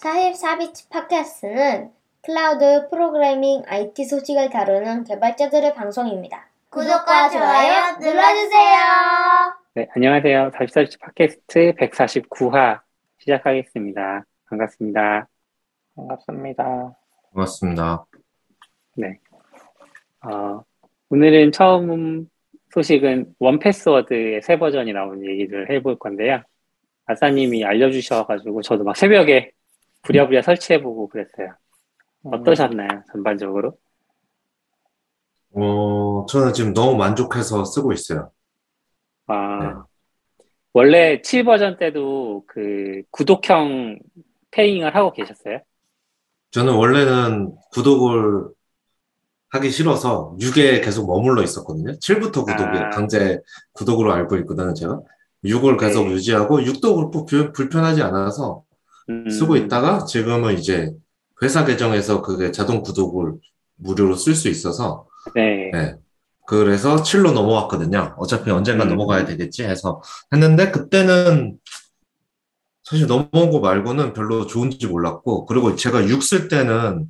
44BITS 0.00 0.88
팟캐스트는 0.88 1.90
클라우드 2.22 2.88
프로그래밍 2.88 3.64
IT 3.66 4.04
소식을 4.06 4.48
다루는 4.48 5.04
개발자들의 5.04 5.74
방송입니다. 5.74 6.48
구독과 6.70 7.28
좋아요 7.28 7.98
눌러주세요. 8.00 8.78
네, 9.74 9.88
안녕하세요. 9.94 10.52
44BITS 10.54 11.00
팟캐스트 11.00 11.74
149화 11.74 12.80
시작하겠습니다. 13.18 14.24
반갑습니다. 14.48 15.28
반갑습니다. 15.96 16.94
반갑습니다. 17.34 18.06
네. 18.96 19.18
어, 20.22 20.62
오늘은 21.10 21.52
처음 21.52 22.26
소식은 22.72 23.34
원패스워드의 23.38 24.40
새 24.42 24.58
버전이 24.58 24.94
나온 24.94 25.22
얘기를 25.26 25.70
해볼 25.70 25.98
건데요. 25.98 26.42
아싸님이 27.04 27.66
알려주셔가지고 27.66 28.62
저도 28.62 28.84
막 28.84 28.96
새벽에 28.96 29.52
부랴부랴 30.02 30.42
설치해보고 30.42 31.08
그랬어요. 31.08 31.54
어떠셨나요, 32.24 32.88
전반적으로? 33.12 33.76
어, 35.52 36.26
저는 36.26 36.52
지금 36.52 36.72
너무 36.74 36.96
만족해서 36.96 37.64
쓰고 37.64 37.92
있어요. 37.92 38.30
아, 39.26 39.58
네. 39.60 40.44
원래 40.72 41.20
7 41.22 41.44
버전 41.44 41.76
때도 41.78 42.44
그 42.46 43.02
구독형 43.10 43.98
페잉을 44.52 44.94
하고 44.94 45.12
계셨어요? 45.12 45.60
저는 46.52 46.74
원래는 46.74 47.54
구독을 47.72 48.48
하기 49.52 49.70
싫어서 49.70 50.36
6에 50.38 50.82
계속 50.84 51.06
머물러 51.08 51.42
있었거든요. 51.42 51.92
7부터 51.98 52.44
구독이 52.44 52.78
아. 52.78 52.90
강제 52.90 53.40
구독으로 53.72 54.12
알고 54.12 54.36
있거든요, 54.38 54.72
제가. 54.74 55.00
6을 55.44 55.78
계속 55.78 56.04
네. 56.04 56.12
유지하고 56.12 56.60
6도 56.60 56.94
그렇고 56.96 57.24
불- 57.24 57.52
불편하지 57.52 58.02
않아서 58.02 58.62
음, 58.62 58.69
쓰고 59.30 59.56
있다가 59.56 60.04
지금은 60.04 60.58
이제 60.58 60.92
회사 61.42 61.64
계정에서 61.64 62.22
그게 62.22 62.50
자동 62.52 62.82
구독을 62.82 63.34
무료로 63.76 64.14
쓸 64.16 64.34
수 64.34 64.48
있어서 64.48 65.06
네. 65.34 65.70
네. 65.72 65.94
그래서 66.46 66.96
7로 66.96 67.32
넘어왔거든요. 67.32 68.16
어차피 68.18 68.50
언젠가 68.50 68.84
음. 68.84 68.90
넘어가야 68.90 69.24
되겠지 69.24 69.64
해서 69.64 70.02
했는데 70.32 70.70
그때는 70.70 71.58
사실 72.82 73.06
넘어온 73.06 73.50
거 73.52 73.60
말고는 73.60 74.12
별로 74.14 74.46
좋은지 74.46 74.86
몰랐고 74.86 75.46
그리고 75.46 75.76
제가 75.76 76.08
6 76.08 76.22
쓸 76.22 76.48
때는 76.48 77.06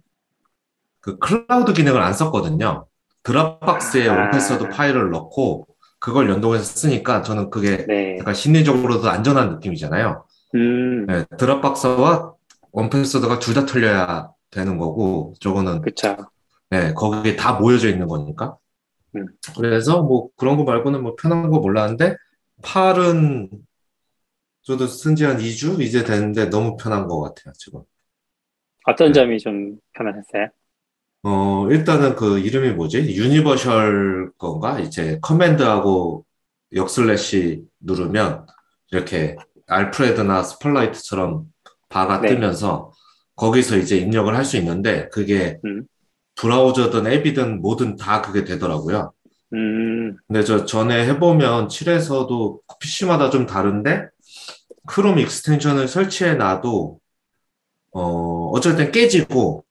그 1.01 1.19
클라우드 1.19 1.73
기능을 1.73 2.01
안 2.01 2.13
썼거든요. 2.13 2.87
드랍박스에 3.23 4.09
아. 4.09 4.15
원패스워드 4.15 4.69
파일을 4.69 5.11
넣고 5.11 5.67
그걸 5.99 6.29
연동해서 6.31 6.65
쓰니까 6.65 7.23
저는 7.23 7.51
그게 7.51 7.85
네. 7.87 8.19
약간 8.19 8.35
심리적으로도 8.35 9.09
안전한 9.09 9.55
느낌이잖아요. 9.55 10.25
음, 10.55 11.07
네, 11.07 11.25
드랍박스와 11.39 12.35
원패스워드가 12.73 13.39
둘 13.39 13.55
다 13.55 13.67
털려야 13.67 14.31
되는 14.51 14.79
거고 14.79 15.35
저거는 15.41 15.83
그쵸. 15.83 16.17
네, 16.71 16.93
거기에 16.95 17.37
다 17.37 17.55
모여져 17.61 17.89
있는 17.89 18.07
거니까. 18.09 18.59
음. 19.17 19.27
그래서 19.57 20.03
뭐 20.03 20.29
그런 20.37 20.57
거 20.57 20.65
말고는 20.65 21.03
뭐 21.03 21.17
편한 21.17 21.51
거 21.51 21.59
몰랐는데, 21.61 22.17
팔은 22.63 23.51
저도 24.63 24.87
쓴 24.87 25.17
지 25.17 25.25
한 25.27 25.39
2주 25.41 25.81
이제 25.83 26.03
됐는데 26.05 26.49
너무 26.51 26.77
편한 26.77 27.07
것 27.09 27.21
같아요, 27.21 27.53
지금. 27.59 27.83
어떤 28.87 29.13
네. 29.13 29.13
점이 29.13 29.39
좀 29.39 29.79
편하셨어요? 29.95 30.49
어, 31.23 31.69
일단은 31.71 32.17
그 32.17 32.39
이름이 32.39 32.71
뭐지? 32.75 32.99
Universal 33.15 34.33
건가? 34.39 34.81
이제 34.81 35.19
command하고 35.21 36.25
역슬래시 36.75 37.65
누르면 37.81 38.47
이렇게 38.91 39.37
Alfred나 39.71 40.43
Spotlight처럼 40.43 41.45
바가 41.89 42.21
네. 42.21 42.29
뜨면서 42.31 42.93
거기서 43.37 43.77
이제 43.79 43.97
입력을 43.97 44.35
할 44.37 44.45
수 44.45 44.57
있는데 44.59 45.09
그게 45.09 45.59
음. 45.65 45.85
브라우저든 46.37 47.07
앱이든 47.07 47.61
뭐든 47.63 47.97
다 47.97 48.21
그게 48.23 48.45
되더라고요. 48.45 49.13
음, 49.53 50.17
근데 50.27 50.45
저 50.45 50.65
전에 50.65 51.07
해보면 51.09 51.69
7에서도 51.69 52.61
PC마다 52.81 53.31
좀 53.31 53.47
다른데 53.47 54.07
Chrome 54.87 55.19
extension을 55.19 55.89
설치해 55.89 56.35
놔도 56.35 56.99
어 57.93 58.51
어쩔 58.51 58.77
땐 58.77 58.93
깨지고 58.93 59.65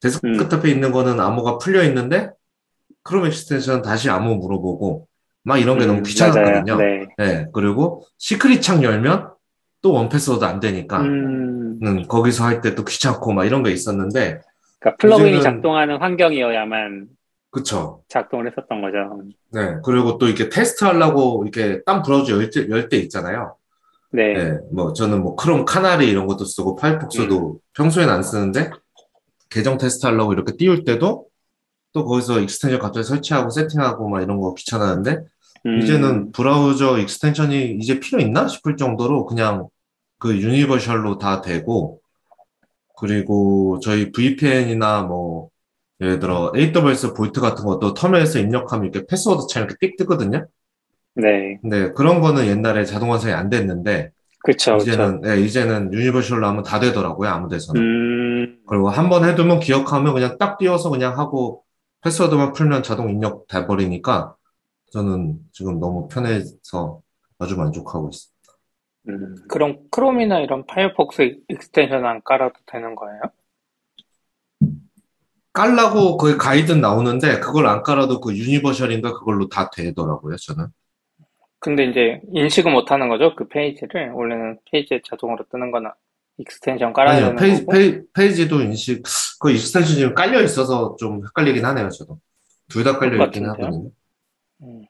데스크탑에 0.00 0.70
있는 0.70 0.92
거는 0.92 1.20
암호가 1.20 1.58
풀려 1.58 1.82
있는데 1.84 2.30
Chrome 3.02 3.26
extension 3.26 3.82
다시 3.82 4.08
암호 4.08 4.36
물어보고 4.36 5.08
막 5.44 5.58
이런 5.58 5.78
게 5.78 5.84
음, 5.84 5.88
너무 5.88 6.02
귀찮았거든요. 6.02 6.76
네. 6.76 7.06
네, 7.18 7.46
그리고 7.52 8.04
secret 8.18 8.62
창 8.62 8.82
열면 8.82 9.30
또 9.82 9.92
1Password 9.92 10.44
안 10.44 10.60
되니까 10.60 11.00
음, 11.00 11.78
음, 11.82 12.02
거기서 12.06 12.44
할 12.44 12.60
때 12.60 12.74
또 12.74 12.84
귀찮고 12.84 13.32
막 13.32 13.44
이런 13.44 13.62
게 13.62 13.70
있었는데 13.72 14.40
그러니까 14.78 14.96
플러그인이 15.00 15.38
이제는- 15.38 15.42
작동하는 15.42 15.96
환경이어야만 16.00 17.08
그쵸. 17.50 18.02
작동을 18.08 18.46
했었던 18.46 18.80
거죠. 18.80 19.20
네, 19.52 19.76
그리고 19.84 20.16
또 20.18 20.26
이렇게 20.26 20.48
테스트 20.48 20.84
하려고 20.84 21.42
이렇게 21.44 21.82
딴 21.84 22.02
브라우저 22.02 22.34
열 22.36 22.50
때, 22.50 22.68
열 22.70 22.88
때 22.88 22.96
있잖아요. 22.98 23.56
네. 24.10 24.34
네, 24.34 24.58
뭐 24.72 24.92
저는 24.92 25.22
뭐 25.22 25.36
Chrome 25.36 25.64
Canary 25.64 26.08
이런 26.08 26.26
것도 26.26 26.44
쓰고 26.44 26.76
Firefox도 26.76 27.58
평소에는 27.74 28.12
안 28.12 28.22
쓰는데 28.22 28.70
계정 29.50 29.76
테스트 29.76 30.06
하려고 30.06 30.32
이렇게 30.32 30.56
띄울 30.56 30.84
때도 30.84 31.26
또 31.92 32.04
거기서 32.04 32.40
extension 32.40 32.78
갑자기 32.80 33.04
설치하고 33.04 33.50
세팅하고 33.50 34.08
막 34.08 34.22
이런 34.22 34.40
거 34.40 34.54
귀찮았는데 34.54 35.18
음, 35.66 35.78
이제는 35.80 36.32
브라우저 36.32 36.98
extension이 36.98 37.76
이제 37.80 38.00
필요 38.00 38.20
있나 38.20 38.48
싶을 38.48 38.76
정도로 38.76 39.26
그냥 39.26 39.68
그 40.18 40.36
Universal로 40.40 41.18
다 41.18 41.40
되고 41.40 42.00
그리고 42.96 43.78
저희 43.80 44.12
VPN이나 44.12 45.02
뭐 45.02 45.48
예를 46.00 46.18
들어 46.18 46.52
AWS 46.56 47.14
Vault 47.14 47.40
같은 47.40 47.64
것도 47.64 47.94
터미널에서 47.94 48.38
입력하면 48.38 48.86
이렇게 48.86 49.06
패스워드처럼 49.06 49.68
이렇게 49.68 49.86
띡 49.88 49.96
뜨거든요. 49.98 50.46
네. 51.14 51.58
근데 51.60 51.92
그런 51.92 52.20
거는 52.20 52.46
옛날에 52.46 52.84
자동 52.84 53.10
완성이 53.10 53.34
안 53.34 53.50
됐는데 53.50 54.10
그쵸. 54.44 54.76
이제는 54.76 55.20
예, 55.26 55.40
이제는 55.40 55.92
Universal로 55.92 56.44
하면 56.46 56.62
다 56.64 56.80
되더라고요 56.80 57.28
아무 57.30 57.48
데서나 57.48 57.78
음, 57.80 58.58
그리고 58.66 58.88
한 58.88 59.08
번 59.08 59.24
해두면 59.24 59.60
기억하면 59.60 60.14
그냥 60.14 60.36
딱 60.38 60.58
띄워서 60.58 60.90
그냥 60.90 61.16
하고 61.18 61.62
패스워드만 62.02 62.52
풀면 62.52 62.82
자동 62.82 63.10
입력 63.10 63.46
돼 63.46 63.66
버리니까 63.66 64.36
저는 64.92 65.38
지금 65.52 65.80
너무 65.80 66.08
편해서 66.08 67.00
아주 67.38 67.56
만족하고 67.56 68.10
있어요. 68.12 68.32
음. 69.08 69.36
그럼 69.48 69.78
Chrome이나 69.90 70.40
이런 70.40 70.66
Firefox 70.66 71.38
extension 71.48 72.04
안 72.04 72.22
깔아도 72.22 72.54
되는 72.66 72.94
거예요? 72.94 73.20
깔라고 75.52 76.16
거기 76.16 76.36
가이드 76.38 76.72
나오는데 76.72 77.40
그걸 77.40 77.66
안 77.66 77.82
깔아도 77.82 78.20
그 78.20 78.36
Universal인가 78.36 79.12
그걸로 79.14 79.48
다 79.48 79.70
되더라고요 79.70 80.36
저는. 80.36 80.68
근데 81.58 81.84
이제 81.84 82.20
인식은 82.32 82.72
못 82.72 82.90
하는 82.90 83.08
거죠? 83.08 83.36
그 83.36 83.46
페이지를. 83.48 84.12
원래는 84.12 84.58
페이지에 84.70 85.00
자동으로 85.04 85.44
뜨는 85.50 85.70
거나 85.70 85.94
extension 86.38 86.92
깔아야 86.92 87.20
되는 87.20 87.36
페이지, 87.36 87.60
거고. 87.64 87.72
페이, 87.72 88.00
페이지 88.14 88.48
도 88.48 88.60
인식 88.62 89.02
그 89.40 89.50
extension 89.50 89.96
지금 89.96 90.14
깔려 90.14 90.40
있어서 90.42 90.96
좀 90.98 91.22
헷갈리긴 91.24 91.64
하네요 91.64 91.88
저도. 91.90 92.18
둘 92.68 92.84
다 92.84 92.98
깔려 92.98 93.24
있긴? 93.26 93.46
하거든요. 93.50 93.90
음. 94.62 94.82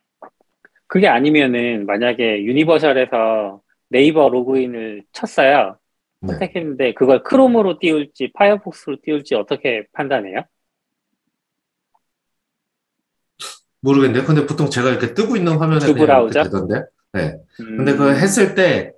그게 0.86 1.08
아니면은 1.08 1.86
만약에 1.86 2.44
Universal에서 2.44 3.60
네이버 3.88 4.28
로그인을 4.28 5.04
쳤어요. 5.12 5.78
네. 6.20 6.28
선택했는데 6.34 6.94
그걸 6.94 7.22
Chrome으로 7.25 7.78
띄울지 7.78 8.30
Firefox로 8.34 8.98
띄울지 9.03 9.34
어떻게 9.34 9.84
판단해요? 9.92 10.44
모르겠네요. 13.80 14.24
근데 14.24 14.47
보통 14.47 14.70
제가 14.70 14.91
이렇게 14.91 15.12
뜨고 15.14 15.36
있는 15.36 15.56
화면에 15.59 15.84
이렇게 15.84 15.98
브라우저? 16.00 16.44
되던데. 16.44 16.82
네. 17.14 17.34
음, 17.60 17.76
근데 17.78 17.92
그거 17.92 18.10
했을 18.10 18.54
때 18.54 18.92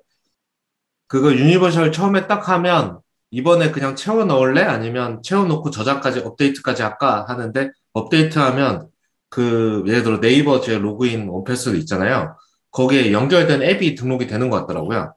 그거 1.06 1.32
Universal 1.32 1.92
처음에 1.92 2.26
딱 2.26 2.48
하면 2.48 2.98
이번에 3.30 3.70
그냥 3.70 3.96
채워 3.96 4.24
넣을래? 4.24 4.62
아니면 4.62 5.20
채워 5.22 5.44
놓고 5.44 5.70
저장까지 5.70 6.20
업데이트까지 6.20 6.82
할까 6.82 7.24
하는데 7.28 7.70
업데이트하면 7.92 8.88
그 9.28 9.82
예를 9.86 10.02
들어 10.04 10.20
네이버 10.20 10.60
제 10.60 10.78
로그인 10.78 11.28
1Pass도 11.28 11.76
있잖아요. 11.78 12.36
거기에 12.70 13.12
연결된 13.12 13.62
앱이 13.62 13.94
등록이 13.96 14.26
되는 14.26 14.50
것 14.50 14.60
같더라고요. 14.60 15.14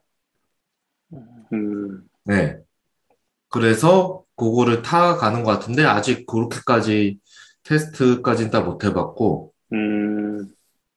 음, 1.52 2.02
네. 2.24 2.56
그래서 3.48 4.22
그거를 4.36 4.82
타 4.82 5.16
가는 5.16 5.42
것 5.42 5.52
같은데 5.52 5.84
아직 5.84 6.26
그렇게까지 6.26 7.18
테스트까지는 7.64 8.50
다 8.50 8.60
못 8.62 8.84
해봤고 8.84 9.52
음, 9.72 10.46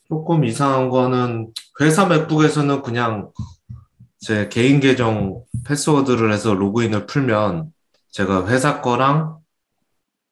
조금 0.07 0.43
이상한 0.45 0.89
거는 0.89 1.51
회사 1.81 2.05
맥북에서는 2.05 2.81
그냥 2.81 3.31
제 4.21 4.47
개인 4.49 4.79
계정 4.79 5.43
패스워드를 5.65 6.31
해서 6.31 6.53
로그인을 6.53 7.05
풀면 7.05 7.71
제가 8.11 8.47
회사 8.47 8.81
거랑 8.81 9.37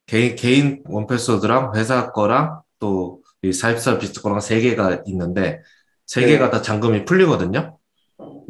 개인, 0.06 0.36
개인 0.36 0.84
원패스워드랑 0.88 1.76
회사 1.76 2.12
거랑 2.12 2.62
또 2.80 3.20
이 3.42 3.54
44 3.54 4.00
비트 4.00 4.22
거랑 4.22 4.42
세 4.42 4.60
개가 4.60 5.04
있는데 5.08 5.62
세 6.06 6.22
네. 6.22 6.28
개가 6.28 6.50
다 6.50 6.62
잠금이 6.62 7.06
풀리거든요. 7.06 7.78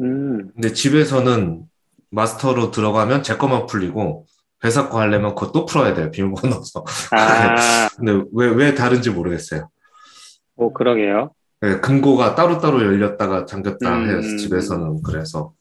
음, 0.00 0.50
근데 0.52 0.72
집에서는 0.72 1.62
마스터로 2.10 2.70
들어가면 2.72 3.22
제 3.22 3.36
것만 3.36 3.66
풀리고 3.66 4.26
회사 4.64 4.88
거 4.88 4.98
하려면 4.98 5.34
그거 5.34 5.52
또 5.52 5.64
풀어야 5.64 5.94
돼요. 5.94 6.10
비밀번호 6.10 6.56
넣어서. 6.56 6.84
아, 7.12 7.88
근데 7.96 8.24
왜, 8.32 8.48
왜 8.48 8.74
다른지 8.74 9.10
모르겠어요. 9.10 9.68
뭐 10.56 10.72
그러게요. 10.72 11.32
네, 11.62 11.78
금고가 11.80 12.34
따로따로 12.34 12.82
열렸다가 12.82 13.44
잠겼다 13.44 13.98
음. 13.98 14.08
해요. 14.08 14.36
집에서는. 14.38 15.02
그래서. 15.02 15.52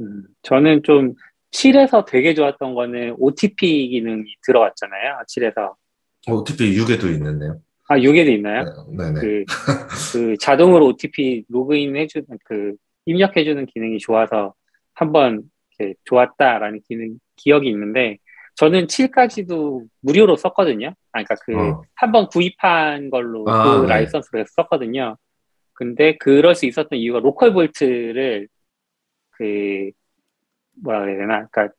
음, 0.00 0.24
저는 0.42 0.82
좀 0.82 1.14
7에서 1.50 2.06
되게 2.06 2.34
좋았던 2.34 2.74
거는 2.74 3.16
OTP 3.18 3.88
기능이 3.88 4.24
들어갔잖아요. 4.42 5.18
7에서. 5.28 5.74
OTP 6.28 6.76
6에도 6.78 7.12
있는데요. 7.14 7.60
아, 7.88 7.98
6에도 7.98 8.28
있나요? 8.28 8.64
네, 8.90 9.12
네. 9.12 9.20
그, 9.20 9.44
그 10.12 10.36
자동으로 10.38 10.86
OTP 10.88 11.44
로그인 11.48 11.96
해주는 11.96 12.26
그 12.44 12.74
입력해주는 13.04 13.66
기능이 13.66 13.98
좋아서 13.98 14.54
한번 14.94 15.42
좋았다라는 16.04 16.80
기능 16.88 17.18
기억이 17.36 17.68
있는데 17.68 18.18
저는 18.56 18.86
7까지도 18.86 19.86
무료로 20.00 20.36
썼거든요. 20.36 20.88
아, 21.12 21.22
그러니까 21.22 21.34
그 21.44 21.58
어. 21.58 21.82
한번 21.94 22.26
구입한 22.28 23.10
걸로 23.10 23.44
아, 23.48 23.80
그 23.80 23.82
네. 23.82 23.88
라이선스로 23.88 24.44
썼거든요. 24.48 25.16
근데 25.74 26.16
그럴 26.16 26.54
수 26.54 26.64
있었던 26.66 26.98
이유가 26.98 27.20
로컬 27.20 27.52
볼트를 27.52 28.48
그 29.32 29.90
뭐라 30.82 31.00
그래야 31.00 31.18
되나? 31.18 31.46
그러니까 31.48 31.74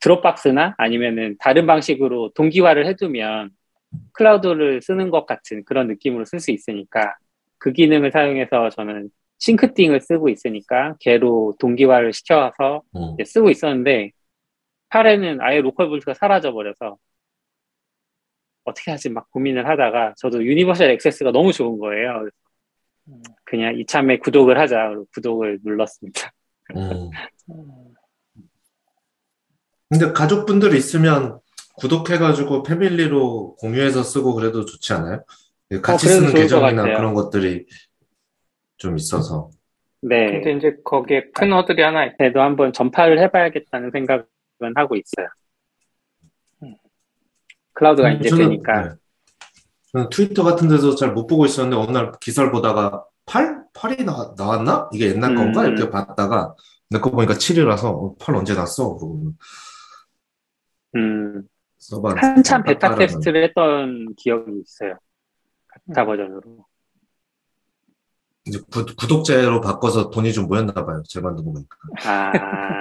Dropbox나 0.00 0.74
아니면은 0.78 1.36
다른 1.38 1.66
방식으로 1.66 2.32
동기화를 2.34 2.86
해두면 2.86 3.50
클라우드를 4.12 4.82
쓰는 4.82 5.10
것 5.10 5.26
같은 5.26 5.64
그런 5.64 5.86
느낌으로 5.86 6.24
쓸 6.24 6.40
수 6.40 6.50
있으니까 6.50 7.14
그 7.58 7.72
기능을 7.72 8.10
사용해서 8.10 8.70
저는 8.70 9.10
Syncthing을 9.38 10.00
쓰고 10.00 10.28
있으니까 10.28 10.96
걔로 10.98 11.54
동기화를 11.60 12.12
시켜서 12.12 12.82
음. 12.96 13.14
이제 13.14 13.24
쓰고 13.24 13.50
있었는데 13.50 14.10
8에는 14.96 15.40
아예 15.40 15.60
local 15.60 15.88
vault가 15.88 16.14
사라져 16.14 16.52
버려서 16.52 16.96
어떻게 18.64 18.90
하지 18.90 19.10
막 19.10 19.30
고민을 19.30 19.68
하다가 19.68 20.14
저도 20.16 20.44
Universal 20.44 20.90
Access가 20.90 21.30
너무 21.32 21.52
좋은 21.52 21.78
거예요. 21.78 22.20
그래서 22.20 22.36
음. 23.08 23.22
그냥 23.44 23.78
이참에 23.78 24.18
구독을 24.18 24.58
하자. 24.58 24.88
그리고 24.88 25.06
구독을 25.14 25.58
눌렀습니다. 25.62 26.32
음. 26.74 27.10
음, 27.50 27.94
근데 29.88 30.12
가족분들 30.12 30.74
있으면 30.74 31.38
구독해가지고 31.76 32.64
패밀리로 32.64 33.56
공유해서 33.56 34.02
쓰고 34.02 34.34
그래도 34.34 34.64
좋지 34.64 34.92
않아요? 34.94 35.24
예, 35.70 35.80
같이 35.80 36.06
어, 36.06 36.10
쓰는 36.10 36.32
계정이나. 36.32 36.82
그런 36.82 37.14
것들이 37.14 37.66
좀 38.78 38.96
있어서. 38.96 39.50
네. 40.00 40.26
근데 40.40 40.52
이제 40.54 40.76
거기에 40.84 41.30
큰 41.34 41.52
허들이 41.52 41.82
하나 41.82 42.06
있 42.06 42.16
그래도 42.16 42.40
한번 42.40 42.72
전파를 42.72 43.20
해봐야겠다는 43.20 43.90
생각은 43.92 44.24
하고 44.76 44.96
있어요. 44.96 45.28
클라우드가 47.74 48.10
이제 48.12 48.28
저는, 48.30 48.44
되니까. 48.48 48.82
네. 48.88 48.94
저는 49.92 50.08
트위터 50.10 50.42
같은 50.42 50.68
데서 50.68 50.94
잘 50.94 51.12
못 51.12 51.26
보고 51.26 51.44
있었는데 51.44 51.76
어느 51.76 51.90
날 51.96 52.12
기사를 52.20 52.50
보다가 52.50 53.04
8? 53.26 53.66
8이 53.74 54.04
나, 54.04 54.34
나왔나? 54.36 54.88
이게 54.92 55.08
옛날 55.10 55.32
음. 55.32 55.36
건가? 55.36 55.66
이렇게 55.66 55.90
봤다가 55.90 56.54
내거 56.90 57.10
보니까 57.10 57.34
7이라서 57.34 58.18
8 58.18 58.34
언제 58.34 58.54
났어? 58.54 58.96
그러고 58.96 59.32
음, 60.94 61.42
한참 62.16 62.62
베타. 62.62 62.94
테스트를 62.94 63.44
했던 63.44 64.14
기억이 64.16 64.60
있어요. 64.60 64.98
베타 65.86 66.02
음. 66.02 66.06
버전으로. 66.06 66.66
이제 68.46 68.58
구, 68.70 68.86
구독제로 68.96 69.60
바꿔서 69.60 70.08
돈이 70.10 70.32
좀 70.32 70.46
모였나 70.46 70.72
봐요. 70.72 71.02
제 71.08 71.20
만든 71.20 71.44
거 71.44 71.52
보니까. 71.52 71.76
아. 72.04 72.32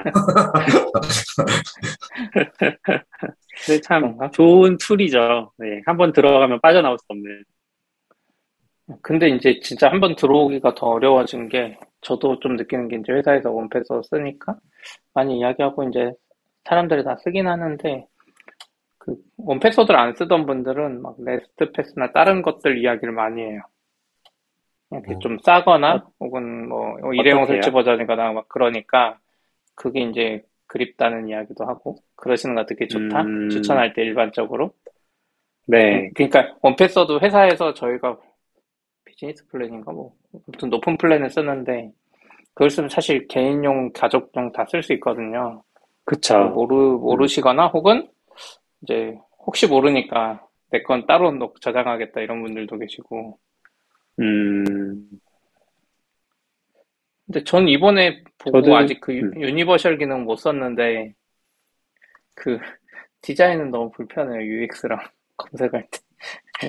근데 3.66 3.82
참? 3.82 4.18
좋은 4.32 4.78
tool이죠. 4.78 5.52
네. 5.58 5.82
한번 5.86 6.14
들어가면 6.14 6.62
빠져나올 6.62 6.98
수 7.00 7.06
없는. 7.10 7.44
근데 9.02 9.30
이제 9.30 9.60
진짜 9.64 9.90
한번 9.90 10.16
들어오기가 10.16 10.76
더 10.76 10.86
어려워진 10.88 11.50
게 11.50 11.76
저도 12.02 12.40
좀 12.40 12.56
느끼는 12.56 12.88
게 12.88 12.98
이제 12.98 13.14
회사에서 13.14 13.50
1Pass 13.50 13.86
쓰니까 14.08 14.58
많이 15.16 15.40
이야기하고 15.40 15.90
이제 15.90 16.12
사람들이 16.66 17.04
다 17.04 17.16
쓰긴 17.24 17.48
하는데 17.48 18.06
그 19.00 19.16
1Password를 19.38 20.00
안 20.00 20.14
쓰던 20.14 20.46
분들은 20.46 21.02
막 21.02 21.16
LastPass나 21.20 22.12
다른 22.12 22.44
것들 22.44 22.78
이야기를 22.78 23.12
많이 23.14 23.42
해요. 23.42 23.62
이렇게 24.92 25.14
어. 25.14 25.20
좀 25.20 25.38
싸거나 25.44 26.06
혹은 26.20 26.70
뭐 26.70 26.98
일회용? 27.14 27.46
설치 27.46 27.72
버전이거나 27.72 28.32
막 28.34 28.48
그러니까 28.50 29.20
그게 29.76 30.02
이제 30.02 30.44
그립다는 30.68 31.28
이야기도 31.30 31.66
하고 31.66 31.96
그러시는 32.16 32.56
거 32.56 32.66
되게 32.66 32.88
좋다 32.88 33.22
음. 33.22 33.50
추천할 33.50 33.94
때 33.94 34.04
일반적으로 34.04 34.74
네. 35.68 36.10
그러니까 36.16 36.56
1Password 36.62 37.20
회사에서 37.24 37.74
저희가 37.74 38.18
비즈니스 39.06 39.48
플랜인가 39.48 39.92
뭐 39.92 40.14
아무튼 40.48 40.70
높은 40.70 40.98
플랜을 40.98 41.30
쓰는데 41.30 41.92
그걸 42.54 42.70
쓰면 42.70 42.90
사실 42.90 43.28
개인용, 43.28 43.92
가족용 43.94 44.52
다 44.54 44.66
쓸 44.66 44.84
수 44.84 44.94
있거든요. 44.94 45.64
그쵸. 46.06 46.50
모르 46.50 46.76
모르시거나 46.98 47.68
혹은 47.68 48.10
이제 48.84 49.18
혹시 49.46 49.68
모르니까 49.68 50.46
내 50.72 50.84
건 50.84 51.06
따로 51.08 51.32
놓- 51.32 51.60
저장하겠다 51.62 52.22
이런 52.22 52.42
분들도 52.44 52.78
계시고. 52.80 53.40
음, 54.20 55.10
근데 57.26 57.44
전 57.44 57.68
이번에 57.68 58.24
보고 58.38 58.62
저도- 58.62 58.76
아직 58.76 59.02
그 59.02 59.16
유- 59.16 59.26
음. 59.26 59.42
Universal 59.42 59.98
기능 59.98 60.24
못 60.26 60.36
썼는데 60.38 61.14
그 62.36 62.60
디자인은 63.22 63.72
너무 63.72 63.92
불편해요 63.92 64.42
UX랑 64.42 65.00
검색할 65.38 65.88
때. 65.92 66.00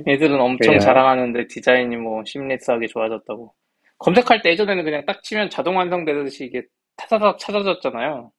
애들은 0.07 0.41
엄청 0.41 0.73
왜요? 0.73 0.81
자랑하는데 0.81 1.47
디자인이 1.47 1.97
뭐 1.97 2.25
seamless하게 2.25 2.87
좋아졌다고. 2.89 3.55
검색할 3.99 4.43
때 4.43 4.51
예전에는 4.51 4.85
그냥 4.85 5.05
딱 5.07 5.23
치면 5.23 5.49
자동 5.51 5.77
완성되듯이 5.77 6.45
이게 6.47 6.63
타다닥 6.97 7.39
찾아졌잖아요. 7.39 8.33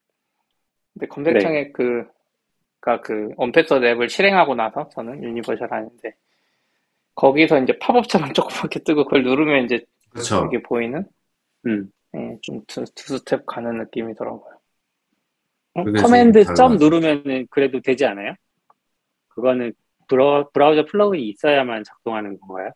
근데 0.94 1.08
검색창에 1.08 1.72
그, 1.72 2.06
그니까 2.80 3.02
그, 3.02 3.30
1Password 3.38 3.86
앱을 3.86 4.10
실행하고 4.10 4.56
나서 4.56 4.90
저는 4.90 5.24
Universal 5.24 5.72
하는데, 5.72 6.16
거기서 7.18 7.60
이제 7.60 7.78
팝업처럼 7.80 8.32
조그맣게 8.34 8.80
뜨고 8.84 9.04
그걸 9.06 9.24
누르면 9.24 9.66
이제 9.66 9.84
그렇죠. 10.10 10.46
이게 10.46 10.62
보이는? 10.62 11.04
음. 11.66 11.92
예, 12.16 12.38
좀 12.42 12.62
두, 12.68 12.86
두 12.96 13.18
스텝 13.18 13.46
가는 13.46 13.78
느낌이더라고요. 13.80 14.58
어, 15.74 15.84
command 15.84 16.46
좀 16.46 16.56
점. 16.56 16.78
누르면은 16.78 17.48
그래도 17.50 17.82
되지 17.82 18.06
않아요? 18.06 18.34
그거는 19.30 19.74
브라, 20.08 20.48
브라우저 20.54 20.86
플러그인이 20.86 21.28
있어야만 21.30 21.84
작동하는 21.84 22.40
건가요? 22.40 22.72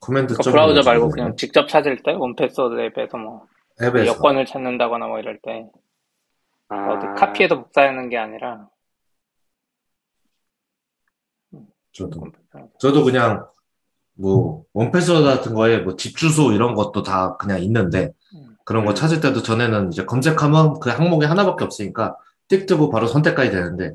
command 0.00 0.34
그러니까 0.34 0.42
점 0.42 0.52
브라우저 0.52 0.82
말고. 0.82 1.10
그냥 1.10 1.36
직접 1.36 1.66
찾을 1.66 2.02
때, 2.02 2.12
1Password 2.12 2.80
앱에서 2.80 3.18
뭐, 3.18 3.46
앱에서. 3.82 4.06
여권을 4.06 4.46
찾는다거나 4.46 5.06
뭐 5.08 5.18
이럴 5.18 5.38
때, 5.42 5.68
아, 6.68 6.92
어디 6.92 7.06
copy해서 7.20 7.56
복사하는 7.56 8.08
게 8.08 8.16
아니라, 8.16 8.68
저도. 11.92 12.20
1Password. 12.20 12.78
저도 12.78 13.04
그냥 13.04 13.46
뭐 14.20 14.64
1Password 14.72 15.24
같은 15.24 15.54
거에 15.54 15.78
뭐 15.78 15.96
집 15.96 16.16
주소 16.16 16.52
이런 16.52 16.74
것도 16.74 17.02
다 17.02 17.36
그냥 17.38 17.62
있는데 17.62 18.12
음. 18.34 18.56
그런 18.64 18.84
거 18.84 18.92
음. 18.92 18.94
찾을 18.94 19.20
때도 19.20 19.42
전에는 19.42 19.92
이제 19.92 20.04
검색하면 20.04 20.80
그 20.80 20.90
항목이 20.90 21.26
하나밖에 21.26 21.64
없으니까 21.64 22.16
띡 22.48 22.66
뜨고 22.66 22.90
바로 22.90 23.06
선택까지 23.06 23.50
되는데 23.50 23.94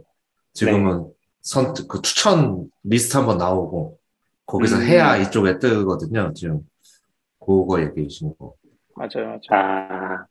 지금은 0.53 1.08
선, 1.41 1.74
그 1.88 2.01
추천 2.01 2.70
리스트 2.84 3.17
한번 3.17 3.38
나오고 3.38 3.98
거기서 4.46 4.77
음. 4.77 4.82
해야 4.84 5.17
이쪽에 5.17 5.60
뜨거든요. 5.60 6.32
지금 6.34 6.62
그거 7.39 7.82
얘기하시는 7.82 8.34
거. 8.39 8.53
맞아요, 8.96 9.27
맞아요. 9.27 9.39
아, 9.51 10.25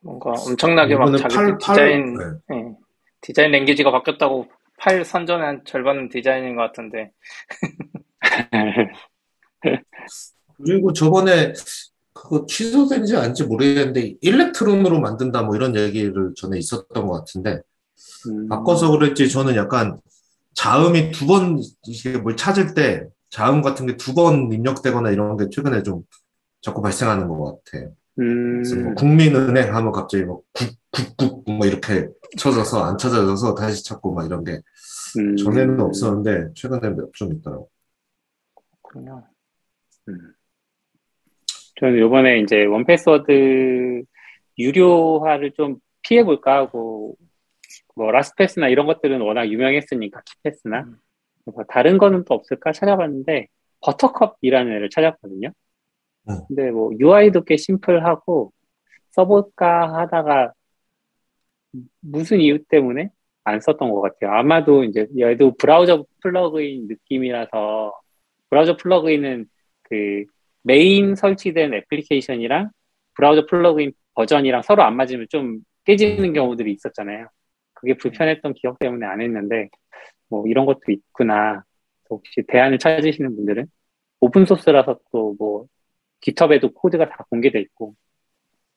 뭔가 0.00 0.30
엄청나게 0.30 0.94
막 0.96 1.06
자기 1.16 1.34
팔- 1.34 1.46
팔- 1.46 1.58
디자인, 1.58 2.14
네. 2.14 2.24
예, 2.56 2.76
디자인 3.20 3.50
language가 3.50 3.90
바뀌었다고 3.90 4.46
팔 4.78 5.04
선전의 5.04 5.44
한 5.46 5.62
절반은 5.64 6.08
디자인인 6.10 6.54
것 6.54 6.62
같은데. 6.62 7.10
그리고 10.56 10.92
저번에 10.92 11.52
그거 12.12 12.46
취소된지 12.46 13.16
아닌지 13.16 13.44
모르겠는데 13.44 14.16
일렉트론으로 14.20 15.00
만든다 15.00 15.42
뭐 15.42 15.54
이런 15.56 15.76
얘기를 15.76 16.32
전에 16.36 16.58
있었던 16.58 17.06
것 17.06 17.12
같은데 17.12 17.60
음, 18.28 18.48
바꿔서 18.48 18.90
그랬지 18.90 19.30
저는 19.30 19.56
약간 19.56 19.98
자음이 20.54 21.12
두 21.12 21.26
번 21.26 21.60
이게 21.86 22.18
뭘 22.18 22.36
찾을 22.36 22.74
때 22.74 23.06
자음 23.30 23.62
같은 23.62 23.86
게 23.86 23.96
두 23.96 24.14
번 24.14 24.52
입력되거나 24.52 25.10
이런 25.10 25.36
게 25.36 25.48
최근에 25.50 25.82
좀 25.84 26.02
자꾸 26.62 26.82
발생하는 26.82 27.28
것 27.28 27.60
같아요. 27.64 27.92
뭐 28.82 28.94
음, 28.94 28.94
국민은행 28.94 29.74
하면 29.74 29.92
갑자기 29.92 30.24
뭐 30.24 30.42
국국국 30.52 31.44
뭐 31.50 31.66
이렇게 31.66 32.08
쳐져서 32.38 32.84
안 32.84 32.98
찾아져서 32.98 33.54
다시 33.54 33.84
찾고 33.84 34.14
막 34.14 34.26
이런 34.26 34.44
게 34.44 34.60
음, 35.18 35.36
전에는 35.36 35.80
없었는데 35.80 36.54
최근에 36.54 36.94
좀 37.14 37.32
있더라고. 37.34 37.70
그렇군요. 38.88 39.24
저는 41.80 41.98
요번에 41.98 42.40
이제 42.40 42.64
1Password 42.64 44.02
유료화를 44.58 45.52
좀 45.52 45.76
피해볼까 46.02 46.56
하고 46.56 47.16
뭐 47.94 48.10
LastPass나 48.10 48.68
이런 48.68 48.86
것들은 48.86 49.20
워낙 49.20 49.48
유명했으니까 49.48 50.22
KeePass나 50.24 50.80
음. 50.82 50.96
그래서 51.44 51.64
다른 51.68 51.98
거는 51.98 52.24
또 52.24 52.34
없을까 52.34 52.72
찾아봤는데 52.72 53.46
Buttercup이라는 53.80 54.72
애를 54.72 54.90
찾았거든요. 54.90 55.50
음. 56.28 56.34
근데 56.48 56.70
뭐 56.70 56.90
UI도 56.98 57.44
꽤 57.44 57.56
심플하고 57.56 58.52
써볼까 59.10 59.94
하다가 59.94 60.52
무슨 62.00 62.40
이유 62.40 62.64
때문에 62.64 63.10
안 63.44 63.60
썼던 63.60 63.90
것 63.90 64.00
같아요. 64.00 64.32
아마도 64.32 64.84
이제 64.84 65.06
얘도 65.18 65.56
브라우저 65.56 66.04
플러그인 66.22 66.88
느낌이라서 66.88 67.92
브라우저 68.50 68.76
플러그인은 68.76 69.46
그 69.82 70.24
메인 70.62 71.14
설치된 71.14 71.74
애플리케이션이랑 71.74 72.70
브라우저 73.14 73.46
플러그인 73.46 73.92
버전이랑 74.14 74.62
서로 74.62 74.82
안 74.82 74.96
맞으면 74.96 75.26
좀 75.30 75.60
깨지는 75.84 76.32
경우들이 76.32 76.72
있었잖아요. 76.72 77.28
그게 77.74 77.96
불편했던 77.96 78.54
기억 78.54 78.78
때문에 78.78 79.06
안 79.06 79.20
했는데 79.20 79.68
뭐 80.28 80.46
이런 80.46 80.66
것도 80.66 80.80
있구나. 80.88 81.62
혹시 82.10 82.42
대안을 82.46 82.78
찾으시는 82.78 83.36
분들은 83.36 83.66
오픈 84.20 84.46
소스라서 84.46 84.98
또 85.12 85.35
뭐 85.35 85.66
GitHub에도 86.20 86.72
코드가 86.72 87.08
다 87.08 87.24
공개돼 87.30 87.60
있고 87.60 87.94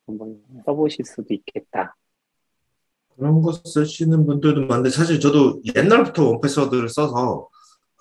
한번 0.06 0.38
써보실 0.66 1.06
수도 1.06 1.34
있겠다. 1.34 1.96
그런 3.16 3.42
거 3.42 3.51
쓰시는 3.51 4.25
분들도 4.25 4.66
많은데 4.68 4.90
사실 4.90 5.20
저도 5.20 5.62
옛날부터 5.75 6.30
1Password를 6.29 6.89
써서 6.90 7.50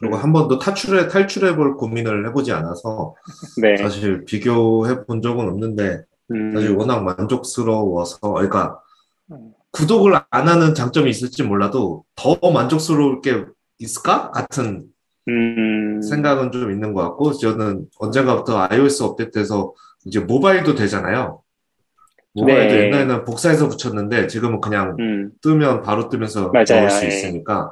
그리고 0.00 0.16
음. 0.16 0.22
한 0.22 0.32
번도 0.32 0.58
탈출해 0.58 1.08
탈출해 1.08 1.54
볼 1.54 1.76
고민을 1.76 2.26
해보지 2.28 2.52
않아서 2.52 3.14
네. 3.60 3.76
사실 3.76 4.24
비교해 4.24 5.04
본 5.04 5.20
적은 5.20 5.46
없는데 5.48 6.02
음, 6.32 6.52
사실 6.54 6.70
워낙 6.70 7.02
만족스러워서 7.04 8.18
그러니까 8.20 8.80
음. 9.30 9.52
구독을 9.72 10.18
안 10.30 10.48
하는 10.48 10.74
장점이 10.74 11.10
있을지 11.10 11.42
몰라도 11.42 12.04
더 12.16 12.36
만족스러울 12.50 13.20
게 13.20 13.44
있을까 13.78 14.30
같은 14.30 14.86
음, 15.28 16.00
생각은 16.02 16.50
좀 16.50 16.70
있는 16.72 16.92
것 16.94 17.02
같고 17.02 17.32
저는 17.34 17.86
언젠가부터 17.98 18.66
iOS 18.70 19.02
업데이트해서 19.02 19.74
이제 20.06 20.18
모바일도 20.18 20.74
되잖아요. 20.74 21.42
모바일도 22.32 22.74
네. 22.74 22.86
옛날에는 22.86 23.24
복사해서 23.24 23.68
붙였는데 23.68 24.28
지금은 24.28 24.60
그냥 24.60 24.96
음, 24.98 25.30
뜨면 25.42 25.82
바로 25.82 26.08
뜨면서 26.08 26.50
맞아요. 26.50 26.64
넣을 26.80 26.90
수 26.90 27.04
예. 27.04 27.08
있으니까 27.08 27.70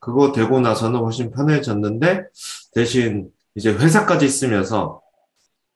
그거 0.00 0.32
되고 0.32 0.60
나서는 0.60 1.00
훨씬 1.00 1.30
편해졌는데 1.30 2.24
대신 2.74 3.28
이제 3.54 3.70
회사까지 3.72 4.28
쓰면서 4.28 5.00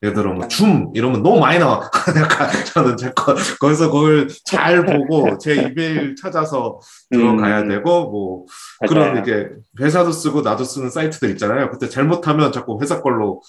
예를 0.03 0.15
들어 0.15 0.33
뭐줌 0.33 0.93
이러면 0.95 1.23
너무 1.23 1.41
많이 1.41 1.59
나와. 1.59 1.91
약간 2.17 2.51
저는 2.65 2.97
제거 2.97 3.35
거기서 3.61 3.91
그걸 3.91 4.29
잘 4.47 4.85
보고 4.87 5.37
제 5.39 5.55
이메일 5.57 6.15
찾아서 6.17 6.81
들어가야 7.11 7.63
음, 7.63 7.69
되고 7.69 8.11
뭐 8.11 8.47
맞아요. 8.81 8.89
그런 8.89 9.19
이게 9.19 9.49
회사도 9.79 10.11
쓰고 10.13 10.41
나도 10.41 10.65
쓰는 10.65 10.89
사이트들 10.91 11.31
있잖아요. 11.33 11.71
그때 11.71 11.89
잘못하면 11.89 12.51
자꾸 12.53 12.79
회사 12.81 13.03
걸로 13.03 13.43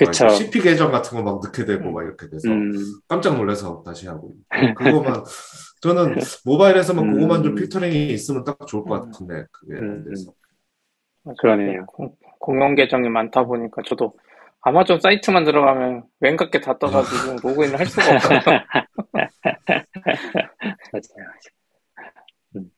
막 0.00 0.06
그쵸. 0.10 0.28
CP 0.28 0.60
계정 0.60 0.92
같은 0.92 1.16
거 1.16 1.24
막 1.24 1.40
넣게 1.42 1.64
되고 1.64 1.90
막 1.90 2.02
이렇게 2.04 2.28
돼서 2.28 2.48
음, 2.50 2.72
깜짝 3.08 3.36
놀라서 3.36 3.82
다시 3.84 4.06
하고 4.06 4.34
그거만 4.76 5.24
저는 5.80 6.16
모바일에서만 6.44 7.12
그거만 7.12 7.42
좀 7.42 7.52
음. 7.52 7.56
필터링이 7.56 8.08
있으면 8.12 8.44
딱 8.44 8.58
좋을 8.66 8.84
것 8.84 8.96
음. 9.04 9.10
같은데 9.10 9.44
그게 9.52 9.76
안 9.76 9.82
음, 9.84 10.04
돼서 10.08 10.32
그러네요. 11.38 11.84
공- 11.86 12.14
공용 12.38 12.74
계정이 12.74 13.08
많다 13.08 13.44
보니까 13.44 13.82
저도 13.86 14.14
아마존 14.60 15.00
사이트만 15.00 15.44
들어가면 15.44 16.04
왠가 16.20 16.48
게다 16.50 16.78
떠가지고 16.78 17.36
로그인을 17.42 17.78
할 17.78 17.86
수가 17.86 18.14
없어요. 18.14 18.40
맞아요. 20.92 21.30
음. 22.56 22.70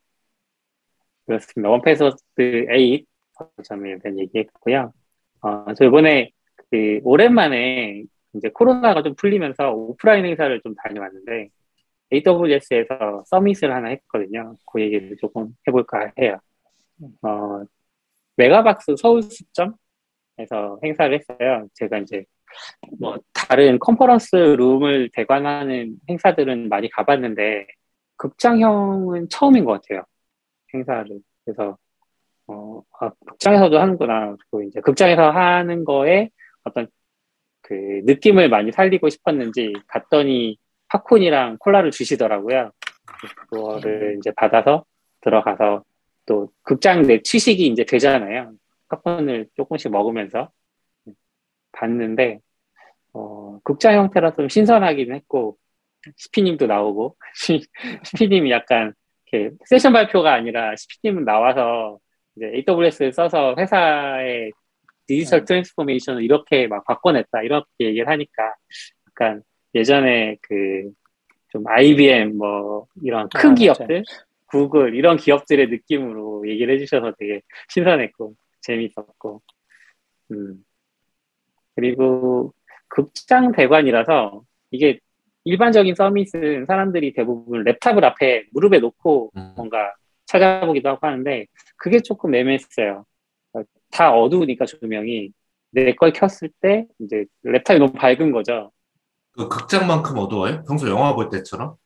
그렇습니다. 1.27 1.69
원패스워드 1.71 2.17
8 2.37 3.05
버전에 3.57 3.99
대한 3.99 4.19
얘기했고요. 4.19 4.93
어, 5.43 5.75
저 5.75 5.85
이번에 5.85 6.31
그 6.71 7.01
오랜만에 7.05 8.03
이제 8.35 8.49
코로나가 8.53 9.03
좀 9.03 9.15
풀리면서 9.15 9.71
오프라인 9.73 10.25
행사를 10.27 10.61
좀 10.63 10.75
다녀왔는데 10.75 11.49
AWS에서 12.13 13.25
summit을 13.27 13.73
하나 13.73 13.89
했거든요. 13.89 14.57
그 14.71 14.81
얘기를 14.81 15.17
조금 15.19 15.55
해볼까 15.67 16.13
해요. 16.19 16.39
어, 17.23 17.65
메가박스 18.37 18.97
성수점에서 18.97 20.79
행사를 20.83 21.15
했어요. 21.15 21.69
제가 21.75 21.99
이제 21.99 22.25
뭐 22.99 23.19
다른 23.33 23.79
conference 23.79 24.37
room을 24.37 25.11
대관하는 25.13 25.97
행사들은 26.09 26.69
많이 26.69 26.89
가봤는데 26.91 27.67
극장형은 28.17 29.29
처음인 29.29 29.65
것 29.65 29.81
같아요. 29.83 30.05
행사를. 30.75 31.21
그래서 31.45 31.77
어, 32.47 32.83
아, 33.01 33.11
극장에서도 33.27 33.79
하는구나. 33.79 34.37
그리고 34.51 34.63
이제 34.69 34.81
극장에서 34.81 35.31
하는 35.31 35.85
거에 35.85 36.31
어떤 36.65 36.89
그 37.63 37.75
느낌을 38.05 38.49
많이 38.49 38.73
살리고 38.73 39.09
싶었는지 39.11 39.75
갔더니 39.87 40.59
팝콘이랑 40.89 41.59
콜라를 41.59 41.91
주시더라고요. 41.91 42.71
그거를 43.51 44.17
이제 44.19 44.31
받아서 44.37 44.85
들어가서 45.21 45.85
또 46.27 46.51
극장 46.63 47.03
내 47.03 47.23
취식이 47.23 47.67
이제 47.67 47.85
되잖아요. 47.85 48.53
팝콘을 48.89 49.49
조금씩 49.57 49.91
먹으면서 49.91 50.51
봤는데 51.73 52.41
어, 53.13 53.59
극장 53.65 53.95
형태라 53.95 54.35
좀 54.35 54.49
신선하긴 54.49 55.13
했고 55.15 55.57
시피님도 56.17 56.67
나오고 56.67 57.17
시피님이 58.05 58.51
약간 58.51 58.93
이렇게 59.27 59.55
세션 59.67 59.93
발표가 59.93 60.33
아니라 60.33 60.75
시피님은 60.77 61.25
나와서 61.25 61.99
이제 62.37 62.63
AWS를 62.69 63.13
써서 63.13 63.55
회사의 63.59 64.53
digital 65.07 65.41
음. 65.41 65.45
transformation을 65.45 66.23
이렇게 66.23 66.67
막 66.67 66.85
바꿔냈다 66.85 67.43
이렇게 67.43 67.67
얘기를 67.81 68.09
하니까 68.09 68.55
약간 69.09 69.43
예전에 69.75 70.37
그 70.43 70.93
좀 71.51 71.67
IBM 71.67 72.37
뭐 72.37 72.87
이런 73.03 73.29
큰 73.31 73.51
아, 73.51 73.55
기업들 73.55 74.05
구글 74.47 74.95
이런 74.95 75.17
기업들의 75.17 75.69
느낌으로 75.69 76.49
얘기를 76.49 76.75
해주셔서 76.75 77.15
되게 77.19 77.41
신선했고 77.69 78.35
재밌었고 78.61 79.43
음 80.33 80.65
그리고 81.75 82.53
극장 82.89 83.53
대관이라서 83.53 84.43
이게 84.71 84.99
일반적인 85.45 85.95
summit은 85.95 86.67
사람들이 86.67 87.15
대부분 87.15 87.65
laptop을 87.65 88.05
앞에 88.05 88.45
무릎에 88.53 88.79
놓고 88.81 89.33
음. 89.37 89.55
뭔가 89.57 89.95
찾아보기도 90.27 90.91
하고 90.91 91.07
하는데 91.07 91.47
그게 91.77 92.01
조금 92.01 92.35
애매했어요. 92.35 93.07
다 93.91 94.13
어두우니까 94.13 94.67
조명이 94.67 95.33
내 95.71 95.95
걸 95.95 96.13
켰을 96.13 96.51
때 96.61 96.87
이제 96.99 97.25
랩탑이 97.45 97.79
너무 97.79 97.93
밝은 97.93 98.33
거죠. 98.33 98.71
그 99.39 99.49
극장만큼 99.49 100.19
어두워요? 100.19 100.65
평소 100.67 100.89
영화 100.89 101.15
볼 101.15 101.31
때처럼? 101.31 101.77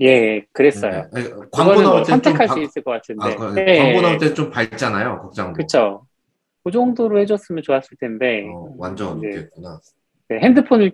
예, 0.00 0.42
그랬어요. 0.52 0.92
네. 0.92 1.20
아니, 1.20 1.28
광고 1.50 1.72
그거는 1.72 1.82
뭐 1.82 1.82
나올 1.82 2.02
때좀 2.04 2.22
선택할 2.22 2.48
수 2.48 2.60
있을 2.60 2.82
것 2.84 2.92
같은데. 2.92 3.22
아, 3.32 3.36
그, 3.36 3.54
예, 3.58 3.78
광고 3.78 3.98
예. 3.98 4.02
나올 4.02 4.18
때 4.18 4.32
좀 4.34 4.50
밝잖아요, 4.50 5.20
극장도. 5.22 5.54
그쵸. 5.54 6.06
그 6.62 6.70
정도로 6.70 7.18
해줬으면 7.20 7.62
좋았을 7.62 7.96
텐데, 7.98 8.46
어, 8.48 8.72
완전 8.78 9.20
네. 9.20 9.28
어둡겠구나. 9.30 9.80
네, 10.28 10.38
핸드폰을 10.40 10.92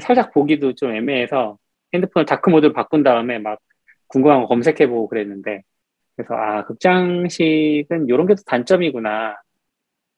살짝 0.00 0.32
보기도 0.32 0.74
좀 0.74 0.94
애매해서 0.94 1.58
핸드폰을 1.92 2.24
다크 2.24 2.48
모드로 2.50 2.72
바꾼 2.72 3.02
다음에 3.02 3.38
막 3.38 3.58
궁금한 4.08 4.40
거 4.42 4.46
검색해보고 4.48 5.08
그랬는데, 5.08 5.62
그래서 6.16 6.34
아, 6.34 6.64
극장식은 6.64 8.06
이런 8.08 8.26
게 8.26 8.34
또 8.34 8.42
단점이구나. 8.46 9.36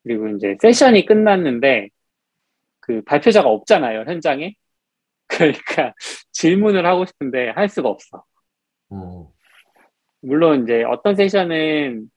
그리고 0.05 0.29
이제 0.29 0.57
세션이 0.63 1.05
끝났는데, 1.05 1.89
그 2.81 3.03
발표자가 3.05 3.49
없잖아요, 3.51 4.05
현장에. 4.07 4.55
그러니까 5.31 5.95
질문을 6.33 6.85
하고 6.87 7.05
싶은데 7.07 7.51
할 7.51 7.69
수가 7.69 7.89
없어. 7.89 8.25
음. 8.93 9.27
물론 10.23 10.65
이제 10.65 10.83
어떤 10.85 11.15
세션은 11.15 12.11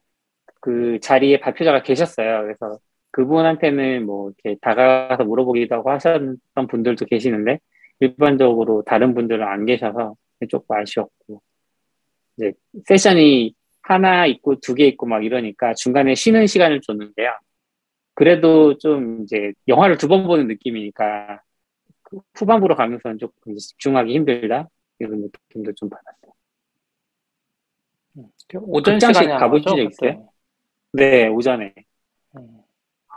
그 0.60 0.98
자리에 1.00 1.40
발표자가 1.40 1.82
계셨어요. 1.82 2.42
그래서 2.42 2.78
그분한테는 3.12 4.04
뭐 4.06 4.32
이렇게 4.42 4.58
다가가서 4.60 5.24
물어보기도 5.24 5.74
하고 5.76 5.90
하셨던 5.92 6.38
분들도 6.68 7.06
계시는데 7.06 7.60
일반적으로 8.00 8.82
다른 8.84 9.14
분들은 9.14 9.46
안 9.46 9.66
계셔서 9.66 10.14
조금 10.48 10.76
아쉬웠고 10.76 11.40
이제 12.36 12.52
세션이 12.86 13.54
하나 13.82 14.26
있고 14.26 14.58
두 14.60 14.74
개 14.74 14.86
있고 14.88 15.06
막 15.06 15.24
이러니까 15.24 15.74
중간에 15.74 16.14
쉬는 16.14 16.46
시간을 16.46 16.80
줬는데요. 16.80 17.30
그래도 18.14 18.76
좀 18.78 19.22
이제 19.22 19.52
영화를 19.68 19.96
두 19.98 20.08
번 20.08 20.26
보는 20.26 20.48
느낌이니까 20.48 21.40
그 21.40 21.42
후반부로 22.34 22.74
가면서는 22.76 23.18
조금 23.18 23.56
집중하기 23.56 24.12
힘들다 24.14 24.68
이런 24.98 25.20
느낌도 25.20 25.72
좀 25.74 25.88
받았어요. 25.90 26.32
오전 28.66 28.94
극장식 28.94 29.22
시간에 29.22 29.32
한 29.32 29.40
가보신 29.40 29.64
적 29.64 29.78
있어요? 29.78 30.28
네, 30.92 31.26
오전에 31.28 31.74
음. 32.36 32.60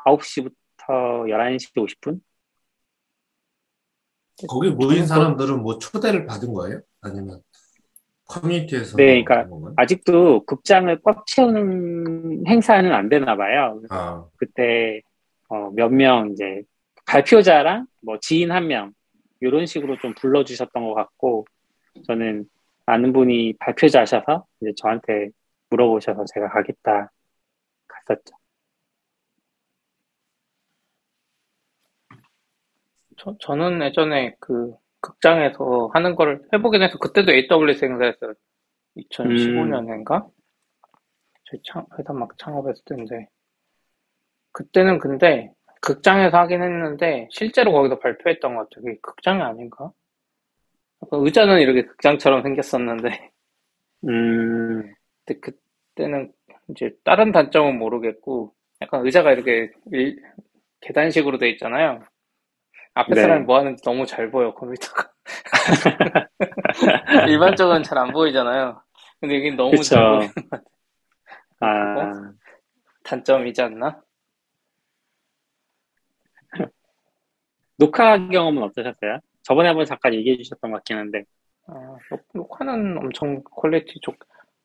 9시부터 0.06 1.30
11시 1.30 1.74
50분? 1.76 2.22
거기 4.48 4.70
모인 4.70 5.06
사람들은 5.06 5.62
뭐 5.62 5.78
초대를 5.80 6.26
받은 6.28 6.54
거예요? 6.54 6.82
아니면 7.02 7.42
커뮤니티에서 8.26 8.98
네, 8.98 9.24
그러니까? 9.24 9.48
아직도 9.78 10.46
극장을 10.46 11.00
꽉 11.04 11.26
채우는 11.26 12.46
행사는 12.48 12.92
안 12.92 13.10
되나 13.10 13.36
봐요. 13.36 13.82
아, 13.90 14.26
그때 14.38 15.02
어, 15.50 15.70
몇 15.72 15.90
명 15.92 16.32
이제 16.32 16.62
발표자랑 17.08 17.88
뭐 18.02 18.20
지인 18.20 18.52
한 18.52 18.68
명 18.68 18.94
이런 19.40 19.66
식으로 19.66 19.98
좀 20.00 20.14
불러주셨던 20.16 20.84
것 20.88 20.94
같고 20.94 21.46
저는 22.06 22.50
아는 22.86 23.14
분이 23.14 23.54
발표자셔서 23.60 24.46
이제 24.62 24.72
저한테 24.78 25.30
물어보셔서 25.70 26.26
제가 26.34 26.50
가겠다 26.50 27.12
갔었죠. 27.88 28.36
저, 33.18 33.36
저는 33.40 33.82
예전에 33.82 34.36
그 34.40 34.76
극장에서 35.02 35.90
하는 35.94 36.16
거를 36.16 36.42
해보긴 36.54 36.82
해서 36.82 36.98
그때도 36.98 37.32
AWS 37.32 37.86
행사였어요. 37.86 38.34
2015년인가? 38.98 40.30
저희 41.46 41.62
창, 41.64 41.86
회사 41.98 42.14
막 42.14 42.38
창업했을 42.38 42.84
때인데 42.86 43.28
그때는 44.52 45.00
근데 45.00 45.54
극장에서 45.82 46.38
하긴 46.38 46.62
했는데 46.62 47.28
실제로 47.32 47.72
거기서 47.72 48.00
발표했던 48.00 48.56
것 48.56 48.70
같아요. 48.70 48.86
그게 48.86 49.00
극장이 49.02 49.42
아닌가? 49.42 49.92
의자는 51.12 51.60
이렇게 51.60 51.84
극장처럼 51.84 52.44
생겼었는데 52.44 53.32
음, 54.08 54.94
근데 55.26 55.40
그때는 55.40 56.32
이제 56.70 56.92
다른 57.04 57.32
단점은 57.32 57.78
모르겠고 57.78 58.54
약간 58.82 59.06
의자가 59.06 59.32
이렇게 59.32 59.72
일- 59.92 60.22
계단식으로 60.82 61.38
돼 61.38 61.50
있잖아요. 61.52 62.02
앞에 62.94 63.16
네. 63.16 63.22
사람이 63.22 63.46
뭐 63.46 63.60
하는지 63.60 63.84
너무 63.84 64.06
잘 64.06 64.32
보여 64.32 64.54
컴퓨터가. 64.54 65.12
일반적으로는 67.28 67.84
잘안 67.84 68.12
보이잖아요. 68.12 68.82
근데 69.20 69.36
여긴 69.36 69.56
너무 69.56 69.72
그쵸. 69.72 69.84
잘 69.84 70.04
보이는 70.04 70.30
아, 71.60 72.32
단점이지 73.04 73.62
않나? 73.62 74.02
녹화 77.78 78.18
경험은 78.28 78.64
어떠셨어요? 78.64 79.20
저번에 79.44 79.70
한번 79.70 79.86
잠깐 79.86 80.14
얘기해 80.14 80.38
주셨던 80.38 80.72
것 80.72 80.78
같긴 80.78 80.98
한데. 80.98 81.24
아, 81.68 81.98
녹- 82.10 82.26
녹화는 82.34 82.98
엄청 82.98 83.42
퀄리티 83.44 84.00
좋. 84.02 84.16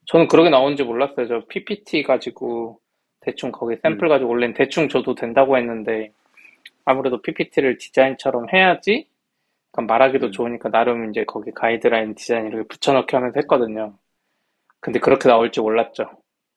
저는 0.06 0.28
그렇게 0.28 0.50
나오는지 0.50 0.82
몰랐어요. 0.82 1.28
저 1.28 1.46
PPT 1.46 2.02
가지고 2.02 2.80
대충 3.20 3.52
거기 3.52 3.76
샘플 3.76 4.08
가지고 4.08 4.30
올린 4.30 4.52
대충 4.54 4.88
줘도 4.88 5.14
된다고 5.14 5.56
했는데 5.56 6.12
아무래도 6.84 7.22
PPT를 7.22 7.78
디자인처럼 7.78 8.46
해야지 8.52 9.06
약간 9.72 9.86
말하기도 9.86 10.26
음. 10.26 10.32
좋으니까 10.32 10.70
나름 10.70 11.10
이제 11.10 11.24
거기 11.24 11.52
가이드라인 11.52 12.14
디자인 12.14 12.46
이렇게 12.48 12.66
붙여넣기 12.66 13.14
하면서 13.14 13.38
했거든요. 13.40 13.96
근데 14.80 14.98
그렇게 14.98 15.28
나올 15.28 15.52
줄 15.52 15.62
몰랐죠. 15.62 16.10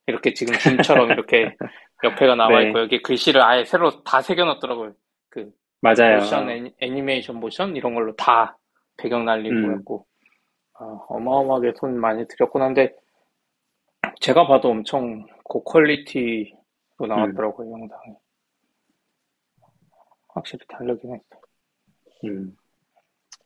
이렇게 0.08 0.34
지금 0.34 0.54
Zoom처럼 0.56 1.12
이렇게 1.12 1.56
옆에가 2.04 2.36
나와 2.36 2.60
네. 2.60 2.68
있고 2.68 2.80
여기 2.80 3.02
글씨를 3.02 3.42
아예 3.44 3.64
새로 3.66 4.04
다 4.04 4.22
새겨놨더라고요. 4.22 4.94
그 5.30 5.52
맞아요. 5.82 6.18
모션, 6.20 6.48
애니- 6.48 6.74
애니 6.80 7.02
메이션 7.02 7.40
모션 7.40 7.76
이런 7.76 7.94
걸로 7.94 8.16
다 8.16 8.58
배경 8.98 9.26
날리고 9.26 9.56
음. 9.56 9.84
아, 10.74 10.84
어마어마하게 11.10 11.74
손 11.78 12.00
많이 12.00 12.28
들였구나 12.28 12.68
근데 12.68 12.94
제가 14.22 14.48
봐도 14.48 14.70
엄청 14.70 15.26
고퀄리티로 15.44 17.08
나왔더라고요 17.08 17.72
영상이 17.72 18.16
확실히 20.30 20.66
다르긴 20.68 21.14
했어요 21.14 21.42
음. 22.26 22.56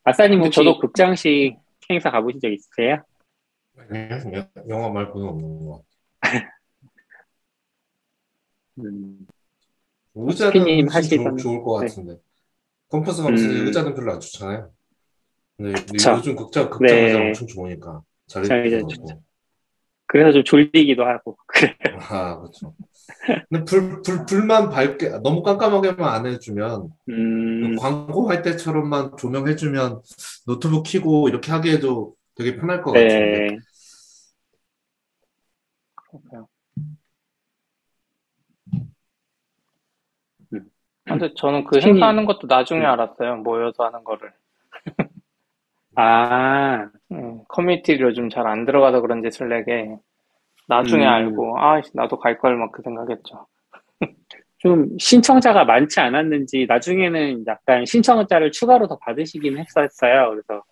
아싸님 0.04 0.40
혹시 0.42 0.60
저도- 0.60 0.80
극장식 0.80 1.56
행사 1.90 2.10
가보신 2.10 2.40
적 2.40 2.50
있으세요? 2.50 3.02
영- 3.78 4.48
영화 4.68 4.88
말고는 4.90 5.28
없는 5.28 5.66
것 5.66 5.82
음, 8.78 9.26
같아요. 9.26 9.39
의자는 10.28 10.86
하시던- 10.86 11.38
좋, 11.38 11.42
좋을 11.42 11.62
것 11.62 11.80
네. 11.80 11.88
같은데. 11.88 12.16
컴퍼스 12.88 13.22
감스 13.22 13.44
음. 13.44 13.66
의자는 13.66 13.94
별로 13.94 14.12
안 14.12 14.20
좋잖아요. 14.20 14.70
근데 15.56 15.72
그쵸. 15.84 16.12
요즘 16.12 16.34
극장, 16.36 16.68
극장 16.70 16.96
네. 16.96 17.06
의자 17.06 17.18
엄청 17.20 17.46
좋으니까. 17.46 18.02
이제 18.28 18.82
좋고. 18.88 19.22
그래서 20.06 20.32
좀 20.32 20.42
졸리기도 20.44 21.04
하고. 21.04 21.36
그래요. 21.46 21.74
아, 22.00 22.38
그렇죠. 22.40 22.74
근데 23.48 23.64
불, 23.64 24.02
불, 24.02 24.24
불만 24.26 24.70
밝게, 24.70 25.08
너무 25.22 25.42
깜깜하게만 25.42 26.00
안 26.02 26.26
해주면, 26.26 26.88
음, 27.10 27.76
광고할 27.76 28.42
때처럼만 28.42 29.16
조명해주면 29.18 30.00
노트북 30.46 30.84
켜고 30.86 31.28
이렇게 31.28 31.52
하기에도 31.52 32.14
되게 32.34 32.56
편할 32.56 32.82
것 32.82 32.92
같은데. 32.92 33.48
네. 33.50 33.58
그렇고요. 35.94 36.48
근데 41.18 41.34
저는 41.36 41.64
그 41.64 41.76
스피닝. 41.80 41.94
행사하는 41.96 42.24
것도 42.26 42.46
나중에 42.46 42.80
음. 42.80 42.86
알았어요 42.86 43.36
모여서 43.38 43.84
하는 43.84 44.02
거를 44.04 44.32
아, 45.96 46.88
음, 47.12 47.42
커뮤니티를 47.48 48.06
요즘 48.08 48.28
잘 48.30 48.46
안 48.46 48.64
들어가서 48.64 49.00
그런지 49.00 49.30
슬랙에 49.30 49.96
나중에 50.68 51.04
음. 51.04 51.08
알고 51.08 51.58
아 51.60 51.80
나도 51.94 52.18
갈 52.18 52.38
걸 52.38 52.56
막 52.56 52.70
그 52.72 52.82
생각했죠 52.82 53.46
좀 54.58 54.86
신청자가 54.98 55.64
많지 55.64 56.00
않았는지 56.00 56.66
나중에는 56.68 57.44
약간 57.46 57.84
신청자를 57.86 58.52
추가로 58.52 58.88
더 58.88 58.98
받으시긴 58.98 59.58
했었어요. 59.58 60.30
그래서 60.30 60.62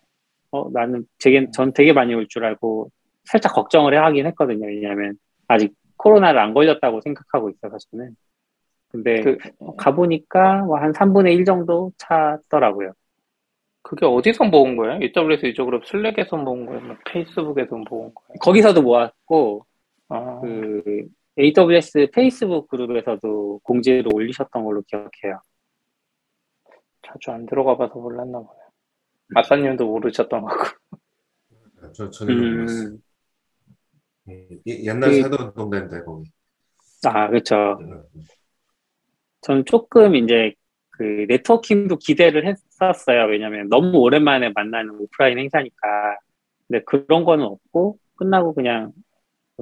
어, 0.51 0.69
나는 0.71 1.05
되게, 1.19 1.49
전 1.51 1.73
되게 1.73 1.91
많이 1.93 2.13
올 2.13 2.27
줄 2.27 2.45
알고 2.45 2.91
살짝 3.25 3.53
걱정을 3.53 3.97
하긴 4.03 4.25
했거든요. 4.27 4.67
왜냐하면 4.67 5.15
아직 5.47 5.73
코로나를 5.97 6.39
안 6.39 6.53
걸렸다고 6.53 7.01
생각하고 7.01 7.49
있어서 7.49 7.77
저는. 7.91 8.15
근데 8.89 9.21
그 9.21 9.37
가보니까 9.77 10.63
뭐한 10.65 10.91
3분의 10.93 11.35
1 11.35 11.45
정도 11.45 11.91
차더라고요. 11.97 12.93
그게 13.81 14.05
어디서 14.05 14.45
모은 14.45 14.75
거예요? 14.75 14.99
AWS 15.01 15.45
이쪽으로 15.47 15.81
슬랙에서 15.85 16.37
모은 16.37 16.65
거예요? 16.65 16.81
뭐 16.81 16.95
페이스북에서 17.05 17.75
모은 17.75 18.13
거예요? 18.13 18.39
거기서도 18.41 18.81
모았고 18.81 19.65
아, 20.09 20.41
그 20.41 21.07
AWS 21.37 22.07
페이스북 22.11 22.67
그룹에서도 22.67 23.59
공지를 23.63 24.07
올리셨던 24.13 24.63
걸로 24.65 24.81
기억해요. 24.87 25.39
자주 27.03 27.31
안 27.31 27.45
들어가 27.45 27.77
봐서 27.77 27.93
몰랐나 27.95 28.39
보네요. 28.39 28.65
아싸님도 29.35 29.85
모르셨던 29.85 30.41
거고. 30.41 30.63
저, 31.93 32.09
전혀 32.09 32.33
몰랐어요. 32.33 32.97
음, 34.27 34.59
예- 34.67 34.83
옛날 34.83 35.09
그- 35.11 35.21
살던 35.21 35.53
동네인데, 35.53 36.03
거기. 36.03 36.29
아, 37.05 37.27
그렇죠. 37.29 37.77
음. 37.79 38.03
저는 39.41 39.65
조금 39.65 40.15
이제 40.15 40.53
그 40.91 41.25
네트워킹도 41.27 41.97
기대를 41.97 42.45
했었어요. 42.45 43.25
왜냐면 43.27 43.69
너무 43.69 43.97
오랜만에 43.99 44.51
만나는 44.53 44.91
오프라인 44.99 45.39
행사니까. 45.39 46.17
근데 46.67 46.83
그런 46.85 47.23
거는 47.23 47.45
없고 47.45 47.97
끝나고 48.15 48.53
그냥 48.53 48.91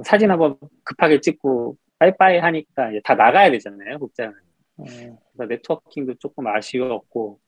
사진 0.04 0.30
한번 0.30 0.56
급하게 0.84 1.20
찍고 1.20 1.76
빠이빠이 1.98 2.38
하니까 2.38 2.90
이제 2.90 3.00
다 3.04 3.14
나가야 3.14 3.50
되잖아요, 3.50 3.98
극장은. 3.98 4.34
음, 4.80 4.84
그래서 4.84 5.48
네트워킹도 5.48 6.14
조금 6.14 6.46
아쉬웠고, 6.46 7.40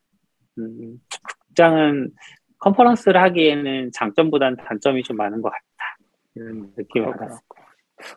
음, 0.58 1.00
극장은 1.46 2.10
컨퍼런스를 2.58 3.20
하기에는 3.20 3.90
장점보다는 3.92 4.56
단점이 4.56 5.02
좀 5.04 5.16
많은 5.16 5.40
것 5.40 5.50
같다. 5.50 5.64
이런 6.34 6.72
느낌을. 6.76 7.12
받았어요. 7.12 7.38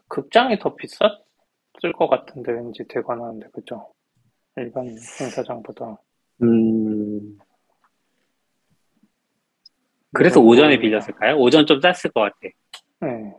극장이 0.08 0.60
더 0.60 0.76
비쌌을 0.76 1.94
것 1.96 2.08
같은데 2.08 2.52
왠지 2.52 2.84
대관하는데 2.88 3.48
그죠? 3.54 3.94
일반 4.58 4.88
행사장보다. 4.88 5.98
음, 6.44 7.38
그래서 10.12 10.40
이건 10.40 10.48
오전에. 10.50 10.78
빌렸을까요? 10.80 11.38
오전 11.38 11.66
좀 11.66 11.80
짰을 11.82 12.12
것 12.14 12.22
같아. 12.22 12.36
네. 13.02 13.34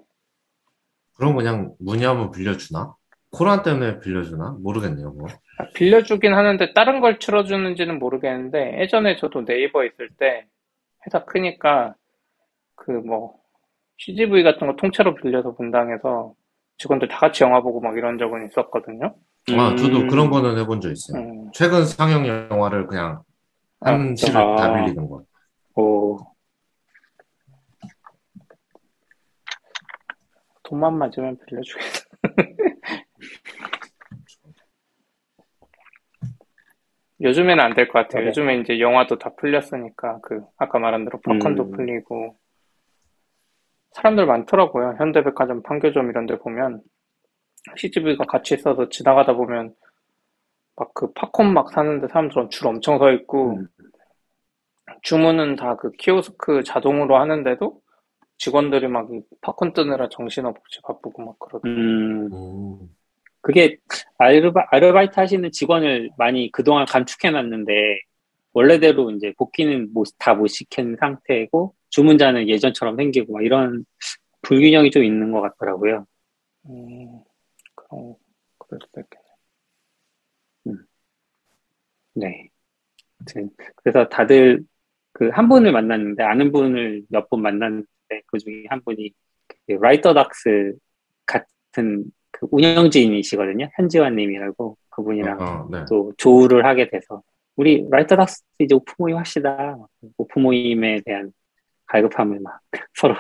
그럼 1.16 1.37
그냥 1.37 1.74
문의하면 1.79 2.33
빌려주나? 2.33 2.94
코로나 3.31 3.62
때문에 3.62 4.00
빌려주나? 4.00 4.57
모르겠네요, 4.61 5.12
그거. 5.14 5.27
아, 5.59 5.66
빌려주긴 5.74 6.35
하는데 6.35 6.72
다른 6.72 7.00
걸 7.00 7.18
틀어주는지는 7.18 7.98
모르겠는데 7.98 8.81
예전에 8.81 9.16
저도 9.16 9.44
네이버 9.44 9.85
있을 9.85 10.11
때 10.18 10.46
회사 11.07 11.24
크니까 11.24 11.94
그 12.77 12.92
뭐 12.92 13.37
CGV 13.98 14.42
같은 14.42 14.66
거 14.66 14.74
통째로 14.74 15.14
빌려서 15.14 15.55
분당해서 15.55 16.35
직원들 16.79 17.07
다 17.09 17.18
같이 17.18 17.44
영화 17.44 17.61
보고 17.61 17.81
막 17.81 17.96
이런 17.96 18.18
적은 18.18 18.48
있었거든요. 18.48 19.14
아, 19.52 19.76
저도 19.76 19.98
음, 20.00 20.09
그런 20.09 20.30
거는 20.30 20.59
해본 20.59 20.80
적 20.80 20.90
있어요. 20.90 21.20
음, 21.22 21.50
최근 21.52 21.85
상영 21.85 22.26
영화를 22.50 22.87
그냥 22.87 23.22
한 23.80 24.12
아, 24.12 24.14
시를 24.16 24.37
아. 24.40 24.57
다 24.57 24.72
빌리는 24.74 25.09
거. 25.09 25.22
오, 25.76 26.18
돈만 30.62 30.96
맞으면 30.96 31.37
빌려주겠다. 31.46 32.04
요즘에는 37.20 37.61
안 37.62 37.74
될 37.74 37.87
것 37.88 37.92
같아요. 37.94 38.22
네. 38.22 38.28
요즘에 38.28 38.59
이제 38.59 38.80
영화도 38.80 39.18
다 39.18 39.30
풀렸으니까 39.37 40.20
그 40.22 40.42
아까 40.57 40.78
말한 40.78 41.04
대로 41.04 41.20
팝콘도 41.20 41.64
음. 41.64 41.70
풀리고 41.72 42.37
사람들 43.92 44.26
많더라고요. 44.26 44.96
현대백화점, 44.98 45.62
판교점 45.62 46.11
이런 46.11 46.26
데 46.26 46.38
보면 46.38 46.83
CGV가 47.77 48.24
같이 48.27 48.55
있어서 48.55 48.88
지나가다 48.88 49.35
보면 49.35 49.74
막 50.77 50.92
그 50.94 51.12
팝콘 51.12 51.53
막 51.55 51.70
사는데 51.72 52.09
사람들은 52.09 52.50
줄 52.50 52.66
엄청 52.68 52.98
서 52.98 53.12
있고 53.12 53.57
음. 53.59 53.68
주문은 55.03 55.57
다 55.57 55.77
그 55.77 55.90
키오스크 55.92 56.62
자동으로 56.64 57.16
하는데도 57.18 57.81
직원들이 58.38 58.88
막이 58.88 59.20
팝콘 59.42 59.72
뜨느라 59.72 60.09
정신없이 60.09 60.81
바쁘고 60.83 61.22
막 61.24 61.38
그러더라고요. 61.38 61.83
음, 61.83 62.33
음. 62.33 62.88
그게 63.40 63.79
아르바, 64.18 64.66
아르바이트 64.70 65.12
하시는 65.20 65.50
직원을 65.53 66.11
많이 66.18 66.50
그동안 66.50 66.87
감축해놨는데 66.87 68.00
원래대로 68.53 69.11
이제 69.12 69.33
복귀는 69.38 69.92
다 70.18 70.35
못 70.35 70.46
시킨 70.48 70.96
상태고 70.98 71.74
주문자는 71.90 72.48
예전처럼 72.48 72.96
생기고 72.96 73.35
막 73.35 73.44
이런 73.44 73.85
불균형이 74.42 74.90
좀 74.90 75.05
있는 75.05 75.31
것 75.33 75.40
같더라고요. 75.42 76.07
음, 76.70 77.20
그럼 77.94 78.14
그럴 78.59 78.80
수도 78.85 79.00
있겠네. 79.00 79.24
네. 82.14 82.48
아무튼 83.20 83.50
그래서 83.76 84.09
다들 84.09 84.62
그 85.12 85.30
한 85.30 85.48
분을 85.48 85.70
만났는데 85.72 86.22
아는 86.24 86.50
분을 86.52 87.02
몇 87.09 87.28
분 87.28 87.40
만났는데 87.42 87.87
그 88.26 88.38
중에 88.38 88.64
한 88.68 88.80
분이 88.85 89.12
그 89.66 89.72
Write 89.72 90.15
the 90.15 90.40
Docs 90.40 90.74
같은 91.26 92.04
그 92.33 92.48
운영진이시거든요. 92.50 93.68
현지환님이라고 93.76 94.76
그분이랑 94.90 95.40
어, 95.40 95.68
네. 95.70 95.85
또 95.88 96.12
조우를 96.18 96.64
하게 96.66 96.88
돼서 96.90 97.22
우리 97.57 97.87
Write 97.90 98.12
the 98.12 98.25
Docs 98.25 98.42
이제 98.59 98.74
오프 98.74 98.92
모임 98.98 99.16
합시다. 99.16 99.76
오프 100.16 100.38
모임에 100.40 101.00
대한 101.04 101.33
갈급함을 101.87 102.40
막 102.40 102.61
서로 102.94 103.14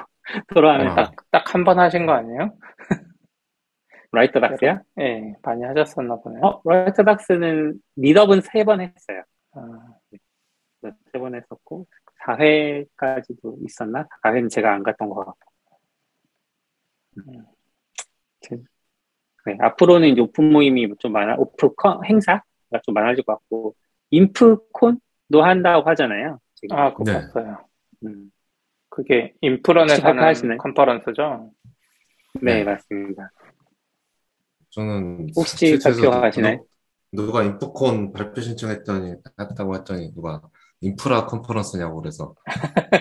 서로 0.52 0.70
하면 0.70 0.88
어. 0.88 0.94
딱딱 0.96 1.54
한 1.54 1.64
번 1.64 1.78
하신 1.78 2.06
거 2.06 2.12
아니에요? 2.12 2.56
Write 4.14 4.36
the 4.36 4.49
Docs야? 4.49 4.80
예, 5.00 5.34
많이 5.42 5.62
하셨었나 5.64 6.16
보네요. 6.16 6.42
어, 6.44 6.60
라이터닥스는 6.64 7.80
미덥은 7.96 8.40
세 8.42 8.64
번 8.64 8.80
했어요. 8.80 9.22
아, 9.52 9.60
세 11.12 11.18
번 11.18 11.34
했었고 11.34 11.86
4회까지도 12.26 13.56
있었나? 13.66 14.06
4회는 14.22 14.48
제가 14.50 14.72
안 14.74 14.82
갔던 14.82 15.08
것 15.10 15.24
같고. 15.24 15.52
음. 17.28 17.44
네, 19.46 19.56
앞으로는 19.60 20.08
이제 20.08 20.20
오프 20.22 20.50
모임이 20.50 20.88
좀 20.98 21.12
많아, 21.12 21.34
오프 21.36 21.74
컨- 21.74 22.02
행사가 22.04 22.42
좀 22.82 22.94
많아질 22.94 23.24
것 23.24 23.34
같고, 23.34 23.74
인프콘도 24.10 25.42
한다고 25.42 25.88
하잖아요. 25.90 26.38
지금. 26.54 26.76
아, 26.76 26.90
그거 26.94 27.04
네. 27.04 27.12
봤어요. 27.12 27.58
음, 28.06 28.30
그게 28.88 29.34
인프런에 29.42 29.92
혹시 29.92 30.00
사는 30.00 30.16
발표하시나요? 30.16 30.58
conference죠? 30.58 31.50
네, 32.40 32.54
네. 32.56 32.64
맞습니다. 32.64 33.30
저는 34.74 35.28
혹시 35.36 35.78
발표하시나요? 35.78 36.58
누, 37.12 37.26
누가 37.26 37.42
인프콘 37.44 38.12
발표 38.12 38.40
신청했더니 38.40 39.14
했다고 39.40 39.76
했더니 39.76 40.12
누가 40.14 40.42
인프라 40.80 41.26
컨퍼런스냐고 41.26 42.00
그래서 42.02 42.34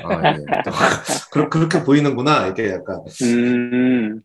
아, 0.04 0.34
예. 0.36 0.38
그렇- 1.32 1.50
그렇게 1.50 1.84
보이는구나 1.84 2.48
이게 2.48 2.70
약간 2.72 3.02
음, 3.24 4.22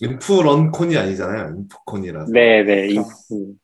인프런콘이 0.00 0.96
아니잖아요 0.96 1.56
인프콘이라서 1.56 2.32
네네. 2.32 2.88
이- 2.88 2.94
그렇죠. 2.94 3.10
음. 3.32 3.54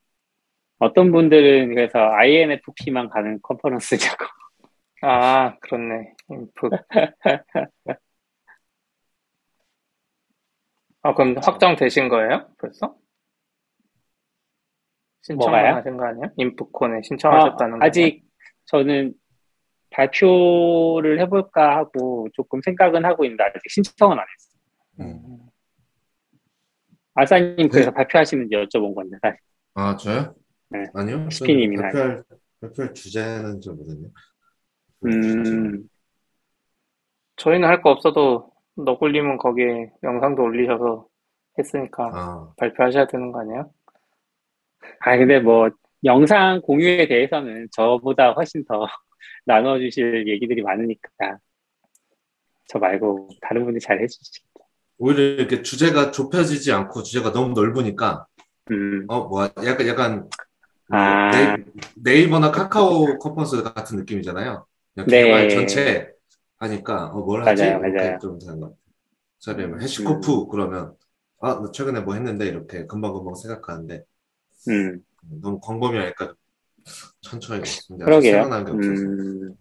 어떤 0.81 1.11
분들은 1.13 1.75
그래서 1.75 1.99
INFP만 1.99 3.09
가는 3.09 3.41
컨퍼런스냐고. 3.43 4.25
아, 5.03 5.57
그렇네. 5.61 6.15
인프. 6.31 6.69
아, 11.03 11.15
그럼 11.15 11.37
확정되신 11.43 12.09
거예요? 12.09 12.49
벌써? 12.59 12.97
신청을 15.23 15.51
뭐가요? 15.63 15.75
하신 15.77 15.97
거 15.97 16.07
아니에요? 16.07 16.27
인프콘에 16.37 17.01
신청하셨다는 17.05 17.75
아, 17.77 17.79
거 17.79 17.85
아 17.87 17.91
직 17.91 18.25
저는 18.67 19.15
발표를 19.91 21.21
해볼까 21.21 21.77
하고 21.77 22.29
조금 22.35 22.61
생각은 22.63 23.05
하고 23.05 23.25
있는데 23.25 23.45
아직 23.45 23.61
신청은 23.69 24.19
안 24.19 24.25
했어요. 24.25 24.61
음. 25.01 25.39
아사님 27.15 27.69
그래서 27.69 27.91
발표하시는지 27.91 28.55
여쭤본 28.55 28.95
건데 28.95 29.17
사실. 29.23 29.39
아 29.75 29.97
저요? 29.97 30.35
네. 30.71 30.85
아니요 30.95 31.29
스피님이나. 31.31 31.83
발표할, 31.83 32.25
발표할 32.61 32.95
주제는 32.95 33.61
좀 33.61 33.77
모르겠네요 33.77 34.11
음, 35.07 35.89
저희는 37.37 37.67
할 37.69 37.81
거 37.83 37.91
없어도 37.91 38.53
너굴님은 38.85 39.39
거기에 39.39 39.91
영상도 40.03 40.43
올리셔서 40.43 41.07
했으니까 41.59 42.11
아 42.13 42.53
발표하셔야 42.57 43.07
되는 43.07 43.33
거 43.33 43.41
아니에요? 43.41 43.71
아 45.01 45.17
근데 45.17 45.41
뭐 45.41 45.71
영상 46.05 46.61
공유에 46.63 47.09
대해서는 47.09 47.69
저보다 47.73 48.33
훨씬 48.33 48.65
더 48.65 48.87
나눠주실 49.47 50.29
얘기들이 50.29 50.63
많으니까 50.63 51.09
저 52.69 52.79
말고 52.79 53.31
다른 53.41 53.65
분이 53.65 53.81
잘 53.81 54.01
해주시겠죠. 54.01 54.65
오히려 54.99 55.23
이렇게 55.23 55.63
주제가 55.63 56.11
좁혀지지 56.11 56.73
않고 56.73 57.03
주제가 57.03 57.33
너무 57.33 57.55
넓으니까 57.55 58.27
음, 58.71 59.07
어 59.09 59.27
뭐야 59.27 59.51
약간 59.65 59.87
약간 59.89 60.29
아. 60.91 61.31
네이, 61.31 61.65
네이버나 61.97 62.51
카카오 62.51 63.19
컨퍼런스 63.19 63.63
같은 63.63 63.99
느낌이잖아요. 63.99 64.67
그냥 64.95 65.07
네. 65.09 65.25
개발 65.25 65.49
전체 65.49 66.18
하니까 66.59 67.07
어, 67.13 67.21
뭘 67.25 67.43
하지? 67.45 67.65
맞아요, 67.65 67.79
이렇게 67.81 67.91
맞아요. 67.99 68.19
좀 68.21 68.39
되는 68.39 68.61
것 68.61 68.77
같아요. 69.47 69.69
뭐 69.69 69.79
해시코프 69.79 70.49
그러면 70.49 70.97
아, 71.41 71.61
나 71.61 71.71
최근에 71.73 72.01
뭐 72.01 72.15
했는데 72.15 72.47
이렇게 72.47 72.87
금방금방 72.87 73.35
생각하는데 73.37 74.05
음, 74.69 75.05
너무 75.41 75.61
광범위하니까 75.61 76.35
천천히 77.23 77.63
그러게요. 78.05 78.43
생각나는 78.43 78.67
게 78.67 78.73
없어서 78.73 79.03
음, 79.11 79.55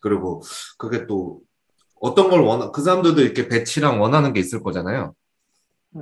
그리고 0.00 0.42
그게 0.78 1.06
또 1.06 1.40
어떤 2.00 2.30
걸 2.30 2.40
원하 2.42 2.70
그 2.72 2.82
사람들도 2.82 3.20
이렇게 3.22 3.48
배치랑 3.48 4.00
원하는 4.00 4.32
게 4.32 4.40
있을 4.40 4.62
거잖아요. 4.62 5.14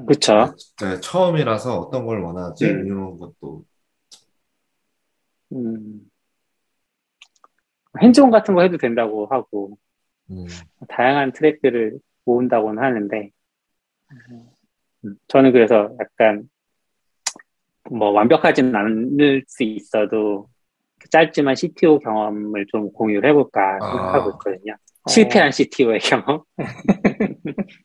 그쵸. 0.06 0.54
네, 0.80 1.00
처음이라서 1.00 1.78
어떤 1.78 2.06
걸 2.06 2.22
원하지 2.22 2.64
음. 2.64 2.86
이런 2.86 3.18
것도 3.18 3.64
음. 5.52 6.10
핸즈온 8.02 8.30
같은 8.30 8.54
거 8.54 8.62
해도 8.62 8.76
된다고 8.78 9.26
하고, 9.30 9.76
음, 10.32 10.46
다양한 10.88 11.32
트랙들을 11.32 11.98
모은다고는 12.24 12.82
하는데, 12.82 13.30
음, 15.04 15.14
저는 15.28 15.52
그래서 15.52 15.90
약간, 16.00 16.48
뭐, 17.90 18.10
완벽하지는 18.10 18.74
않을 18.74 19.44
수 19.46 19.62
있어도, 19.62 20.48
짧지만 21.10 21.56
CTO 21.56 21.98
경험을 21.98 22.66
좀 22.70 22.92
공유를 22.92 23.28
해볼까 23.30 23.78
아. 23.82 23.90
생각하고 23.90 24.30
있거든요. 24.30 24.76
실패한 25.08 25.50
CTO의 25.50 25.98
경험. 26.00 26.42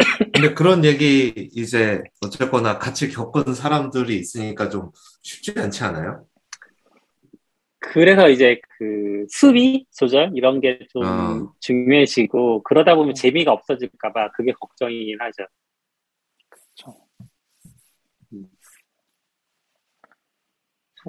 근데 0.32 0.54
그런 0.54 0.84
얘기 0.84 1.50
이제 1.54 2.02
어쨌거나 2.24 2.78
같이 2.78 3.08
겪은 3.08 3.54
사람들이 3.54 4.18
있으니까 4.18 4.68
좀 4.68 4.90
쉽지 5.22 5.54
않지 5.58 5.84
않아요? 5.84 6.24
그래서 7.80 8.28
이제 8.28 8.60
그 8.78 9.24
수비 9.30 9.86
조절 9.90 10.30
이런 10.34 10.60
게좀 10.60 11.02
아. 11.02 11.52
중요해지고 11.60 12.62
그러다 12.62 12.94
보면 12.94 13.14
재미가 13.14 13.52
없어질까봐 13.52 14.32
그게 14.32 14.52
걱정이긴 14.52 15.18
하죠. 15.20 15.46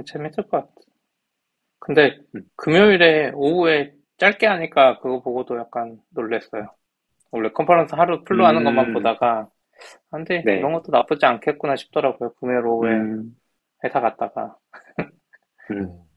재밌을 0.06 0.48
것 0.48 0.52
같아. 0.52 0.72
근데 1.80 2.20
음. 2.36 2.44
금요일에 2.56 3.32
오후에 3.34 3.94
짧게 4.18 4.48
하니까 4.48 5.00
그거 5.00 5.22
보고도 5.22 5.58
약간 5.58 6.00
놀랬어요. 6.10 6.74
원래 7.32 7.50
컨퍼런스 7.50 7.96
하루 7.96 8.24
풀로 8.24 8.46
하는 8.46 8.62
음. 8.62 8.66
것만 8.66 8.94
보다가 8.94 9.50
아, 10.12 10.18
근데 10.18 10.44
네. 10.46 10.58
이런 10.58 10.74
것도 10.74 10.92
나쁘지 10.92 11.26
않겠구나 11.26 11.76
싶더라고요. 11.76 12.34
금요일 12.36 12.66
오후에 12.66 12.92
음, 12.92 13.36
회사 13.84 14.00
갔다가 14.00 14.56
음. 15.72 16.11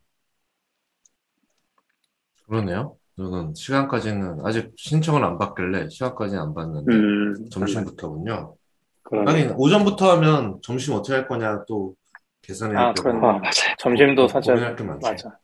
그러네요. 2.49 2.97
저는 3.17 3.55
시간까지는 3.55 4.45
아직 4.45 4.73
신청을 4.77 5.25
안 5.25 5.39
받길래 5.39 5.89
시간까지는 5.89 6.43
안 6.43 6.55
받는데 6.55 6.93
음, 6.95 7.49
점심부터군요. 7.51 8.57
그러네. 9.05 9.31
하긴 9.31 9.55
오전부터 9.57 10.11
하면 10.17 10.59
점심 10.63 10.95
어떻게 10.95 11.15
할 11.15 11.29
거냐 11.29 11.65
또 11.69 11.95
계산해야 12.43 12.81
아, 12.89 12.93
되고. 12.95 13.09
아, 13.11 13.33
맞아요. 13.39 13.51
점심도 13.79 14.23
고- 14.23 14.29
사줘야 14.29 14.55
고민할 14.57 14.77
게 14.77 14.85
많지. 14.85 15.09
맞아. 15.11 15.39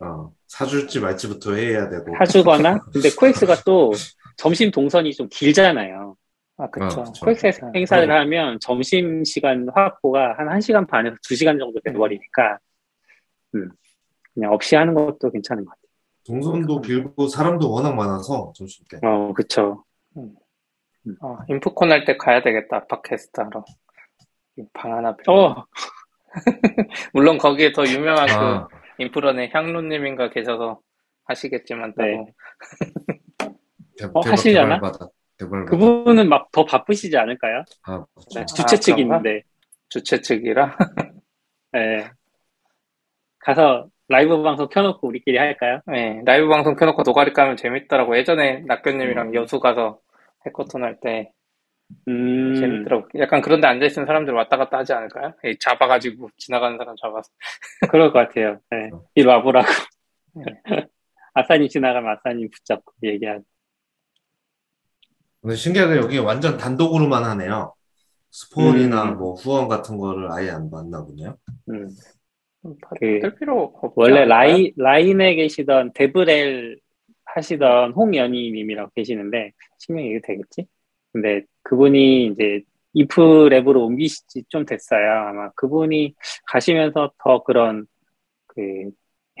어, 0.00 0.32
사줄지 0.46 1.00
말지부터 1.00 1.54
해야 1.54 1.88
되고 1.90 2.14
사주거나 2.18 2.78
근데 2.92 3.10
코엑스가 3.18 3.56
또 3.66 3.92
점심 4.36 4.70
동선이 4.70 5.12
좀 5.12 5.28
길잖아요. 5.30 6.16
아 6.56 6.70
그쵸. 6.70 7.02
아. 7.02 7.12
코엑스 7.24 7.46
네. 7.46 7.52
행사를 7.74 8.06
그럼. 8.06 8.20
하면 8.20 8.58
점심 8.60 9.24
시간 9.24 9.66
확보가 9.74 10.34
한 10.38 10.48
1시간 10.48 10.86
반에서 10.86 11.16
2시간 11.22 11.58
정도 11.58 11.80
돼버리니까 11.84 12.58
음, 13.56 13.68
그냥 14.34 14.52
없이 14.52 14.76
하는 14.76 14.94
것도 14.94 15.30
괜찮은 15.30 15.64
것 15.64 15.70
같아요. 15.70 15.89
동선도 16.26 16.80
길고 16.82 17.28
사람도 17.28 17.70
워낙 17.70 17.94
많아서 17.94 18.52
점심 18.54 18.84
때. 18.90 18.98
어, 19.06 19.32
그쵸. 19.32 19.84
어, 21.20 21.38
인프콘 21.48 21.90
할 21.90 22.04
때 22.04 22.16
가야 22.16 22.42
되겠다. 22.42 22.86
팟캐스트 22.86 23.40
하러. 23.40 23.64
방 24.74 24.92
하나 24.96 25.16
빌려. 25.16 25.32
어, 25.32 25.66
물론 27.14 27.38
거기에 27.38 27.72
더 27.72 27.84
유명한 27.86 28.28
아, 28.30 28.68
그 28.68 28.76
인프런의 29.02 29.50
향루님인가 29.52 30.30
계셔서 30.30 30.80
하시겠지만. 31.24 31.94
네. 31.96 32.26
대, 33.98 34.06
어, 34.12 34.20
하시려나? 34.20 34.80
그분은 35.38 36.28
막 36.28 36.50
더 36.52 36.64
바쁘시지 36.66 37.16
않을까요? 37.16 37.64
아, 37.84 37.96
네, 37.96 38.04
그렇죠. 38.34 38.54
주최 38.54 38.76
아, 38.76 38.78
측인데. 38.80 39.42
주최 39.88 40.20
측이라. 40.20 40.76
네. 41.72 42.10
가서 43.38 43.88
라이브 44.10 44.42
방송 44.42 44.68
켜놓고 44.68 45.06
우리끼리 45.06 45.38
할까요? 45.38 45.80
네, 45.86 46.20
라이브 46.24 46.48
방송 46.48 46.74
켜놓고 46.74 47.02
노가리 47.04 47.32
까면 47.32 47.56
재밌더라고. 47.56 48.18
예전에 48.18 48.64
낙견님이랑 48.66 49.34
여수 49.36 49.60
가서 49.60 50.00
해커톤 50.46 50.82
할 50.82 50.98
때 51.00 51.30
음, 52.08 52.54
재밌더라고. 52.56 53.08
약간 53.20 53.40
그런데 53.40 53.68
앉아있는 53.68 54.06
사람들 54.06 54.34
왔다 54.34 54.56
갔다 54.56 54.78
하지 54.78 54.92
않을까요? 54.92 55.32
예, 55.44 55.54
잡아가지고 55.60 56.28
지나가는 56.38 56.76
사람 56.76 56.96
잡아서. 57.00 57.30
그럴 57.90 58.12
것 58.12 58.18
같아요. 58.18 58.58
네. 58.70 58.90
어. 58.92 59.04
이리 59.14 59.26
와보라고. 59.26 59.68
네. 60.34 60.44
아싸님 61.34 61.68
지나가면 61.68 62.16
아싸님 62.18 62.50
붙잡고 62.50 62.92
얘기하고. 63.04 63.44
근데 65.40 65.54
신기하게 65.54 65.96
여기 65.98 66.18
완전 66.18 66.58
단독으로만 66.58 67.24
하네요. 67.24 67.74
스폰이나 68.32 69.04
음. 69.04 69.18
뭐 69.18 69.34
후원 69.34 69.68
같은 69.68 69.98
거를 69.98 70.30
아예 70.32 70.50
안 70.50 70.68
받나 70.68 71.04
보네요. 71.04 71.36
음. 71.70 71.88
그, 72.98 73.34
필요 73.38 73.72
없지 73.74 73.94
원래? 73.96 74.24
라이, 74.24 74.72
라인에 74.76 75.34
계시던 75.34 75.92
데브렐 75.94 76.76
하시던 77.24 77.92
홍연희님이라고 77.92 78.90
계시는데, 78.94 79.52
실명 79.78 80.04
이게 80.04 80.20
되겠지? 80.22 80.66
근데 81.12 81.42
그분이 81.62 82.26
이제 82.26 82.62
이프 82.92 83.20
랩으로 83.48 83.86
옮기시지 83.86 84.44
좀 84.48 84.64
됐어요. 84.64 85.10
아마 85.10 85.50
그분이 85.52 86.14
가시면서 86.46 87.12
더 87.18 87.42
그런 87.42 87.86
그 88.46 88.90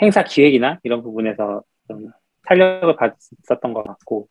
행사 0.00 0.22
기획이나 0.24 0.78
이런 0.82 1.02
부분에서 1.02 1.62
좀 1.88 2.10
탄력을 2.44 2.96
받았었던 2.96 3.72
것 3.74 3.82
같고, 3.84 4.28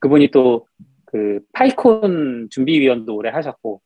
그분이 0.00 0.30
또 0.30 0.66
그 1.12 1.40
파이콘 1.52 2.48
준비위원도 2.50 3.14
오래 3.14 3.28
하셨고, 3.28 3.82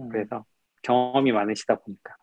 음. 0.00 0.08
그래서 0.08 0.44
경험이 0.82 1.30
많으시다 1.30 1.76
보니까. 1.76 2.16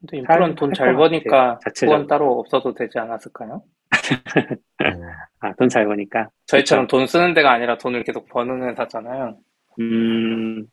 근데 0.00 0.18
인프런 0.18 0.54
돈잘 0.54 0.94
버니까. 0.94 1.58
후원 1.84 2.06
따로 2.06 2.38
없어도 2.38 2.74
되지 2.74 2.98
않았을까요? 2.98 3.52
어, 3.54 3.62
아, 5.40 5.54
돈 5.54 5.68
잘 5.68 5.86
버니까. 5.86 6.28
저희처럼 6.46 6.86
돈 6.86 7.06
쓰는 7.06 7.34
데가 7.34 7.52
아니라 7.52 7.78
돈을 7.78 8.04
계속 8.04 8.28
버는 8.28 8.68
회사잖아요. 8.68 9.38
음, 9.80 10.66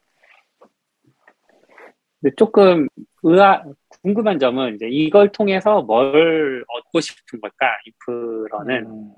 근데 2.21 2.33
조금 2.37 2.87
의아, 3.23 3.63
궁금한 4.01 4.39
점은 4.39 4.75
이제 4.75 4.87
이걸 4.89 5.31
통해서 5.31 5.81
뭘 5.81 6.63
얻고 6.67 6.99
싶은 7.01 7.41
걸까? 7.41 7.67
인프로는. 7.85 8.85
음. 8.85 9.13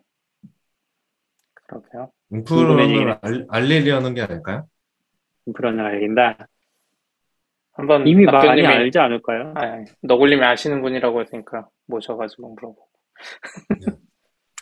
해. 3.10 3.18
알, 3.22 3.46
알리려는 3.50 4.14
게 4.14 4.22
아닐까요? 4.22 4.68
인프로는 5.48 5.84
알긴다. 5.84 6.48
한번 7.76 8.08
이미 8.08 8.26
많이 8.26 8.66
알지 8.66 8.98
않을까요? 8.98 9.54
아, 9.56 9.84
너굴님이 10.02 10.44
아시는 10.44 10.82
분이라고 10.82 11.22
했으니까 11.22 11.68
모셔가지고 11.88 12.54
물어보고. 12.56 12.88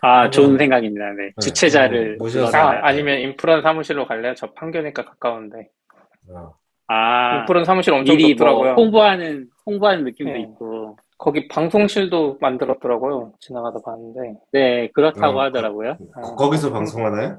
아, 0.02 0.30
좋은 0.30 0.58
생각입니다. 0.58 1.12
네. 1.12 1.26
네, 1.26 1.32
주최자를 1.39 2.17
모셔서-. 2.17 2.58
아, 2.58 2.80
아니면 2.88 3.19
인프런 3.19 3.62
사무실로 3.62 4.08
갈래요? 4.08 4.34
저 4.36 4.52
판교니까 4.54 5.06
가까운데. 5.06 5.69
어, 6.30 6.54
아, 6.88 7.39
인프런 7.39 7.63
사무실 7.63 7.93
엄청 7.93 8.17
미리 8.17 8.36
좋더라고요. 8.36 8.73
뭐 8.73 8.84
홍보하는, 8.84 9.47
홍보하는 9.65 10.04
느낌도 10.06 10.34
네. 10.34 10.41
있고. 10.41 10.97
거기 11.19 11.47
방송실도 11.47 12.38
만들었더라고요. 12.41 13.34
지나가다 13.39 13.80
봤는데. 13.86 14.39
네, 14.52 14.89
그렇다고 14.93 15.38
어, 15.38 15.43
하더라고요. 15.43 15.95
아, 16.15 16.21
거기서 16.36 16.73
방송하나요? 16.73 17.38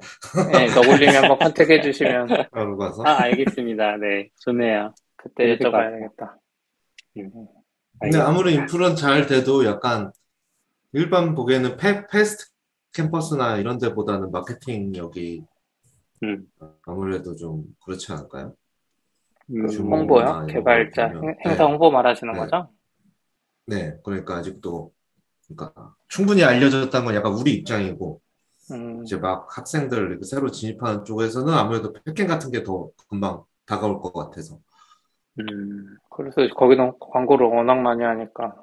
네, 0.52 0.66
너굴님이 0.74 1.14
한번 1.14 1.38
컨택해 1.38 1.82
주시면 1.82 2.28
가서. 2.78 3.02
아, 3.04 3.24
알겠습니다. 3.24 3.98
네, 3.98 4.28
좋네요. 4.40 4.94
그때 5.24 5.56
그럴 5.56 5.72
것 5.72 5.78
여쭤봐야겠다. 5.78 6.38
근데 8.00 8.18
아무리 8.18 8.54
인프런 8.54 8.96
잘 8.96 9.26
돼도 9.26 9.64
약간 9.64 10.12
일반 10.92 11.34
보기에는 11.34 11.76
페, 11.76 12.06
패스트 12.06 12.46
캠퍼스나 12.92 13.56
이런 13.56 13.78
데보다는 13.78 14.30
마케팅력이 14.30 15.44
음. 16.22 16.46
아무래도 16.86 17.34
좀 17.36 17.64
그렇지 17.84 18.12
않을까요? 18.12 18.54
음. 19.50 19.66
홍보요? 19.90 20.24
아, 20.26 20.46
개발자. 20.46 21.08
행- 21.08 21.20
네. 21.44 21.56
홍보 21.58 21.90
말하시는 21.90 22.32
네. 22.32 22.38
거죠? 22.40 22.68
네, 23.66 23.96
그러니까 24.04 24.36
아직도 24.36 24.92
그러니까 25.48 25.94
충분히 26.08 26.44
알려졌다는 26.44 27.06
건 27.06 27.14
약간 27.14 27.32
우리 27.32 27.54
입장이고 27.54 28.20
음, 28.72 29.04
이제 29.04 29.16
막 29.16 29.46
학생들 29.56 30.20
새로 30.24 30.50
진입하는 30.50 31.04
쪽에서는 31.04 31.52
아무래도 31.52 31.92
패킹 31.92 32.26
같은 32.26 32.50
게 32.50 32.64
더 32.64 32.90
금방 33.10 33.44
다가올 33.66 34.00
것 34.00 34.12
같아서. 34.12 34.58
음, 35.40 35.96
그래서 36.10 36.46
거기는 36.54 36.92
광고를 37.00 37.46
워낙 37.46 37.76
많이 37.76 38.04
하니까. 38.04 38.54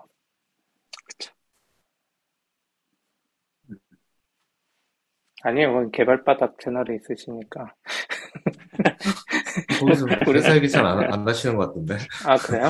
아니에요. 5.43 5.73
그건 5.73 5.91
개발바닥 5.91 6.59
채널에 6.59 6.95
있으시니까. 6.95 7.73
거기서 9.79 10.07
회사 10.33 10.55
얘기 10.55 10.69
잘 10.69 10.85
안, 10.85 11.11
안 11.11 11.27
하시는 11.27 11.55
것 11.55 11.67
같던데. 11.67 11.97
아, 12.25 12.37
그래요? 12.37 12.69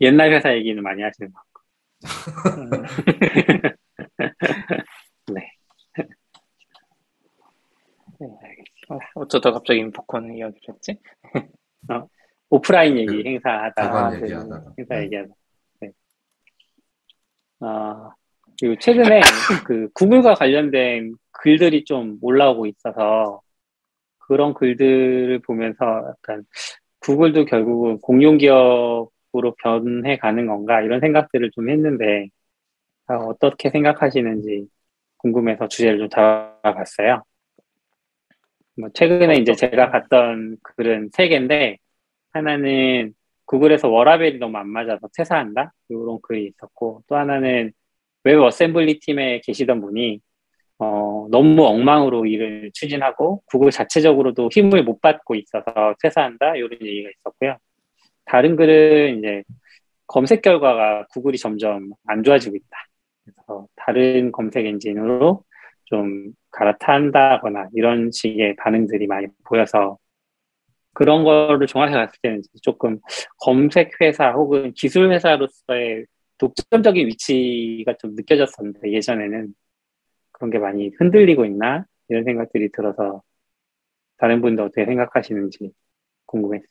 옛날 0.00 0.32
회사 0.32 0.54
얘기는 0.54 0.82
많이 0.82 1.02
하시는 1.02 1.30
것 1.30 1.42
음, 2.56 2.70
네. 5.34 5.52
네, 8.18 8.26
알겠습니다. 8.42 8.79
어, 8.90 8.98
어쩌다 9.14 9.52
갑자기 9.52 9.80
인포콘 9.80 10.34
이야기를 10.34 10.74
했지? 10.74 10.98
오프라인 12.50 12.98
얘기 12.98 13.22
그, 13.22 13.28
행사 13.28 13.50
하다가 13.50 13.74
대관 13.74 14.04
아, 14.04 14.10
네. 14.10 14.22
얘기하다가. 14.22 14.74
행사 14.78 14.94
네. 14.96 15.02
얘기하다. 15.04 15.34
네. 15.80 15.92
아, 17.60 18.10
그리고 18.60 18.76
최근에 18.80 19.20
그 19.66 19.88
구글과 19.94 20.34
관련된 20.34 21.14
글들이 21.30 21.84
좀 21.84 22.18
올라오고 22.20 22.66
있어서 22.66 23.40
그런 24.18 24.54
글들을 24.54 25.40
보면서 25.46 25.84
약간 26.08 26.44
구글도 26.98 27.44
결국은 27.44 27.98
공룡 28.00 28.38
기업으로 28.38 29.54
변해 29.62 30.18
가는 30.18 30.46
건가 30.46 30.82
이런 30.82 31.00
생각들을 31.00 31.52
좀 31.52 31.70
했는데 31.70 32.28
아, 33.06 33.14
어떻게 33.14 33.70
생각하시는지 33.70 34.66
궁금해서 35.18 35.68
주제를 35.68 35.98
좀 35.98 36.08
잡아봤어요. 36.10 37.22
뭐 38.76 38.88
최근에 38.94 39.36
이제 39.36 39.52
제가 39.54 39.90
봤던 39.90 40.58
글은 40.62 41.10
세 41.12 41.28
개인데 41.28 41.78
하나는 42.32 43.14
구글에서 43.46 43.88
워라밸이 43.88 44.38
너무 44.38 44.58
안 44.58 44.68
맞아서 44.68 45.08
퇴사한다? 45.16 45.72
이런 45.88 46.20
글이 46.22 46.46
있었고, 46.48 47.02
또 47.08 47.16
하나는 47.16 47.72
WebAssembly 48.24 49.00
팀에 49.00 49.40
계시던 49.44 49.80
분이, 49.82 50.20
어, 50.78 51.28
너무 51.30 51.64
엉망으로 51.66 52.26
일을 52.26 52.70
추진하고, 52.74 53.42
구글 53.46 53.70
자체적으로도 53.72 54.50
힘을 54.52 54.84
못 54.84 55.00
받고 55.00 55.34
있어서 55.36 55.94
퇴사한다? 56.02 56.56
이런 56.56 56.72
얘기가 56.82 57.10
있었고요. 57.18 57.56
다른 58.26 58.56
글은 58.56 59.18
이제 59.18 59.42
검색 60.06 60.42
결과가 60.42 61.06
구글이 61.12 61.38
점점 61.38 61.90
안 62.06 62.22
좋아지고 62.24 62.56
있다. 62.56 62.68
그래서 63.24 63.66
다른 63.76 64.32
검색 64.32 64.66
엔진으로 64.66 65.44
좀 65.86 66.32
갈아탄다거나 66.52 67.68
이런 67.74 68.10
식의 68.12 68.56
반응들이 68.56 69.06
많이 69.06 69.26
보여서 69.44 69.98
그런 70.94 71.24
거를 71.24 71.66
종합해 71.66 71.92
봤을 71.94 72.18
때는 72.22 72.42
조금 72.62 72.98
검색 73.40 74.00
회사 74.00 74.32
혹은 74.32 74.72
기술 74.74 75.12
회사로서의 75.12 76.06
독점적인 76.38 77.06
위치가 77.06 77.94
좀 77.98 78.14
느껴졌었는데 78.14 78.92
예전에는 78.92 79.54
그런 80.32 80.50
게 80.50 80.58
많이 80.58 80.90
흔들리고 80.98 81.44
있나 81.46 81.86
이런 82.08 82.24
생각들이 82.24 82.70
들어서 82.72 83.22
다른 84.18 84.40
분도 84.42 84.64
어떻게 84.64 84.86
생각하시는지 84.86 85.72
궁금했어요. 86.26 86.68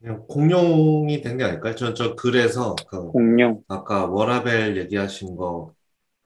그냥 0.00 0.26
공룡이 0.28 1.20
된 1.22 1.36
게 1.38 1.44
아닐까요? 1.44 1.74
저, 1.74 1.92
저 1.94 2.14
글에서 2.14 2.76
그 2.88 3.12
공룡, 3.12 3.62
아까 3.68 4.06
워라벨 4.06 4.76
얘기하신 4.78 5.36
거 5.36 5.74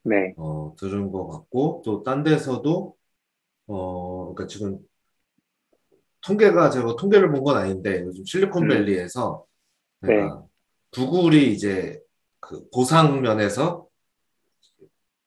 네, 0.05 0.35
어, 0.37 0.75
들은 0.79 1.11
것 1.13 1.29
같고 1.29 1.83
또 1.85 2.03
딴 2.03 2.23
데서도 2.25 2.95
어, 3.69 4.35
그러니까 4.35 4.47
지금 4.47 4.79
통계가 6.23 6.71
제가 6.71 6.97
통계를 6.97 7.31
본 7.33 7.43
건 7.45 7.57
아닌데 7.57 8.03
요즘 8.05 8.25
실리콘밸리에서 8.25 9.45
음. 10.05 10.07
네. 10.09 10.29
구글이 10.93 11.53
이제 11.53 12.01
그 12.41 12.69
보상 12.71 13.23
면에서 13.23 13.87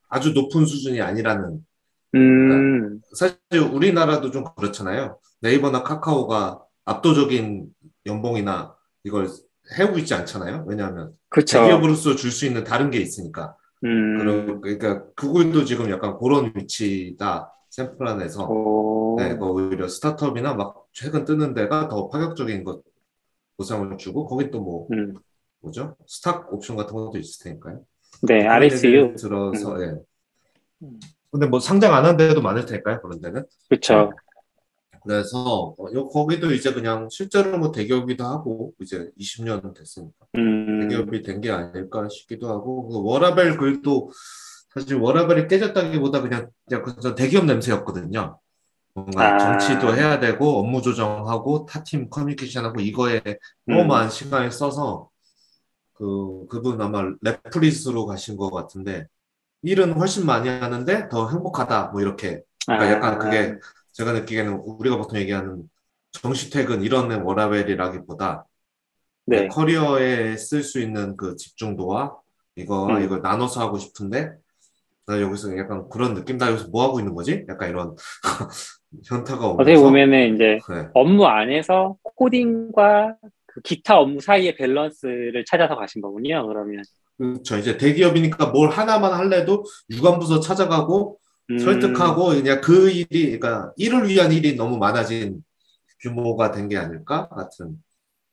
아주 0.10 0.32
높은 0.32 0.66
수준이 0.66 1.02
아니라는 1.02 1.66
음, 2.16 3.02
사실 3.16 3.38
우리나라도 3.74 4.32
좀 4.32 4.46
그렇잖아요. 4.56 5.20
네이버나 5.42 5.84
카카오가 5.84 6.62
압도적인 6.86 7.68
연봉이나 8.06 8.76
이걸 9.04 9.28
해오고 9.78 9.98
있지 10.00 10.14
않잖아요. 10.14 10.66
왜냐하면 10.68 11.14
그쵸. 11.30 11.60
대기업으로서 11.60 12.16
줄 12.16 12.32
수 12.32 12.46
있는 12.46 12.64
다른 12.64 12.90
게 12.92 13.00
있으니까. 13.00 13.58
음, 13.86 14.18
그러- 14.18 14.62
그러니까 14.62 15.06
구글도 15.16 15.66
지금 15.66 15.90
약간 15.92 16.18
그런 16.18 16.52
위치다. 16.56 17.52
샘플 17.70 18.08
안에서. 18.08 18.48
오, 18.48 19.16
네, 19.20 19.38
그 19.38 19.46
오히려 19.46 19.88
스타트업이나 19.88 20.54
막 20.56 20.86
최근 20.94 21.26
뜨는 21.26 21.54
데가 21.54 21.88
더 21.90 22.10
파격적인 22.10 22.64
것 22.64 22.82
보상을 23.58 23.98
주고 23.98 24.26
거기 24.28 24.50
또뭐 24.52 24.88
음, 24.92 25.14
뭐죠? 25.62 25.96
스탁 26.08 26.52
옵션 26.54 26.76
같은 26.78 26.94
것도 26.94 27.18
있을 27.18 27.44
테니까요. 27.44 27.82
네, 28.24 28.40
그런 28.40 28.52
RSU. 28.52 29.16
들어서 29.16 29.82
예. 29.84 29.94
음. 30.84 31.00
근데 31.32 31.48
뭐 31.48 31.60
상장 31.60 31.94
안 31.94 32.06
한 32.06 32.16
데도 32.18 32.42
많을 32.42 32.66
테니까요. 32.66 33.02
그런 33.02 33.20
데는. 33.22 33.44
그쵸. 33.70 34.12
그래서 35.06 35.76
어, 35.78 35.86
요- 35.94 36.08
거기도 36.10 36.52
이제 36.54 36.74
그냥 36.74 37.08
실제로 37.12 37.58
뭐 37.58 37.72
대기업이기도 37.72 38.24
하고 38.26 38.74
이제 38.82 39.10
20년 39.18 39.74
됐으니까 39.74 40.26
음, 40.36 41.10
대기업이 41.10 41.22
된 41.24 41.42
게 41.42 41.52
아닐까 41.52 42.08
싶기도 42.10 42.50
하고 42.50 42.88
그 42.90 43.02
워라벨 43.04 43.58
글도 43.58 44.12
사실 44.74 44.96
워라밸이 44.98 45.48
깨졌다기보다 45.48 46.22
그냥 46.22 46.50
약간 46.72 46.96
저 47.02 47.16
대기업 47.16 47.46
냄새였거든요. 47.46 48.40
뭔가 48.96 49.38
아. 49.38 49.38
정치도 49.38 49.96
해야 49.96 50.20
되고 50.20 50.60
업무 50.60 50.82
조정하고 50.82 51.66
타팀 51.68 52.10
커뮤니케이션하고 52.10 52.82
이거에 52.82 53.22
너무 53.68 53.86
음. 53.86 53.88
많은 53.88 54.10
시간을 54.12 54.52
써서 54.52 55.10
그 55.94 56.46
그분 56.48 56.82
아마 56.82 57.04
Replit으로 57.24 58.06
가신 58.08 58.38
것 58.38 58.52
같은데 58.52 59.08
일은 59.64 59.94
훨씬 59.94 60.26
많이 60.26 60.50
하는데 60.50 61.10
더 61.10 61.30
행복하다 61.30 61.90
뭐 61.90 62.02
이렇게 62.02 62.42
그러니까 62.76 62.98
아, 62.98 62.98
약간 62.98 63.20
그게 63.20 63.58
제가 63.96 64.12
느끼기에는 64.12 64.54
우리가 64.54 64.98
보통 64.98 65.18
얘기하는 65.20 65.64
정시 66.12 66.50
퇴근 66.50 66.84
이런 66.84 67.10
워라밸이라기보다 67.22 68.46
내 69.26 69.42
네, 69.42 69.48
커리어에 69.48 70.36
쓸 70.36 70.64
수 70.64 70.82
있는 70.82 71.16
그 71.16 71.38
집중도와 71.38 72.16
이거 72.58 72.88
음. 72.88 73.02
이걸 73.02 73.22
나눠서 73.22 73.62
하고 73.62 73.78
싶은데 73.78 74.34
나 75.08 75.22
여기서 75.22 75.58
약간 75.58 75.88
그런 75.90 76.14
느낌 76.14 76.38
나 76.38 76.50
여기서 76.50 76.68
뭐 76.70 76.84
하고 76.84 77.00
있는 77.00 77.16
거지? 77.16 77.46
약간 77.48 77.70
이런 77.70 77.96
현타가 79.06 79.48
어떻게 79.48 79.72
오면서 79.72 79.84
보면은 79.84 80.36
이제 80.36 80.60
네. 80.70 80.88
업무 80.94 81.26
안에서 81.26 81.96
코딩과 82.04 83.16
그 83.46 83.62
기타 83.62 83.98
업무 83.98 84.20
사이의 84.20 84.56
밸런스를 84.58 85.46
찾아서 85.46 85.76
가신 85.76 86.02
거군요, 86.02 86.46
그러면. 86.48 86.84
그렇죠. 87.18 87.58
이제 87.58 87.78
대기업이니까 87.78 88.48
뭘 88.48 88.70
하나만 88.70 89.14
할래도 89.14 89.64
유관부서 89.90 90.42
찾아가고 90.42 91.18
음, 91.50 91.58
설득하고 91.60 92.28
그냥 92.30 92.62
그 92.62 92.90
일이 92.90 93.40
그러니까 93.40 93.74
일을 93.78 94.08
위한 94.10 94.32
일이 94.32 94.56
너무 94.56 94.78
많아진 94.78 95.44
규모가 96.02 96.52
된 96.52 96.70
게 96.70 96.78
아닐까 96.78 97.28
같은 97.30 97.82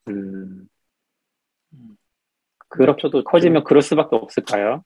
음, 0.09 0.68
그렇게도 2.68 3.25
커지면 3.25 3.64
그럴 3.64 3.83
수밖에 3.83 4.16
없을까요? 4.16 4.83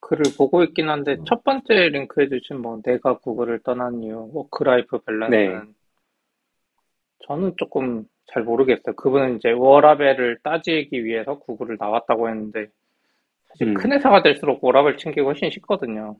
글을 0.00 0.24
보고 0.38 0.64
있긴 0.64 0.88
한데 0.90 1.16
음. 1.18 1.24
첫 1.26 1.44
번째 1.44 1.90
링크해 1.90 2.28
주신 2.28 2.60
뭐 2.62 2.80
내가 2.84 3.18
구글을 3.18 3.60
떠난 3.62 4.02
이유 4.02 4.30
work-life 4.32 5.00
balance는 5.00 5.30
네. 5.30 5.72
저는 7.26 7.54
조금 7.56 8.04
잘 8.32 8.42
모르겠어요. 8.44 8.94
그분은 8.96 9.36
이제 9.36 9.50
워라밸을 9.52 10.38
따지기 10.42 11.04
위해서 11.04 11.38
구글을 11.38 11.76
나왔다고 11.78 12.28
했는데 12.28 12.68
사실 13.48 13.68
음. 13.68 13.74
큰 13.74 13.92
회사가 13.92 14.22
될수록 14.22 14.62
워라밸 14.64 14.96
챙기기 14.98 15.22
훨씬 15.22 15.50
쉽거든요. 15.50 16.16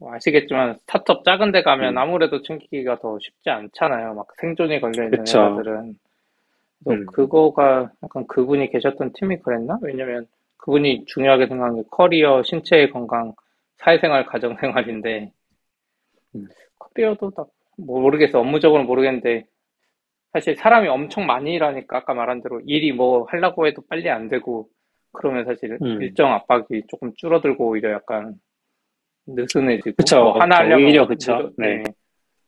뭐 0.00 0.14
아시겠지만 0.14 0.78
스타트업 0.78 1.24
작은 1.24 1.52
데 1.52 1.62
가면 1.62 1.94
음. 1.94 1.98
아무래도 1.98 2.42
챙기기가 2.42 2.98
더 3.00 3.18
쉽지 3.20 3.50
않잖아요. 3.50 4.14
막 4.14 4.26
생존이 4.40 4.80
걸려 4.80 5.04
있는 5.04 5.10
그쵸. 5.10 5.56
그래서 5.56 5.82
음. 6.88 7.06
그거가 7.06 7.92
약간 8.02 8.26
그분이 8.26 8.70
계셨던 8.70 9.12
팀이 9.12 9.40
그랬나? 9.40 9.78
왜냐면 9.82 10.26
그분이 10.56 11.04
중요하게 11.04 11.46
생각한 11.48 11.76
게 11.76 11.82
커리어, 11.90 12.42
신체의 12.42 12.90
건강, 12.90 13.34
사회생활, 13.76 14.24
가정생활인데 14.24 15.32
음. 16.34 16.46
커리어도 16.78 17.30
딱뭐 17.30 18.00
모르겠어. 18.00 18.40
업무적으로는 18.40 18.86
모르겠는데 18.86 19.44
사실 20.32 20.56
사람이 20.56 20.88
엄청 20.88 21.26
많이 21.26 21.52
일하니까 21.54 21.98
아까 21.98 22.14
말한 22.14 22.40
대로 22.40 22.60
일이 22.64 22.92
뭐 22.92 23.24
하려고 23.24 23.66
해도 23.66 23.82
빨리 23.86 24.08
안 24.08 24.28
되고 24.28 24.68
그러면 25.12 25.44
사실 25.44 25.76
음. 25.82 26.00
일정 26.00 26.32
압박이 26.32 26.84
조금 26.88 27.12
줄어들고 27.16 27.68
오히려 27.68 27.92
약간 27.92 28.36
느슨해지고 29.34 29.96
그쵸, 29.96 30.22
뭐 30.22 30.32
하나 30.40 30.56
그쵸. 30.56 30.64
하려면 30.64 30.86
오히려 30.86 31.06
그쵸. 31.06 31.36
무조- 31.36 31.52
네. 31.58 31.82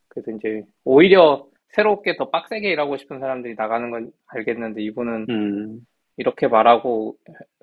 그래서 0.09 0.31
이제 0.33 0.63
오히려 0.85 1.47
새롭게 1.69 2.17
더 2.17 2.29
빡세게 2.31 2.71
일하고 2.71 2.97
싶은 2.99 3.19
사람들이 3.21 3.55
나가는 3.55 3.91
건 3.91 4.13
알겠는데 4.27 4.83
이분은 4.83 5.27
음, 5.31 5.81
이렇게 6.19 6.47
말하고 6.49 7.17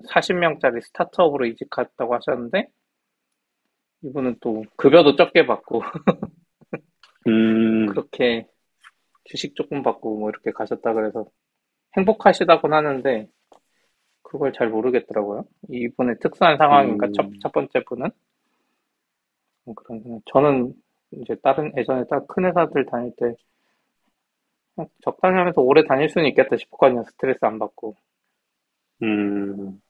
40명짜리 0.08 0.82
스타트업으로 0.82 1.46
이직했다고 1.46 2.14
하셨는데 2.14 2.66
이분은 4.02 4.36
또 4.40 4.64
급여도 4.76 5.14
적게 5.14 5.46
받고 5.46 5.82
음, 7.28 7.86
그렇게 7.86 8.46
주식 9.24 9.54
조금 9.54 9.82
받고 9.82 10.18
뭐 10.18 10.30
이렇게 10.30 10.50
가셨다 10.50 10.92
그래서 10.94 11.26
행복하시다곤 11.96 12.72
하는데 12.72 13.28
그걸 14.22 14.52
잘 14.52 14.68
모르겠더라고요. 14.68 15.44
이분의 15.68 16.16
특수한 16.20 16.56
상황인가 16.56 17.06
음. 17.06 17.12
첫, 17.12 17.30
첫 17.42 17.52
번째 17.52 17.84
분은 17.84 18.10
음, 19.70 19.74
그런 19.74 20.02
생각. 20.02 20.22
저는 20.26 20.74
이제 21.12 21.36
다른 21.42 21.72
예전에 21.76 22.04
딱 22.10 22.26
큰 22.28 22.44
회사들 22.46 22.86
다닐 22.86 23.12
때 23.16 23.34
적당히 25.04 25.36
하면서 25.38 25.60
오래 25.60 25.84
다닐 25.84 26.08
수는 26.08 26.26
있겠다 26.28 26.56
싶었거든요. 26.56 27.04
스트레스 27.04 27.38
안 27.44 27.58
받고. 27.60 27.94
음, 29.02 29.80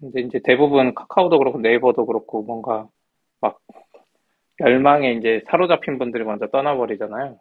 근데 0.00 0.20
이제 0.22 0.40
대부분 0.44 0.94
카카오도 0.94 1.38
그렇고 1.38 1.58
네이버도 1.60 2.04
그렇고 2.06 2.42
뭔가 2.42 2.88
막 3.40 3.60
열망에 4.60 5.14
이제 5.14 5.42
사로잡힌 5.50 5.98
분들이 5.98 6.22
먼저 6.24 6.46
떠나버리잖아요. 6.48 7.40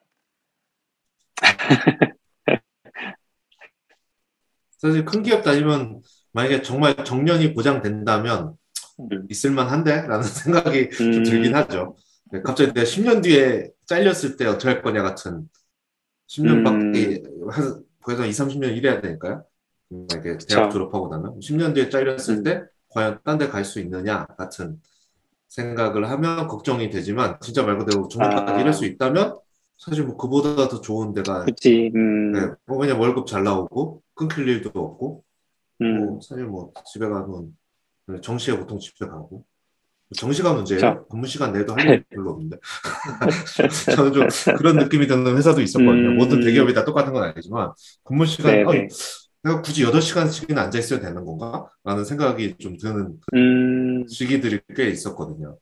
사실 4.77 5.05
큰 5.05 5.21
기업 5.23 5.43
다니면 5.43 6.01
만약에 6.31 6.61
정말 6.61 6.95
정년이 7.03 7.53
보장된다면 7.53 8.49
음. 8.49 8.58
있을만한데? 9.29 10.07
라는 10.07 10.21
생각이 10.23 10.89
좀 10.91 11.07
음. 11.13 11.23
들긴 11.23 11.55
하죠. 11.55 11.95
네, 12.31 12.41
갑자기 12.41 12.73
내가 12.73 12.85
10년 12.85 13.21
뒤에 13.23 13.69
잘렸을 13.87 14.37
때 14.37 14.45
어떡할 14.45 14.81
거냐 14.81 15.01
같은 15.03 15.49
10년밖에 16.27 17.23
한 17.51 17.83
거기서 18.03 18.25
2, 18.25 18.31
30년 18.31 18.75
일해야 18.77 19.01
되니까요. 19.01 19.43
만약에 19.89 20.37
대학. 20.47 20.69
졸업하고 20.71 21.09
나면 21.09 21.39
10년 21.41 21.73
뒤에 21.73 21.89
잘렸을 21.89 22.37
음. 22.37 22.43
때 22.43 22.63
과연 22.89 23.19
딴 23.23 23.37
데 23.37 23.49
갈 23.49 23.63
수 23.65 23.79
있느냐 23.79 24.25
같은 24.37 24.81
생각을 25.47 26.09
하면 26.09 26.47
걱정이 26.47 26.89
되지만 26.89 27.37
진짜 27.41 27.63
말 27.63 27.77
그대로 27.77 28.07
정년까지 28.07 28.51
아. 28.53 28.59
일할 28.59 28.73
수 28.73 28.85
있다면 28.85 29.37
사실 29.77 30.03
뭐 30.05 30.17
그보다 30.17 30.67
더 30.67 30.81
좋은 30.81 31.13
데가 31.13 31.45
그치, 31.45 31.91
음, 31.95 32.31
네, 32.33 32.41
뭐 32.67 32.77
그냥 32.77 32.99
월급 32.99 33.25
잘 33.27 33.43
나오고 33.43 34.01
끊길 34.13 34.47
일도 34.47 34.69
없고 34.73 35.23
음, 35.81 36.05
뭐 36.05 36.19
사실 36.21 36.45
뭐 36.45 36.71
집에 36.91 37.07
가면 37.07 37.57
정시에 38.21 38.57
보통 38.57 38.79
집에 38.79 39.05
가고 39.07 39.45
정시가 40.17 40.53
문제예요. 40.53 41.07
근무 41.09 41.27
시간 41.27 41.53
내도 41.53 41.73
할 41.75 41.87
일이 41.87 42.03
별로 42.13 42.31
없는데 42.31 42.57
저는 43.95 44.13
좀 44.13 44.27
그런 44.57 44.77
느낌이 44.77 45.07
드는 45.07 45.37
회사도 45.37 45.61
있었거든요. 45.61 46.11
음. 46.11 46.17
모든 46.17 46.39
대기업이 46.41 46.73
다 46.73 46.85
똑같은 46.85 47.13
건 47.13 47.23
아니지만 47.23 47.71
근무 48.03 48.25
시간 48.25 48.55
네네. 48.65 48.65
어, 48.65 48.87
내가 49.43 49.61
굳이 49.61 49.83
8시간씩이나 49.83 50.63
앉아 50.63 50.79
있어야 50.79 50.99
되는 50.99 51.25
건가? 51.25 51.67
라는 51.83 52.03
생각이 52.05 52.57
좀 52.57 52.77
드는 52.77 53.19
음, 53.33 54.05
시기들이 54.07 54.61
꽤 54.75 54.89
있었거든요. 54.89 55.57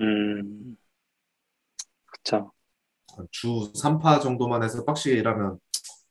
음, 0.00 0.76
그쵸. 2.06 2.52
주 3.30 3.72
3파 3.74 4.20
정도만 4.20 4.62
해서 4.62 4.84
빡시게 4.84 5.16
일하면 5.16 5.58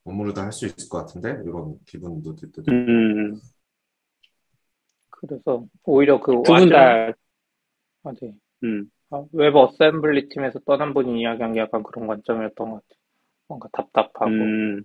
업무를 0.06 0.34
다 0.34 0.44
할 0.44 0.52
수 0.54 0.66
있을 0.68 0.90
것 0.90 1.00
같은데 1.00 1.30
이런 1.46 1.78
기분도 1.86 2.36
들 2.36 2.52
때도 2.52 2.66
음, 2.70 3.40
그래서 5.22 5.66
오히려 5.84 6.20
그 6.20 6.32
두 6.44 6.56
분 6.56 6.70
다, 6.70 7.14
아, 8.04 8.12
네. 8.22 8.34
음, 8.64 8.90
아, 9.12 9.26
WebAssembly 9.34 10.30
팀에서 10.30 10.60
떠난 10.60 10.94
분이 10.94 11.20
이야기한 11.22 11.54
게 11.54 11.60
약간 11.62 11.84
그런 11.84 12.08
관점이었던 12.08 12.70
것 12.70 12.76
같아요. 12.76 13.00
뭔가 13.48 13.70
답답하고 13.74 14.32
음, 14.32 14.84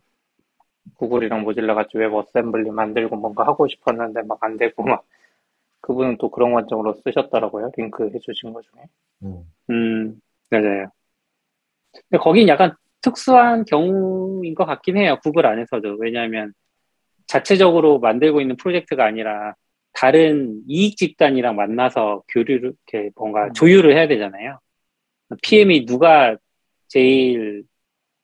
구글이랑 0.96 1.42
모질라 1.42 1.74
같이 1.74 1.96
WebAssembly 1.98 2.70
만들고 2.70 3.16
뭔가 3.16 3.46
하고 3.46 3.68
싶었는데 3.68 4.22
막 4.22 4.38
안 4.42 4.56
되고 4.56 4.82
막 4.84 5.04
그분은 5.82 6.18
또 6.18 6.30
그런 6.30 6.52
관점으로 6.54 6.94
쓰셨더라고요. 7.04 7.72
링크 7.76 8.10
해주신 8.14 8.52
것 8.54 8.62
중에. 8.64 8.84
음. 9.22 9.44
음, 9.70 10.20
맞아요. 10.50 10.90
근데 12.10 12.22
거긴 12.22 12.48
약간 12.48 12.74
특수한 13.00 13.64
경우인 13.64 14.54
것 14.54 14.64
같긴 14.66 14.96
해요. 14.96 15.18
구글 15.22 15.46
안에서도. 15.46 15.96
왜냐하면 16.00 16.52
자체적으로 17.26 17.98
만들고 18.00 18.40
있는 18.40 18.56
프로젝트가 18.56 19.04
아니라 19.06 19.54
다른 19.94 20.60
이익 20.68 20.96
집단이랑 20.96 21.56
만나서 21.56 22.22
교류를, 22.28 22.74
이렇게 22.92 23.10
뭔가 23.16 23.50
조율을 23.52 23.94
해야 23.96 24.08
되잖아요. 24.08 24.58
PM이 25.42 25.86
누가 25.86 26.36
제일 26.88 27.64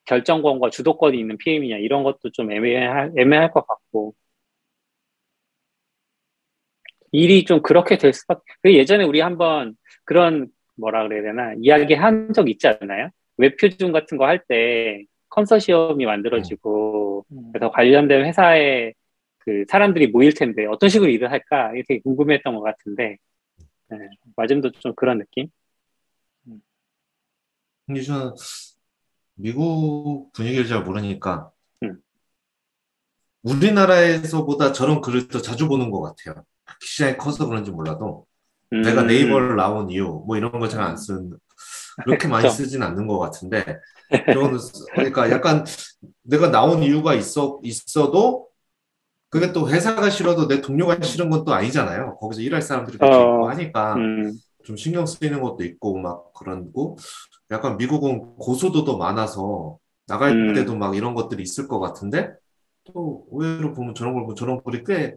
결정권과 0.05 0.69
주도권이 0.69 1.17
있는 1.19 1.37
PM이냐, 1.37 1.77
이런 1.77 2.03
것도 2.03 2.31
좀 2.33 2.51
애매할, 2.51 3.13
애매할 3.17 3.51
것 3.51 3.65
같고. 3.67 4.13
일이 7.11 7.43
좀 7.43 7.61
그렇게 7.61 7.97
될 7.97 8.13
수밖에, 8.13 8.41
그 8.61 8.73
예전에 8.73 9.03
우리 9.03 9.19
한번 9.19 9.75
그런, 10.05 10.47
뭐라 10.77 11.07
그래야 11.07 11.21
되나, 11.23 11.53
이야기 11.61 11.93
한 11.93 12.33
적 12.33 12.49
있지 12.49 12.67
않나요? 12.67 13.09
웹표준 13.37 13.91
같은 13.91 14.17
거 14.17 14.25
할 14.25 14.39
때 14.47 15.03
컨소시엄이 15.29 16.05
만들어지고, 16.05 17.25
음. 17.31 17.49
그래서 17.53 17.71
관련된 17.71 18.25
회사에 18.25 18.93
그 19.43 19.65
사람들이 19.67 20.07
모일 20.07 20.33
텐데 20.33 20.65
어떤 20.65 20.89
식으로 20.89 21.09
일을 21.09 21.31
할까 21.31 21.71
이게 21.73 21.83
되게 21.87 22.01
궁금했던 22.01 22.55
것 22.55 22.61
같은데 22.61 23.17
네, 23.89 23.97
마즘도 24.35 24.71
좀 24.71 24.93
그런 24.95 25.17
느낌? 25.17 25.47
근데 27.87 28.01
저는 28.03 28.33
미국 29.35 30.31
분위기를 30.33 30.67
잘 30.67 30.83
모르니까 30.83 31.51
음. 31.83 31.99
우리나라에서보다 33.43 34.71
저런 34.71 35.01
글을 35.01 35.27
더 35.27 35.41
자주 35.41 35.67
보는 35.67 35.89
것 35.89 36.01
같아요. 36.01 36.45
시장이 36.79 37.17
커서 37.17 37.47
그런지 37.47 37.71
몰라도 37.71 38.25
음, 38.71 38.81
내가 38.81 39.03
네이버를 39.03 39.55
나온 39.55 39.89
이유 39.89 40.23
뭐 40.25 40.37
이런 40.37 40.51
거 40.51 40.67
잘안쓴 40.67 41.31
그렇게 42.03 42.27
많이. 42.27 42.49
쓰진 42.49 42.81
않는 42.83 43.07
것 43.07 43.19
같은데 43.19 43.79
저는 44.33 44.57
그러니까 44.93 45.29
약간 45.31 45.65
내가 46.21 46.49
나온 46.49 46.83
이유가 46.83 47.13
있어 47.13 47.59
있어도 47.63 48.50
그게 49.31 49.53
또 49.53 49.69
회사가 49.69 50.09
싫어도 50.09 50.47
내 50.47 50.61
동료가 50.61 51.01
싫은 51.01 51.29
건 51.29 51.45
또 51.45 51.53
아니잖아요. 51.53 52.17
거기서 52.19 52.41
일할 52.41 52.61
사람들이 52.61 52.97
같이 52.97 53.17
어, 53.17 53.21
있고 53.21 53.49
하니까 53.49 53.95
음, 53.95 54.33
좀 54.63 54.77
신경 54.77 55.05
쓰이는 55.05 55.41
것도 55.41 55.63
있고 55.63 55.97
막 55.97 56.33
그런고 56.33 56.97
약간 57.49 57.77
미국은 57.77 58.35
고소도도 58.35 58.97
많아서 58.97 59.79
나갈 60.07 60.31
음. 60.31 60.53
때도 60.53 60.75
막 60.75 60.95
이런 60.95 61.15
것들이 61.15 61.41
있을 61.43 61.67
것 61.67 61.79
같은데 61.79 62.31
또 62.83 63.25
의외로 63.31 63.73
보면 63.73 63.95
저런 63.95 64.13
걸 64.13 64.23
보면 64.23 64.35
저런 64.35 64.61
글이 64.63 64.83
꽤 64.85 65.15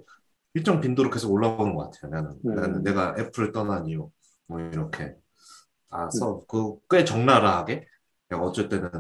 일정 0.55 0.81
빈도로 0.81 1.11
계속 1.11 1.33
올라오는 1.33 1.75
것 1.75 1.91
같아요. 1.91 2.11
나는 2.13 2.39
음. 2.47 2.55
나는 2.55 2.83
내가 2.85 3.15
애플을 3.19 3.53
떠난 3.53 3.87
이유 3.89 4.09
뭐 4.47 4.61
이렇게 4.61 5.05
음. 5.05 5.15
아서 5.91 6.45
그꽤 6.47 7.05
적나라하게 7.05 7.87
어쩔 8.33 8.69
때는 8.69 8.91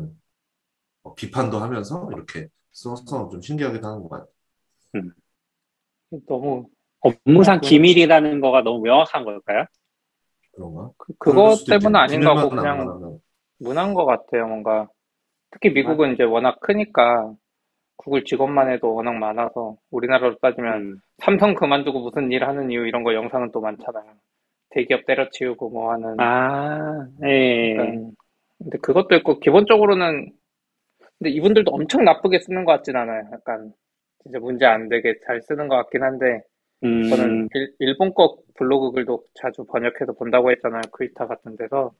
뭐 1.02 1.14
비판도 1.14 1.58
하면서 1.58 2.08
이렇게 2.12 2.48
써서 2.72 3.28
좀 3.30 3.40
신기하기도 3.40 3.86
하는 3.86 4.02
것 4.02 4.08
같아요. 4.10 4.28
너무 6.26 6.68
업무상 7.00 7.60
기밀이라는 7.60 8.40
거가 8.40 8.62
너무 8.62 8.80
명확한 8.82 9.24
걸까요? 9.24 9.64
그런가? 10.52 10.90
그, 10.98 11.14
때문은 11.68 11.68
있겠네. 11.68 11.98
아닌 11.98 12.24
거고 12.24 12.50
그냥. 12.50 13.18
문화인 13.58 13.94
것 13.94 14.04
같아요. 14.04 14.46
뭔가 14.46 14.88
특히 15.50 15.70
미국은 15.70 16.14
이제 16.14 16.24
워낙 16.24 16.58
크니까 16.60 17.34
구글 17.96 18.24
직원만 18.24 18.70
해도 18.70 18.92
워낙 18.94 19.12
많아서 19.12 19.76
우리나라로 19.90 20.36
따지면 20.38 20.74
음, 20.74 20.96
삼성 21.18 21.54
그만두고 21.54 22.00
무슨 22.00 22.32
일 22.32 22.44
하는 22.44 22.70
이유 22.70 22.86
이런 22.86 23.04
거 23.04 23.14
영상은 23.14 23.50
또 23.52 23.60
많잖아요. 23.60 24.04
대기업 24.70 25.06
때려치우고 25.06 25.70
뭐 25.70 25.92
하는 25.92 26.18
아, 26.18 27.06
예, 27.24 27.72
약간 27.72 28.12
근데 28.58 28.78
그것도 28.78 29.14
있고 29.16 29.38
기본적으로는 29.38 30.32
근데 31.18 31.30
이분들도 31.30 31.70
엄청 31.70 32.04
나쁘게 32.04 32.40
쓰는 32.40 32.64
것 32.64 32.72
같진 32.72 32.96
않아요. 32.96 33.22
약간 33.32 33.72
진짜 34.24 34.38
문제 34.38 34.64
안 34.64 34.88
되게 34.88 35.14
잘 35.26 35.40
쓰는 35.42 35.68
것 35.68 35.76
같긴 35.76 36.02
한데 36.02 36.42
음, 36.82 37.04
저는 37.08 37.48
일, 37.54 37.74
일본 37.78 38.12
거 38.14 38.36
블로그 38.56 38.90
글도 38.92 39.24
자주 39.34 39.64
번역해서 39.64 40.12
본다고 40.14 40.50
했잖아요. 40.50 40.82
크리타 40.92 41.26
같은 41.26 41.56
데서 41.56 41.92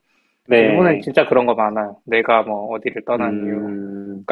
네, 0.49 0.69
일본은 0.69 1.01
진짜 1.01 1.27
그런 1.27 1.47
거 1.47 1.55
많아요. 1.55 1.99
내가 2.05 2.43
뭐 2.43 2.75
어디를 2.75 3.03
떠난 3.05 3.35
이유. 3.45 3.57
음, 3.57 4.25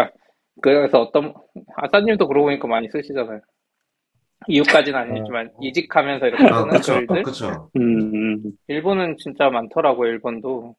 그래서 0.61 1.01
어떤 1.01 1.35
아싸님도 1.77 2.29
그러고 2.29 2.47
보니까 2.47 2.69
많이 2.69 2.89
쓰시잖아요. 2.89 3.41
이유까지는 4.49 4.99
아니지만 4.99 5.51
이직하면서 5.61 6.27
이렇게 6.27 6.45
아, 6.45 6.61
쓰는 6.61 6.69
그쵸, 6.71 6.95
글들. 6.95 7.23
그쵸. 7.23 7.71
음, 7.77 8.43
일본은 8.67 9.17
진짜 9.19 9.49
많더라고요. 9.51 10.11
일본도. 10.11 10.75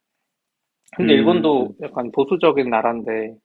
근데 0.95 1.14
음. 1.14 1.18
일본도 1.18 1.76
약간 1.82 2.11
보수적인 2.11 2.70
나라인데 2.70 3.36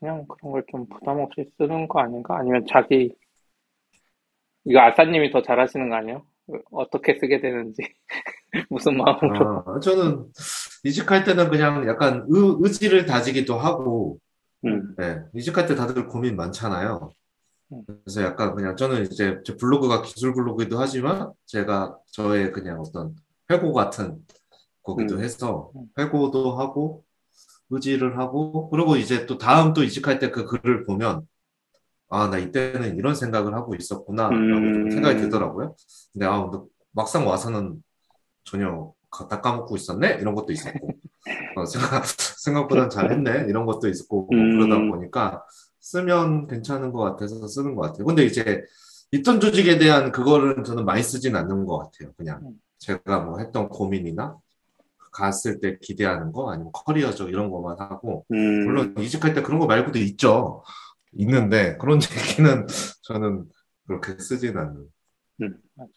그냥 0.00 0.26
그런 0.28 0.52
걸 0.52 0.62
좀 0.70 0.86
부담 0.88 1.20
없이 1.20 1.44
쓰는 1.58 1.88
거 1.88 2.00
아닌가? 2.00 2.38
아니면 2.38 2.64
자기 2.68 3.14
이거 4.64 4.80
아싸님이 4.80 5.30
더 5.30 5.42
잘하시는 5.42 5.88
거 5.88 5.96
아니에요? 5.96 6.24
어떻게 6.72 7.18
쓰게 7.18 7.40
되는지 7.40 7.82
무슨 8.70 8.96
마음으로? 8.96 9.64
아, 9.66 9.80
저는 9.80 10.26
이직할 10.84 11.24
때는 11.24 11.50
그냥 11.50 11.86
약간 11.88 12.24
의, 12.28 12.56
의지를 12.60 13.06
다지기도 13.06 13.58
하고, 13.58 14.18
음, 14.64 14.94
네, 14.96 15.20
이직할 15.34 15.66
때 15.66 15.74
다들 15.74 16.06
고민 16.08 16.36
많잖아요. 16.36 17.10
음. 17.72 17.82
그래서 18.04 18.22
약간 18.22 18.54
그냥 18.54 18.76
저는 18.76 19.02
이제 19.02 19.40
제 19.44 19.56
블로그가 19.56 20.02
기술 20.02 20.32
블로그이기도 20.34 20.78
하지만 20.78 21.32
제가 21.46 21.98
저의 22.12 22.52
그냥 22.52 22.80
어떤 22.80 23.14
회고 23.50 23.72
같은 23.72 24.18
거기도 24.82 25.16
음. 25.16 25.22
해서 25.22 25.70
음. 25.76 25.86
회고도 25.98 26.56
하고 26.58 27.04
의지를 27.70 28.18
하고 28.18 28.70
그리고 28.70 28.96
이제 28.96 29.26
또 29.26 29.38
다음 29.38 29.72
또 29.74 29.82
이직할 29.84 30.18
때 30.18 30.30
그 30.30 30.44
글을 30.46 30.84
보면 30.86 31.22
아, 32.10 32.28
나 32.30 32.38
이때는 32.38 32.96
이런 32.96 33.14
생각을 33.14 33.54
하고 33.54 33.74
있었구나 33.74 34.24
라고 34.30 34.72
좀 34.72 34.86
음. 34.86 34.90
생각이 34.90 35.20
들더라고요. 35.20 35.74
근데 36.12 36.26
아, 36.26 36.42
근데 36.50 36.66
막상 36.92 37.26
와서는 37.26 37.82
전혀 38.44 38.92
가- 39.10 39.28
다 39.28 39.40
까먹고 39.40 39.76
있었네 39.76 40.18
이런 40.20 40.34
것도 40.34 40.52
있었고 40.52 40.90
어, 41.56 41.64
생각 41.66 42.04
생각보단 42.06 42.90
잘했네 42.90 43.46
이런 43.48 43.66
것도 43.66 43.88
있었고 43.88 44.26
뭐 44.26 44.36
음. 44.36 44.58
그러다 44.58 44.78
보니까 44.90 45.44
쓰면 45.80 46.46
괜찮은 46.48 46.92
것 46.92 47.02
같아서 47.02 47.46
쓰는 47.48 47.74
것 47.74 47.82
같아요. 47.82 48.06
근데 48.06 48.24
이제 48.24 48.64
있던 49.12 49.40
조직에 49.40 49.78
대한 49.78 50.12
그거를 50.12 50.62
저는 50.64 50.84
많이 50.84 51.02
쓰진 51.02 51.36
않는 51.36 51.66
것 51.66 51.78
같아요. 51.78 52.12
그냥 52.16 52.40
음. 52.44 52.60
제가 52.78 53.20
뭐 53.20 53.38
했던 53.38 53.68
고민이나 53.68 54.36
갔을 55.18 55.60
때 55.60 55.78
기대하는 55.80 56.32
거 56.32 56.50
아니면 56.52 56.70
커리어적 56.72 57.28
이런 57.28 57.50
것만 57.50 57.80
하고 57.80 58.24
음, 58.32 58.64
물론 58.64 58.94
이직할 58.98 59.34
때 59.34 59.42
그런 59.42 59.58
거 59.58 59.66
말고도 59.66 59.98
있죠. 59.98 60.62
있는데 61.12 61.76
그런 61.78 61.98
얘기는 62.40 62.66
저는 63.02 63.46
그렇게 63.86 64.18
쓰진 64.18 64.56
않는. 64.56 64.86
맞아. 65.74 65.90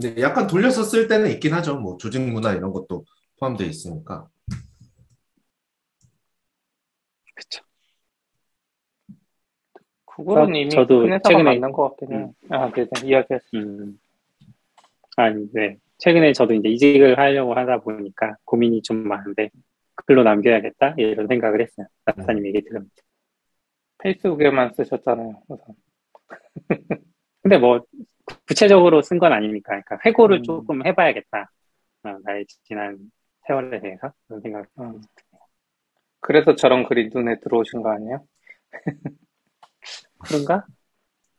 근데 0.00 0.20
약간 0.22 0.46
돌려서 0.46 0.82
쓸 0.82 1.08
때는 1.08 1.30
있긴 1.32 1.52
하죠. 1.54 1.78
뭐 1.78 1.96
조직 1.98 2.20
문화 2.22 2.52
이런 2.52 2.72
것도 2.72 3.04
포함되어 3.38 3.66
있으니까. 3.66 4.28
그쵸. 7.34 7.62
구글은 10.04 10.46
저- 10.52 10.58
이미 10.58 10.70
저도 10.70 10.98
큰 11.00 11.12
회사가 11.12 11.28
최근에- 11.30 11.44
맞는 11.44 11.72
것 11.72 11.88
같긴 11.90 12.12
해요. 12.12 12.34
아, 12.50 12.70
네네. 12.72 12.88
이야기하시죠. 13.04 13.56
음. 13.58 13.98
아니, 15.20 15.46
네. 15.52 15.76
최근에 15.98 16.32
저도 16.32 16.54
이제 16.54 16.68
이직을 16.68 17.18
하려고 17.18 17.54
하다 17.54 17.80
보니까 17.80 18.36
고민이 18.44 18.82
좀 18.82 19.06
많은데, 19.06 19.50
글로 19.94 20.22
남겨야겠다? 20.22 20.94
이런 20.96 21.26
생각을 21.26 21.60
했어요. 21.60 21.86
나사님 22.04 22.46
얘기 22.46 22.62
들으면서. 22.62 22.90
페이스북에만 23.98 24.72
쓰셨잖아요. 24.74 25.42
우선. 25.48 25.74
근데 27.42 27.58
뭐, 27.58 27.84
구체적으로 28.46 29.02
쓴 29.02 29.18
건 29.18 29.32
아니니까. 29.32 29.80
그러니까 29.82 29.98
회고를 30.04 30.38
음. 30.38 30.42
조금 30.42 30.86
해봐야겠다. 30.86 31.50
어, 32.04 32.18
나의 32.24 32.46
지난 32.64 32.98
세월에 33.46 33.80
대해서. 33.80 34.12
그런 34.26 34.40
생각. 34.40 34.66
음. 34.78 35.00
그래서 36.20 36.54
저런 36.54 36.84
글이 36.84 37.10
눈에 37.12 37.40
들어오신 37.40 37.82
거 37.82 37.90
아니에요? 37.90 38.24
그런가? 40.18 40.66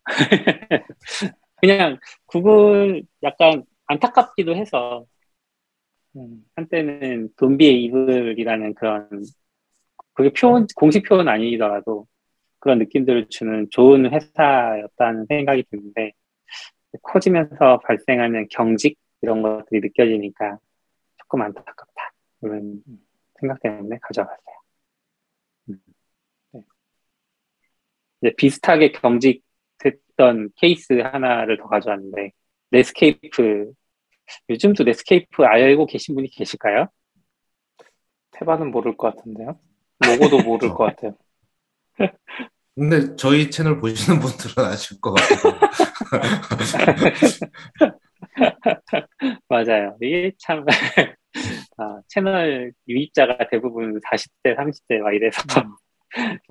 그냥 1.61 1.97
구글 2.25 3.03
약간 3.23 3.63
안타깝기도 3.91 4.55
해서, 4.55 5.05
음. 6.15 6.43
한때는 6.55 7.29
돈비의 7.37 7.83
이글이라는 7.83 8.73
그런 8.75 9.09
그게 10.13 10.31
표현 10.33 10.67
공식 10.75 11.03
표현 11.03 11.27
아니더라도 11.27 12.07
그런 12.59 12.79
느낌들을 12.79 13.27
주는 13.29 13.67
좋은 13.69 14.11
회사였다는 14.11 15.25
생각이 15.27 15.63
드는데 15.69 16.11
커지면서 17.01 17.79
발생하는 17.85 18.47
경직 18.49 18.97
이런 19.21 19.41
것들이 19.41 19.79
느껴지니까 19.81 20.59
조금 21.17 21.41
안타깝다 21.41 22.13
그런 22.41 22.83
생각 23.39 23.61
때문에 23.61 23.97
가져갔어요. 24.01 24.55
음. 25.69 25.81
네. 26.51 26.61
이제 28.21 28.33
비슷하게 28.35 28.91
경직됐던 28.91 30.49
케이스 30.57 30.93
하나를 30.93 31.57
더 31.57 31.67
가져왔는데 31.67 32.31
넷스케이프 32.71 33.73
요즘도 34.49 34.83
넷스케이프 34.83 35.43
알고 35.43 35.85
계신 35.85 36.15
분이 36.15 36.29
계실까요? 36.29 36.87
테바는 38.31 38.71
모를 38.71 38.97
것 38.97 39.15
같은데요. 39.15 39.59
로고도 39.99 40.43
모를 40.43 40.69
것 40.73 40.85
같아요. 40.85 41.15
근데 42.75 43.15
저희 43.17 43.51
채널 43.51 43.79
보시는 43.79 44.19
분들은 44.19 44.65
아실 44.65 44.99
것 45.01 45.13
같아요. 45.13 45.59
맞아요. 49.49 49.97
이게 50.01 50.31
참, 50.39 50.65
아, 51.77 52.01
채널 52.07 52.71
유입자가 52.87 53.49
대부분 53.49 53.99
40대, 53.99 54.55
30대 54.55 54.99
막 54.99 55.13
이래서 55.13 55.41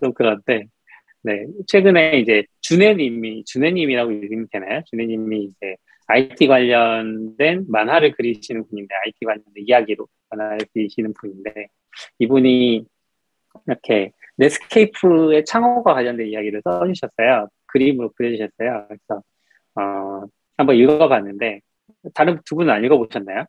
좀 0.01 0.13
그런데, 0.15 0.67
네. 1.23 1.47
최근에 1.67 2.21
이제 2.21 2.45
준혜님이, 2.61 3.45
준혜님이라고 3.47 4.13
이름이 4.13 4.47
되나요? 4.51 4.83
준혜님이 4.91 5.45
이제 5.45 5.77
IT 6.11 6.47
관련된 6.49 7.67
만화를 7.69 8.13
그리시는 8.13 8.67
분인데, 8.69 8.95
IT 9.07 9.25
관련된 9.25 9.53
이야기로 9.57 10.07
만화를 10.31 10.67
그리시는 10.73 11.15
분인데, 11.15 11.69
이분이 12.19 12.85
이렇게 13.67 14.13
넷스케이프의 14.37 15.45
창호가 15.45 15.95
관련된 15.95 16.27
이야기를 16.29 16.63
써주셨어요. 16.65 17.49
그림으로 17.67 18.11
그려주셨어요. 18.13 18.89
그래서, 18.89 19.23
어, 19.75 20.27
한번 20.57 20.77
읽어봤는데, 20.77 21.61
다른 22.15 22.41
두 22.45 22.57
분은 22.57 22.73
안 22.73 22.85
읽어보셨나요? 22.85 23.45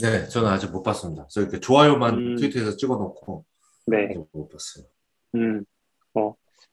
네, 0.00 0.26
저는 0.28 0.48
아직 0.48 0.70
못 0.70 0.82
봤습니다. 0.82 1.24
그래서 1.24 1.42
이렇게 1.42 1.60
좋아요만 1.60 2.14
음. 2.14 2.36
트위터에서 2.36 2.76
찍어놓고 2.76 3.44
네. 3.86 4.06
아직 4.06 4.24
못 4.32 4.48
봤어요. 4.48 4.86
음, 5.34 5.52
뭐, 5.52 5.62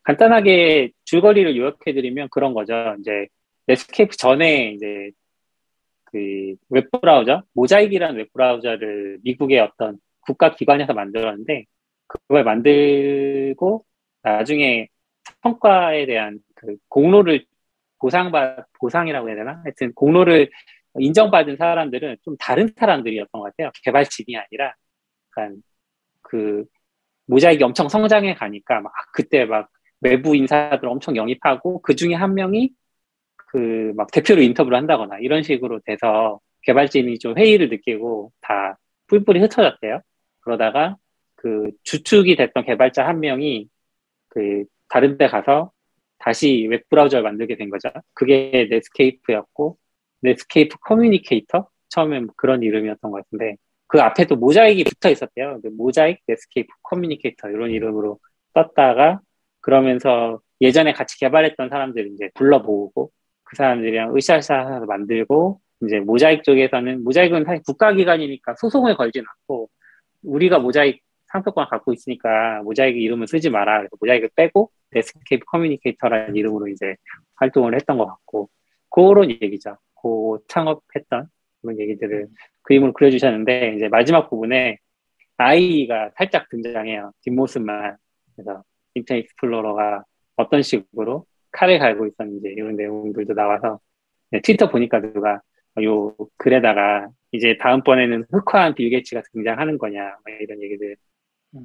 간단하게 0.04 0.92
줄거리를 1.06 1.58
요약해드리면 1.58 2.30
그런 2.32 2.54
거죠. 2.54 2.96
이제, 3.00 3.28
넷스케이프 3.68 4.16
전에 4.16 4.72
이제, 4.72 5.12
그, 6.06 6.56
웹브라우저, 6.70 7.44
모자익이라는 7.54 8.16
웹브라우저를 8.18 9.20
미국의 9.24 9.60
어떤 9.60 9.98
국가기관에서 10.22 10.94
만들었는데, 10.94 11.66
그걸 12.08 12.44
만들고, 12.44 13.86
나중에 14.24 14.88
성과에 15.44 16.06
대한 16.06 16.40
그 16.56 16.78
공로를 16.90 17.46
보상받, 18.00 18.68
보상이라고 18.80 19.28
해야 19.30 19.36
되나? 19.38 19.62
하여튼, 19.64 19.94
공로를 19.94 20.50
인정받은 21.00 21.58
사람들은 21.58 22.18
좀 22.24 22.38
다른 22.38 22.70
사람들이었던 22.76 23.30
것 23.42 23.42
같아요. 23.42 23.72
개발진이 23.84 24.38
아니라, 24.38 24.74
약간, 25.32 25.62
그, 26.22 26.66
모자익이 27.28 27.64
엄청 27.64 27.90
성장해 27.90 28.36
가니까 28.36 28.82
막 28.82 28.94
그때 29.14 29.46
막 29.46 29.70
외부 30.02 30.36
인사들 30.36 30.88
엄청 30.88 31.16
영입하고 31.16 31.82
그 31.82 31.96
중에 31.96 32.14
한 32.14 32.34
명이 32.34 32.72
그 33.48 33.94
막 33.96 34.12
대표로 34.12 34.42
인터뷰를 34.42 34.78
한다거나 34.78 35.18
이런 35.20 35.44
식으로 35.44 35.80
돼서 35.86 36.40
개발진이 36.64 37.20
좀 37.20 37.38
회의를 37.38 37.70
느끼고 37.70 38.32
다 38.42 38.78
뿔뿔이 39.08 39.40
흩어졌대요. 39.42 40.02
그러다가 40.42 40.98
그 41.36 41.72
주축이 41.84 42.36
됐던 42.36 42.66
개발자 42.66 43.08
한 43.08 43.20
명이 43.20 43.68
그 44.30 44.66
다른 44.90 45.18
데 45.18 45.28
가서 45.28 45.72
다시 46.20 46.68
웹브라우저를 46.70 47.24
만들게 47.24 47.56
된 47.58 47.70
거죠. 47.70 47.90
그게 48.14 48.68
넷스케이프였고 48.70 49.78
넷스케이프 50.22 50.78
커뮤니케이터 50.80 51.70
처음엔 51.90 52.26
뭐 52.28 52.34
그런 52.38 52.64
이름이었던 52.64 53.12
것 53.12 53.18
같은데 53.24 53.58
그 53.88 54.02
앞에도 54.02 54.36
모자익이 54.36 54.84
붙어 54.84 55.10
있었대요. 55.10 55.60
그 55.62 55.70
모자익, 55.70 56.20
넷스케이프, 56.28 56.68
커뮤니케이터 56.84 57.50
이런 57.50 57.72
이름으로 57.72 58.20
떴다가 58.54 59.22
그러면서 59.68 60.40
예전에 60.62 60.94
같이 60.94 61.20
개발했던 61.20 61.68
사람들 61.68 62.08
이제 62.14 62.30
불러 62.36 62.60
모으고 62.60 63.12
그 63.44 63.58
사람들이랑 63.58 64.16
으쌰으쌰 64.16 64.86
만들고 64.88 65.60
이제 65.84 66.00
모자익 66.00 66.46
쪽에서는 66.46 67.04
모자익은 67.04 67.44
사실 67.44 67.64
국가기관이니까 67.64 68.56
소송을 68.56 68.96
걸진 68.96 69.26
않고 69.28 69.70
우리가 70.24 70.60
모자익 70.60 71.02
상표권 71.34 71.68
갖고 71.68 71.92
있으니까 71.92 72.62
모자익 72.64 72.96
이름을 72.96 73.28
쓰지 73.28 73.50
마라. 73.50 73.80
그래서 73.80 73.98
모자익을 74.00 74.30
빼고 74.38 74.72
넷스케이프 74.92 75.44
커뮤니케이터라는 75.44 76.38
이름으로 76.38 76.70
이제 76.70 76.96
활동을 77.36 77.76
했던 77.76 77.98
것 77.98 78.06
같고 78.06 78.50
그런 78.90 79.30
얘기죠. 79.30 79.76
그 80.02 80.38
창업했던 80.48 81.28
그런 81.62 81.78
얘기들을 81.78 82.28
그림으로 82.62 82.94
그려주셨는데 82.94 83.74
이제 83.76 83.90
마지막 83.90 84.30
부분에 84.30 84.78
IE가 85.36 86.12
살짝 86.16 86.48
등장해요. 86.48 87.12
뒷모습만 87.24 87.98
그래서 88.34 88.64
인터넷 88.98 89.22
익스플로러가 89.22 90.04
어떤 90.36 90.62
식으로 90.62 91.26
칼을 91.52 91.80
갈고 91.80 92.06
있었는지 92.06 92.48
이런 92.50 92.76
내용들도 92.76 93.34
나와서 93.34 93.80
네, 94.32 94.42
트위터 94.42 94.70
보니까 94.70 95.02
누가 95.02 95.42
요 95.84 96.16
글에다가 96.38 97.08
이제 97.32 97.58
다음번에는 97.60 98.26
흑화한 98.32 98.76
빌 98.76 98.90
게이츠가 98.90 99.22
등장하는 99.34 99.78
거냐 99.78 100.02
뭐 100.02 100.36
이런 100.40 100.62
얘기들 100.62 100.96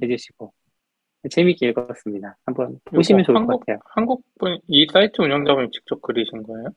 해주시고 0.01 0.53
재밌게 1.29 1.69
읽었습니다. 1.69 2.37
한번 2.45 2.79
보시면 2.85 3.23
좋을 3.23 3.37
한국, 3.37 3.51
것 3.51 3.59
같아요. 3.61 3.79
한국 3.95 4.23
분, 4.39 4.59
이 4.67 4.85
사이트 4.91 5.21
운영자분이 5.21 5.71
직접 5.71 6.01
그리신 6.01 6.43
거예요? 6.43 6.67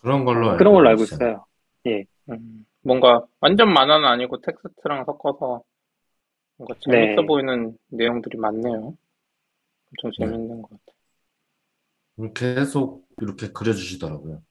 그런 0.00 0.24
걸로 0.24 0.56
그런 0.56 0.72
걸로 0.72 0.88
알고 0.88 1.02
있어요. 1.02 1.44
있어요. 1.84 2.04
음, 2.30 2.66
뭔가 2.82 3.24
완전 3.40 3.72
만화는 3.72 4.06
아니고 4.08 4.40
텍스트랑 4.40 5.04
섞어서 5.04 5.62
뭔가 6.56 6.74
재밌어 6.80 7.20
네. 7.20 7.26
보이는 7.26 7.76
내용들이 7.88 8.38
많네요. 8.38 8.94
엄청 9.94 10.10
네. 10.18 10.26
재밌는 10.26 10.62
것 10.62 10.70
같아요. 10.70 12.32
계속 12.34 13.06
이렇게 13.20 13.48
그려주시더라고요. 13.48 14.42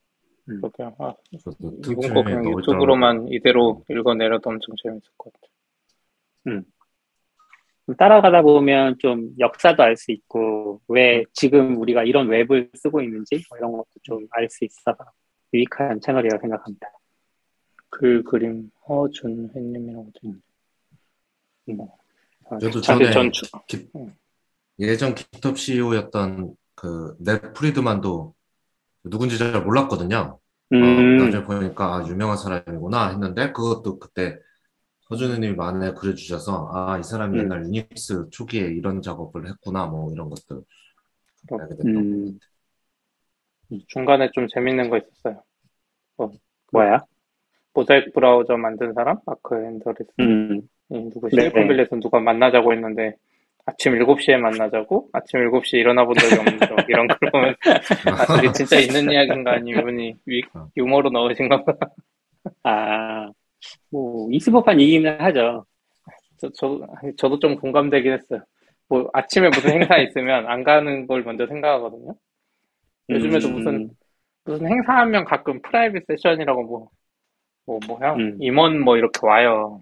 그러게요. 0.46 0.96
아, 1.00 1.14
저도 1.44 1.78
이번 1.90 2.14
거 2.14 2.24
그냥 2.24 2.46
유튜브로만 2.58 3.28
이대로 3.30 3.84
읽어내려도 3.90 4.50
엄청 4.50 4.76
재밌을 4.84 5.10
것 5.18 5.32
같아요. 5.34 6.64
따라가다 7.98 8.42
보면 8.44 8.98
좀 9.00 9.34
역사도 9.40 9.84
알 9.84 9.98
수 9.98 10.12
있고 10.12 10.82
왜 10.88 11.24
지금 11.34 11.78
우리가 11.78 12.04
이런 12.04 12.28
웹을 12.30 12.72
쓰고 12.76 13.02
있는지 13.02 13.44
뭐 13.50 13.58
이런 13.58 13.72
것도 13.74 13.86
좀 14.04 14.26
알 14.32 14.50
수 14.50 14.64
있어서 14.66 14.98
유익한 15.54 16.00
채널이라고 16.02 16.42
생각합니다. 16.42 16.88
글 17.90 18.24
그림 18.24 18.72
허준혜님이라고 18.88 20.12
되어 20.22 20.32
있네요. 21.68 21.90
어, 22.46 22.58
저도 22.60 22.82
근데 22.82 22.82
전에 22.82 23.12
전 23.12 23.32
주- 23.32 23.46
기- 23.68 23.90
예전 24.80 25.16
깃헙 25.16 25.58
CEO였던 25.58 26.56
그 26.76 27.16
넷 27.20 27.54
프리드만도 27.54 28.34
누군지 29.06 29.38
잘 29.38 29.64
몰랐거든요. 29.64 30.40
어, 30.72 30.76
음, 30.76 31.18
나중에 31.18 31.44
보니까 31.46 31.98
아, 31.98 32.08
유명한 32.08 32.38
사람이구나 32.38 33.10
했는데 33.12 33.52
그것도 33.54 34.00
그때 34.00 34.38
서준우님이 35.10 35.56
만에 35.56 35.94
그려주셔서 35.94 36.72
아, 36.74 37.00
이 37.00 37.04
사람이 37.04 37.40
음. 37.40 37.44
옛날 37.46 37.66
유닉스 37.66 38.30
초기에 38.32 38.62
이런 38.68 39.02
작업을 39.02 39.48
했구나 39.50 39.88
뭐 39.88 40.12
이런 40.14 40.30
것들 40.30 40.62
알게 41.52 41.76
됐던 41.78 41.86
음. 41.88 42.26
것 42.26 42.40
같아요. 42.40 42.40
중간에 43.88 44.30
좀 44.32 44.48
재밌는 44.48 44.90
거 44.90 44.98
있었어요. 44.98 45.44
뭐야? 46.72 47.00
모자이크 47.74 48.12
브라우저 48.14 48.58
만든 48.58 48.94
사람? 48.94 49.18
마크 49.26 49.56
앤드리슨. 49.56 50.12
음, 50.20 50.62
이 50.90 51.10
누구 51.12 51.30
네. 51.30 51.30
실리콘밸리에서 51.32 51.98
누가 51.98 52.20
만나자고 52.20 52.74
했는데 52.74 53.16
아침 53.66 53.94
7시에 53.94 54.38
만나자고? 54.38 55.10
아침 55.14 55.40
7시에 55.40 55.80
일어나 55.80 56.06
본 56.06 56.16
적이 56.16 56.36
없는 56.36 56.60
적 56.60 56.90
이런 56.90 57.08
걸 57.08 57.18
보면 57.32 57.56
아 58.08 58.26
그게 58.36 58.52
진짜 58.52 58.80
있는 58.80 59.12
이야기인가 59.12 59.54
아니면 59.54 59.80
이분이 59.82 60.16
위- 60.26 60.42
어. 60.54 60.68
유머로 60.76 61.10
넣으신 61.12 61.48
건가? 61.48 61.74
아, 62.64 63.30
뭐 63.90 64.28
있을 64.32 64.54
법한 64.54 64.80
얘기는 64.82 65.20
하죠. 65.22 65.66
저, 66.38 66.50
저, 66.56 66.82
아니, 67.02 67.16
저도 67.16 67.40
좀 67.40 67.56
공감되긴 67.56 68.12
했어요. 68.14 68.42
뭐 68.90 69.10
아침에 69.14 69.48
무슨 69.50 69.72
행사 69.72 69.98
있으면 69.98 70.46
안 70.48 70.64
가는 70.64 71.08
걸 71.08 71.24
먼저 71.24 71.48
생각하거든요. 71.48 72.16
요즘에도 73.10 73.48
음, 73.48 73.54
무슨 73.54 73.90
무슨 74.46 74.68
행사하면 74.68 75.24
가끔 75.24 75.62
private 75.62 76.04
session이라고 76.08 76.64
뭐, 76.64 76.90
뭐, 77.66 77.80
뭐야, 77.88 78.14
음. 78.16 78.38
임원 78.42 78.82
뭐 78.82 78.98
이렇게 78.98 79.20
와요. 79.24 79.82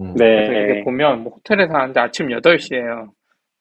음. 0.00 0.14
그래서 0.14 0.52
이렇게 0.52 0.74
네, 0.74 0.84
보면 0.84 1.22
뭐 1.22 1.34
호텔에서 1.34 1.74
하는데 1.74 2.00
아침 2.00 2.28
8시에요. 2.28 3.10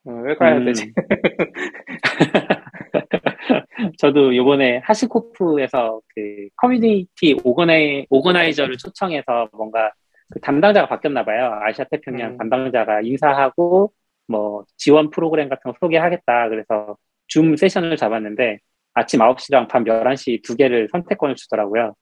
왜 0.05 0.36
가야 0.36 0.57
음. 0.57 0.65
되지? 0.65 0.93
저도 3.97 4.36
요번에 4.36 4.79
하시코프에서 4.83 5.99
그 6.13 6.47
커뮤니티 6.55 7.36
organi, 7.43 8.05
organizer를 8.09 8.78
초청해서 8.77 9.49
뭔가 9.53 9.91
그 10.29 10.39
담당자가 10.39 10.88
바뀌었나 10.88 11.23
봐요. 11.23 11.59
아시아 11.61 11.86
태평양 11.89 12.33
음. 12.33 12.38
담당자가 12.38 13.01
인사하고 13.01 13.91
뭐 14.27 14.63
지원 14.77 15.09
프로그램 15.09 15.49
같은 15.49 15.71
거 15.71 15.77
소개하겠다. 15.79 16.49
그래서 16.49 16.97
줌 17.27 17.55
session을 17.55 17.97
잡았는데 17.97 18.59
아침 18.93 19.19
9시랑 19.19 19.67
밤 19.67 19.83
11시 19.83 20.43
두 20.43 20.55
개를 20.55 20.88
선택권을 20.91 21.36
주더라고요. 21.36 21.93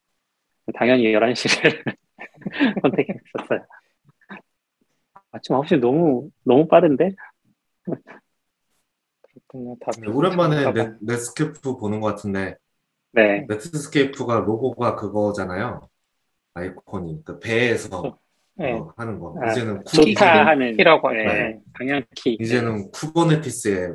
당연히 0.76 1.12
11시를 1.12 1.84
선택했었어요. 2.82 3.66
아침 5.34 5.56
9시 5.56 5.78
너무, 5.82 6.30
너무 6.44 6.68
빠른데? 6.68 7.16
그렇군요. 9.22 9.76
다 9.82 9.92
네, 10.00 10.08
오랜만에 10.08 10.72
넷, 10.72 10.74
봐요. 10.74 10.96
넷스케이프 11.02 11.76
보는 11.78 12.00
것 12.02 12.08
같은데 12.10 12.56
네. 13.12 13.46
넷스케이프가 13.50 14.42
로고가 14.42 14.96
그거잖아요. 14.96 15.82
아이콘이 16.54 17.24
그 17.26 17.40
배에서 17.40 18.20
네. 18.54 18.74
어, 18.74 18.94
하는 18.96 19.20
거. 19.20 19.36
아, 19.42 19.52
이제는 19.52 19.84
좋다 19.86 20.44
쿠, 20.44 20.50
하는 20.50 20.78
키라고 20.78 21.12
네, 21.12 21.26
하죠. 21.26 21.62
방향키. 21.74 22.38
이제는 22.40 22.92
쿠버네티스의 22.92 23.94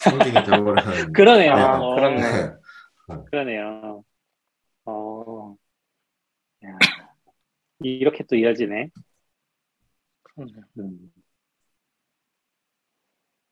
상징이 0.00 0.44
되어버리는. 0.44 0.74
그러네요. 1.14 1.52
아, 1.52 1.78
어, 1.80 1.94
그렇네. 1.94 2.50
그러네요. 3.30 4.02
어, 4.86 5.54
야, 6.64 6.78
이렇게 7.78 8.24
또 8.24 8.34
이어지네. 8.34 8.90
그렇네요. 10.34 10.64
음. 10.78 11.12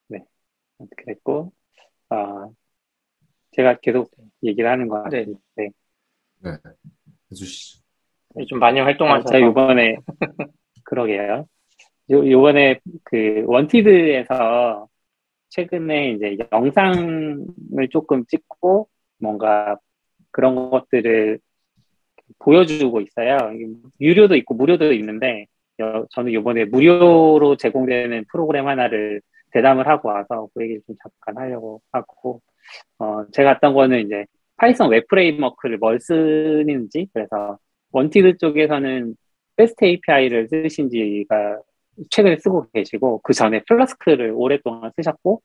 네, 0.09 0.25
그랬고, 0.97 1.53
아, 2.09 2.49
제가 3.53 3.79
계속 3.81 4.11
얘기를 4.43 4.71
하는 4.71 4.89
거 4.89 5.03
네. 5.09 5.25
같은데, 5.25 5.71
네. 6.41 6.51
해주시죠. 7.31 7.83
좀 8.49 8.59
많이 8.59 8.81
아, 8.81 8.85
활동하셔서 8.85 9.29
제가 9.33 9.47
요번에, 9.47 9.97
그러게요. 10.85 11.47
요, 12.11 12.31
요번에 12.31 12.81
그 13.05 13.45
원티드에서 13.47 14.89
최근에 15.51 16.13
이제 16.13 16.39
영상을 16.53 17.89
조금 17.91 18.25
찍고 18.27 18.89
뭔가 19.19 19.77
그런 20.31 20.71
것들을 20.71 21.39
보여주고 22.39 23.01
있어요. 23.03 23.37
유료도 24.01 24.35
있고 24.37 24.55
무료도 24.55 24.93
있는데 24.95 25.47
여- 25.83 26.07
저는 26.11 26.33
요번에 26.33 26.65
무료로 26.67 27.57
제공되는 27.57 28.25
프로그램 28.31 28.69
하나를 28.69 29.21
대담을 29.53 29.87
하고 29.89 30.09
와서 30.09 30.49
그 30.55 30.63
얘기를 30.63 30.81
좀 30.87 30.97
잠깐 31.03 31.43
하려고 31.43 31.83
하고 31.93 32.41
어, 32.99 33.25
제가 33.33 33.51
했던 33.55 33.75
거는 33.75 34.07
이제 34.07 34.25
Python 34.57 34.91
웹 34.91 35.09
framework를 35.09 35.79
뭘 35.79 36.01
쓰는지 36.01 37.09
그래서 37.13 37.59
Wanted 37.93 38.39
쪽에서는 38.39 39.15
FastAPI를 39.57 40.49
쓰신 40.49 40.89
지가 40.91 41.61
최근에 42.11 42.37
쓰고 42.39 42.67
계시고 42.73 43.21
그 43.23 43.33
전에 43.35 43.63
Flask를 43.69 44.33
오랫동안 44.35 44.91
쓰셨고 44.97 45.43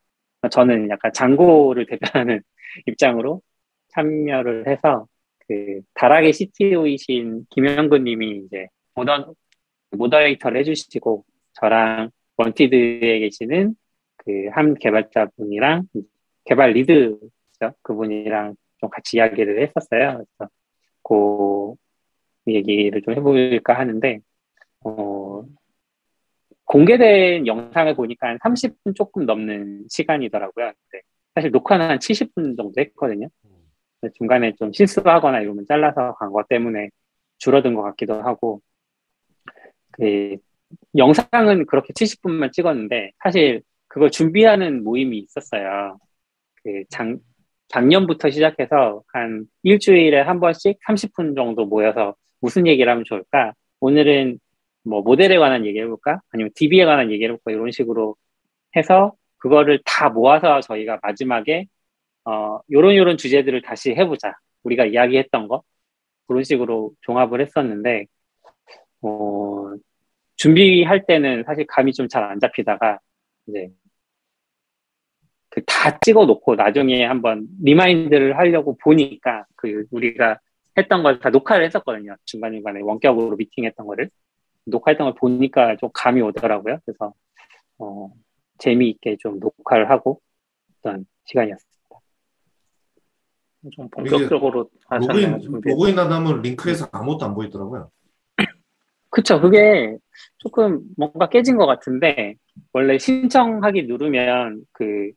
저는 0.52 0.90
약간 0.90 1.12
Django를 1.14 1.86
대표하는 2.26 2.42
입장으로 2.88 3.42
참여를 3.90 4.68
해서 4.68 5.08
그 5.48 5.82
다락의 5.96 6.34
CTO이신 6.34 7.46
김영근 7.50 8.04
님이 8.04 8.44
이제 8.46 8.68
모던 8.96 9.34
moderator를 9.92 10.60
해주시고 10.62 11.26
저랑 11.54 12.12
Wanted에 12.38 13.20
계시는 13.20 13.76
그 14.18 14.50
한 14.52 14.74
개발자분이랑 14.76 15.88
개발 16.46 16.72
lead 16.72 17.18
그분이랑 17.82 18.56
좀 18.80 18.90
같이 18.90 19.18
이야기를 19.18 19.62
했었어요. 19.62 20.24
그래서 20.38 20.52
그 21.04 21.74
얘기를 22.54 23.02
좀 23.02 23.14
해볼까 23.16 23.74
하는데 23.80 24.20
어, 24.84 25.44
공개된 26.66 27.48
영상을 27.48 27.94
보니까 27.96 28.28
한 28.30 28.38
30분 28.40 28.96
조금 28.96 29.26
넘는 29.26 29.86
시간이더라고요. 29.90 30.74
사실 31.36 31.52
녹화는 31.52 31.90
한 31.90 32.00
70분 32.00 32.58
정도 32.58 32.74
했거든요. 32.82 33.28
중간에 34.16 34.54
좀 34.56 34.72
실수하거나 34.74 35.42
이러면 35.42 35.66
잘라서 35.68 36.16
간 36.16 36.32
것 36.32 36.48
때문에 36.50 36.90
줄어든 37.38 37.74
것 37.74 37.82
같기도 37.84 38.22
하고, 38.22 38.62
그, 39.98 40.38
영상은 40.98 41.66
그렇게 41.66 41.94
70분만 41.94 42.52
찍었는데, 42.52 43.12
사실 43.24 43.62
그걸 43.88 44.12
준비하는 44.12 44.84
모임이 44.84 45.18
있었어요. 45.20 45.98
그, 46.64 46.84
작, 46.90 47.18
작년부터 47.70 48.30
시작해서 48.30 49.04
한 49.14 49.46
일주일에 49.64 50.22
한 50.22 50.40
번씩 50.40 50.80
30분 50.88 51.36
정도 51.36 51.66
모여서 51.66 52.16
무슨 52.40 52.68
얘기를 52.68 52.92
하면 52.92 53.04
좋을까? 53.06 53.54
오늘은 53.80 54.40
뭐 54.84 55.02
모델에 55.02 55.38
관한 55.38 55.66
얘기 55.66 55.80
해볼까? 55.80 56.22
아니면 56.32 56.52
DB에 56.56 56.86
관한 56.86 57.12
얘기 57.12 57.26
해볼까? 57.26 57.52
이런 57.52 57.72
식으로 57.72 58.16
해서 58.76 59.14
그거를 59.38 59.82
다 59.86 60.10
모아서 60.10 60.62
저희가 60.62 61.00
마지막에 61.02 61.68
어, 62.26 62.60
요런 62.72 62.96
요런 62.98 63.18
주제들을 63.18 63.62
다시 63.62 63.92
해보자. 63.92 64.34
우리가 64.64 64.86
이야기했던 64.86 65.48
거. 65.48 65.64
그런 66.28 66.44
식으로 66.44 66.92
종합을 67.02 67.42
했었는데, 67.42 68.06
어, 69.02 69.74
준비할 70.38 71.06
때는 71.06 71.44
사실 71.46 71.66
감이 71.68 71.94
좀 71.94 72.08
잘 72.08 72.24
안 72.24 72.40
잡히다가, 72.40 73.00
이제, 73.48 73.70
그 75.50 75.64
다 75.66 75.98
찍어 76.00 76.26
놓고 76.26 76.56
나중에 76.56 77.04
한번 77.06 77.48
remind를 77.64 78.38
하려고 78.38 78.78
보니까, 78.78 79.46
그, 79.56 79.86
우리가 79.92 80.40
했던 80.78 81.02
걸 81.04 81.20
다 81.20 81.30
녹화를 81.32 81.66
했었거든요. 81.66 82.16
중간중간에 82.26 82.82
원격으로 82.82 83.36
미팅했던 83.38 83.86
거를. 83.88 84.10
녹화했던 84.66 85.06
걸 85.06 85.16
보니까 85.16 85.76
좀 85.78 85.90
감이 85.94 86.22
오더라고요. 86.22 86.80
그래서, 86.86 87.14
어, 87.80 88.12
재미있게 88.60 89.18
좀 89.20 89.40
녹화를 89.40 89.90
하고, 89.90 90.22
어떤 90.80 91.06
시간이었어요. 91.26 91.68
좀 93.72 93.90
본격적으로 93.90 94.70
하셨네요. 94.88 95.28
로그인, 95.30 95.42
준비. 95.42 95.70
로그인 95.72 95.98
하다 96.00 96.24
보면 96.24 96.42
링크에서 96.42 96.88
아무것도 96.92 97.26
안 97.26 97.34
보이더라고요. 97.34 97.90
그쵸. 99.10 99.40
그게 99.40 99.98
조금 100.38 100.82
뭔가 100.98 101.30
깨진 101.30 101.58
것 101.58 101.66
같은데, 101.66 102.36
원래 102.74 102.98
신청하기 102.98 103.84
누르면 103.84 104.62
그 104.72 105.12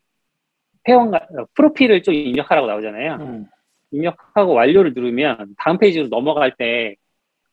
회원, 0.87 1.11
프로필을 1.55 2.03
좀 2.03 2.13
입력하라고 2.13 2.67
나오잖아요. 2.67 3.15
음, 3.15 3.45
입력하고 3.91 4.53
완료를 4.53 4.93
누르면 4.93 5.55
다음 5.57 5.77
페이지로 5.77 6.07
넘어갈 6.09 6.55
때 6.57 6.95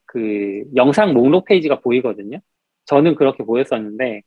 그 0.09 0.65
영상 0.75 1.13
목록 1.13 1.45
페이지가 1.45 1.81
보이거든요. 1.81 2.39
저는 2.87 3.15
그렇게 3.15 3.45
보였었는데, 3.45 4.23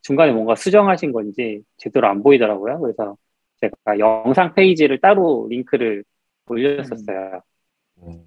중간에 0.00 0.32
뭔가 0.32 0.54
수정하신 0.54 1.12
건지 1.12 1.62
제대로 1.76 2.08
안 2.08 2.22
보이더라고요. 2.22 2.80
그래서 2.80 3.16
제가 3.60 3.98
영상 3.98 4.54
페이지를 4.54 4.98
따로 4.98 5.46
링크를 5.50 6.04
올렸었어요. 6.48 7.42
음. 8.02 8.24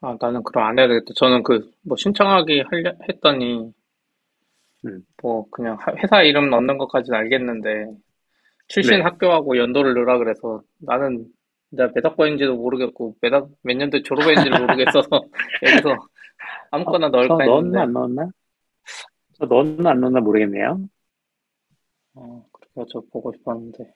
아, 0.00 0.16
나는 0.20 0.42
그럼 0.42 0.66
안 0.66 0.78
해야 0.78 0.88
되겠다. 0.88 1.12
저는 1.16 1.42
그, 1.44 1.70
뭐, 1.82 1.96
신청하기 1.96 2.62
하려, 2.70 2.94
했더니, 3.08 3.72
음. 4.84 5.04
뭐, 5.22 5.48
그냥 5.50 5.76
하- 5.80 5.94
회사 5.96 6.22
이름 6.22 6.50
넣는 6.50 6.78
것까지는 6.78 7.18
알겠는데, 7.18 7.86
출신 8.68 9.00
네. 9.00 9.02
학교하고 9.02 9.58
연도를 9.58 9.94
넣으라 9.94 10.18
그래서, 10.18 10.62
나는 10.78 11.26
내가 11.70 11.92
몇 11.94 12.04
학번인지도 12.04 12.56
모르겠고, 12.56 13.16
몇, 13.22 13.32
학, 13.34 13.48
몇 13.62 13.76
년도에 13.76 14.02
졸업했는지를 14.04 14.56
모르겠어서, 14.56 15.08
여기서 15.62 16.08
아무거나 16.70 17.10
저 17.20 17.38
넣을까 17.38 17.44
넣었나 17.44 17.82
했는데, 17.82 17.82
안 17.82 17.92
넣었나? 17.92 18.30
저 19.38 19.46
넣었나 19.46 19.90
안 19.90 20.00
넣었나 20.00 20.20
모르겠네요. 20.20 20.86
어, 22.12 22.46
그래서 22.52 22.86
저 22.92 23.00
보고 23.10 23.32
싶었는데, 23.32 23.94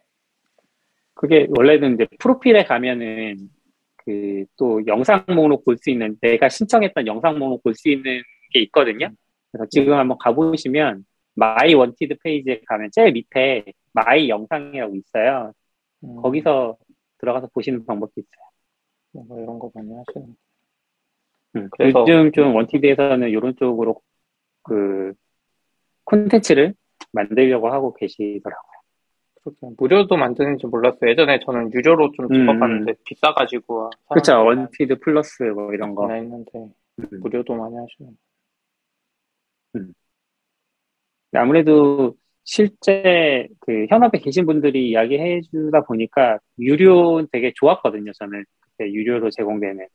그게 1.15 1.47
원래는 1.57 1.95
이제 1.95 2.07
프로필에 2.19 2.65
가면은 2.65 3.49
그 4.05 4.45
또 4.57 4.85
영상 4.87 5.25
목록 5.29 5.65
볼 5.65 5.77
수 5.79 5.91
있는 5.91 6.17
내가 6.21 6.49
신청했던 6.49 7.07
영상 7.07 7.39
목록 7.39 7.63
볼 7.63 7.75
수 7.75 7.89
있는 7.89 8.21
게 8.53 8.61
있거든요. 8.63 9.09
그래서 9.51 9.67
지금 9.71 9.95
한번 9.95 10.19
가보시면 10.19 11.05
My 11.35 11.75
Wanted 11.75 12.17
페이지에 12.23 12.61
가면 12.67 12.91
제일 12.93 13.13
밑에 13.13 13.65
my 13.93 14.29
영상이라고 14.29 14.95
있어요. 14.97 15.53
음, 16.05 16.17
거기서 16.23 16.77
들어가서 17.19 17.49
보시는 17.55 17.87
방법도 17.87 18.13
있어요. 18.21 18.45
뭔가 19.13 19.37
이런 19.43 19.59
거 19.59 19.71
많이 19.75 19.89
하시는. 19.95 20.37
음, 21.57 21.69
그래서- 21.71 22.01
요즘 22.01 22.33
좀 22.33 22.55
Wanted에서는 22.55 23.29
이런 23.29 23.55
쪽으로 23.57 24.01
그 24.63 25.13
콘텐츠를 26.05 26.75
만들려고 27.13 27.71
하고 27.73 27.95
계시더라고요. 27.95 28.72
그렇게 29.43 29.75
무료도 29.77 30.17
만드는지 30.17 30.67
몰랐어요. 30.67 31.11
예전에 31.11 31.41
저는 31.45 31.73
유료로 31.73 32.13
좀 32.13 32.27
음, 32.27 32.33
찍어봤는데, 32.33 32.95
비싸가지고. 33.05 33.91
그쵸, 34.11 34.45
Wanted 34.45 34.99
Plus 35.01 35.43
뭐 35.43 35.73
이런 35.75 35.95
거. 35.95 36.11
했는데, 36.11 36.51
음. 37.01 37.09
무료도 37.21 37.55
많이 37.55 37.75
하시는. 37.77 38.17
아무래도 41.33 42.15
실제 42.45 43.49
그 43.61 43.87
현업에 43.89 44.19
계신 44.19 44.45
분들이 44.47 44.91
이야기해 44.91 45.41
주다 45.51 45.83
보니까 45.85 46.39
유료 46.59 47.25
되게 47.33 47.53
좋았거든요. 47.55 48.13
저는 48.13 48.45
그때 48.61 48.93
유료로 48.93 49.31
제공되는 49.31 49.87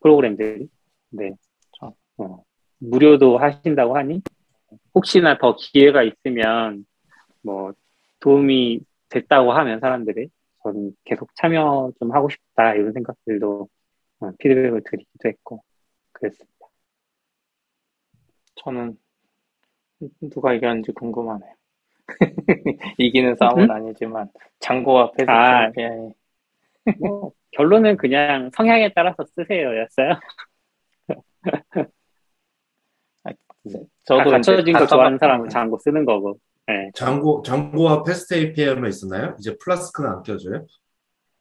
프로그램들이. 0.00 0.68
네. 1.10 1.30
저- 1.78 1.94
어, 2.18 2.42
무료도 2.78 3.38
하신다고 3.38 3.96
하니 3.96 4.20
혹시나 4.94 5.38
더 5.38 5.56
기회가 5.56 6.02
있으면 6.02 6.84
뭐 7.42 7.72
도움이 8.20 8.80
됐다고 9.12 9.52
하면 9.52 9.78
사람들이 9.80 10.28
저는 10.62 10.92
계속 11.04 11.34
참여 11.34 11.92
좀 11.98 12.12
하고 12.12 12.28
싶다 12.28 12.74
이런 12.74 12.92
생각들도 12.92 13.68
어, 14.20 14.30
피드백을 14.38 14.82
드리기도 14.84 15.28
했고 15.28 15.62
그랬습니다. 16.12 16.66
저는 18.56 18.96
누가 20.32 20.54
이겼는지 20.54 20.92
궁금하네요. 20.92 21.54
이기는 22.98 23.36
싸움은 23.36 23.70
아니지만 23.70 24.28
장고와 24.60 25.12
패스 25.12 25.30
아. 25.30 25.66
챔피언이 25.66 26.14
뭐 27.00 27.32
결론은 27.52 27.96
그냥 27.96 28.50
성향에 28.54 28.92
따라서 28.94 29.24
쓰세요였어요. 29.24 30.20
저도 34.04 34.24
다 34.24 34.30
갖춰진 34.30 34.62
이제 34.62 34.72
거다 34.72 34.86
좋아하는 34.86 35.18
사람은 35.18 35.48
Django 35.48 35.78
쓰는 35.78 36.04
거고. 36.04 36.38
네. 36.66 36.90
Django, 36.94 37.42
Django와 37.42 38.04
FastAPI만 38.04 38.88
있었나요? 38.88 39.34
이제 39.38 39.56
Flask는 39.62 40.10
안 40.10 40.22
껴줘요? 40.22 40.64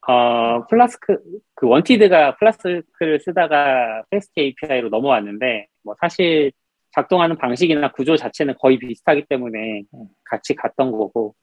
어, 0.08 0.66
플라스크, 0.68 1.18
그 1.54 1.68
Wanted가 1.68 2.38
Flask를 2.38 3.20
쓰다가 3.20 4.04
FastAPI로 4.10 4.90
넘어왔는데, 4.90 5.68
뭐 5.84 5.96
사실 6.02 6.52
작동하는 6.94 7.38
방식이나 7.38 7.92
구조 7.92 8.18
자체는 8.18 8.56
거의 8.60 8.78
비슷하기 8.80 9.26
때문에 9.30 9.84
같이 10.26 10.56
갔던 10.56 10.92
거고, 10.92 11.36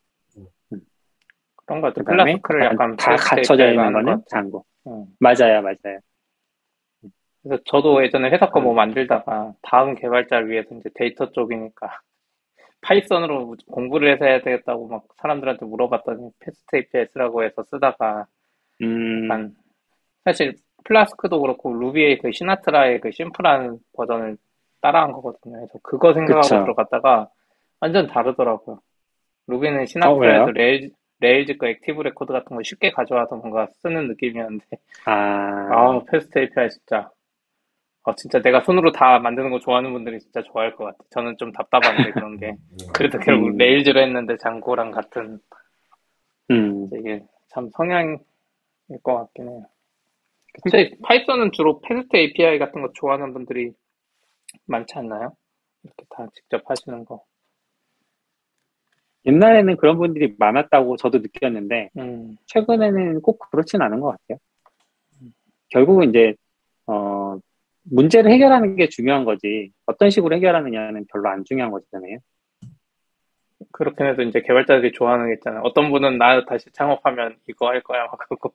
그런 1.64 1.81
거 1.83 1.89
같아요. 1.89 2.05
그다음에 2.05 2.33
Flask를 2.32 2.64
약간 2.64 2.97
다 2.97 3.14
갖춰져 3.16 3.70
있는 3.70 3.93
거는. 3.93 4.22
Django. 4.28 4.64
응. 4.87 5.07
맞아요, 5.20 5.62
맞아요. 5.62 6.01
그래서 7.43 7.62
저도 7.66 8.03
예전에 8.05 8.31
회사 8.31 8.51
거 8.51 8.61
뭐 8.61 8.74
만들다가 8.74 9.53
다음 9.62 9.95
개발자를 9.95 10.51
위해서 10.51 10.74
이제 10.74 10.91
데이터 10.95 11.31
쪽이니까 11.31 12.01
Python으로 12.80 13.57
공부를 13.70 14.12
해서 14.12 14.24
해야 14.24 14.41
되겠다고 14.41 14.89
막 14.89 15.05
사람들한테 15.16 15.66
물어봤더니 15.66 16.31
FastAPI 16.38 17.07
쓰라고 17.12 17.43
해서 17.43 17.62
쓰다가 17.64 18.26
음, 18.83 19.55
사실 20.24 20.55
Flask도 20.84 21.40
그렇고 21.41 21.74
Ruby의 21.74 22.18
그 22.18 22.31
Sinatra의 22.32 23.01
그 23.01 23.11
심플한 23.11 23.79
버전을 23.95 24.37
따라한 24.81 25.12
거거든요. 25.12 25.57
그래서 25.57 25.79
그거 25.83 26.14
생각하고 26.14 26.43
그쵸. 26.43 26.61
들어갔다가 26.61 27.29
완전 27.81 28.07
다르더라고요. 28.07 28.81
Ruby는 29.49 29.82
어, 29.83 29.87
Sinatra에서 29.86 30.44
왜요? 30.45 30.53
Rail, 30.53 30.90
Rails 31.20 31.57
거 31.57 31.66
Active 31.66 32.03
Record 32.03 32.32
같은 32.33 32.57
거 32.57 32.62
쉽게 32.62 32.91
가져와서 32.93 33.37
뭔가 33.37 33.66
쓰는 33.83 34.09
느낌이었는데 34.09 34.64
아, 35.05 35.12
아, 35.12 36.01
FastAPI 36.11 36.70
진짜. 36.70 37.11
어, 38.09 38.14
진짜 38.14 38.40
내가 38.40 38.62
손으로 38.62 38.90
다 38.90 39.18
만드는 39.18 39.50
거 39.50 39.59
좋아하는 39.59 39.92
분들이 39.92 40.18
진짜 40.18 40.40
좋아할 40.40 40.74
것 40.74 40.84
같아. 40.84 40.98
저는 41.11 41.36
좀 41.36 41.52
답답한데, 41.52 42.12
그런 42.12 42.38
게. 42.38 42.46
음. 42.72 42.78
그래도 42.94 43.18
결국 43.18 43.48
음. 43.48 43.59
Rails로 43.59 44.01
했는데 44.00 44.38
Django랑 44.38 44.92
같은 44.92 45.38
음, 46.50 46.88
이게 46.94 47.22
참 47.48 47.68
성향일 47.76 48.18
것 49.02 49.14
같긴 49.14 49.50
해요. 49.50 49.66
근데 50.62 50.90
Python은 51.03 51.53
주로 51.52 51.82
FastAPI 51.82 52.59
같은 52.59 52.80
거 52.80 52.90
좋아하는 52.94 53.34
분들이 53.34 53.72
많지 54.64 54.94
않나요? 54.96 55.36
이렇게 55.82 56.06
다 56.09 56.26
직접 56.32 56.62
하시는 56.64 57.04
거. 57.04 57.22
옛날에는 59.26 59.76
그런 59.76 59.98
분들이 59.98 60.34
많았다고 60.38 60.96
저도 60.96 61.18
느꼈는데, 61.18 61.90
음, 61.98 62.38
최근에는 62.46 63.20
꼭 63.20 63.38
그렇진 63.50 63.82
않은 63.82 64.00
것 64.00 64.16
같아요. 64.16 64.38
결국은 65.68 66.09
이제, 66.09 66.28
어, 66.28 66.34
문제를 67.91 68.30
해결하는 68.32 68.76
게 68.76 68.89
중요한 68.89 69.24
거지, 69.24 69.72
어떤 69.86 70.11
식으로 70.11 70.36
해결하느냐는 70.36 71.07
별로 71.12 71.28
안 71.30 71.45
중요한 71.45 71.70
거잖아요. 71.72 72.18
그렇긴 73.72 74.07
해도 74.07 74.22
이제 74.22 74.41
개발자들이 74.43 74.93
좋아하는 74.93 75.28
게 75.28 75.34
있잖아요. 75.34 75.62
어떤 75.64 75.91
분은 75.91 76.18
나 76.18 76.45
다시 76.45 76.70
창업하면 76.72 77.36
이거 77.49 77.68
할 77.68 77.82
거야, 77.82 78.05
막 78.07 78.18
그러고. 78.18 78.55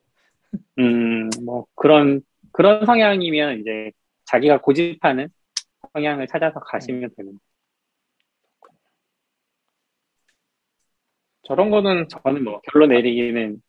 음, 0.80 1.30
뭐, 1.46 1.66
그런, 1.76 2.22
그런 2.52 2.86
성향이면 2.86 3.60
이제 3.62 3.92
자기가 4.26 4.62
고집하는 4.62 5.30
성향을 5.94 6.28
찾아서 6.28 6.60
가시면 6.62 7.12
되는. 7.18 7.40
저런 11.44 11.70
거는 11.70 12.08
저는 12.10 12.44
뭐, 12.44 12.62
결론 12.72 12.90
내리기는 12.90 13.62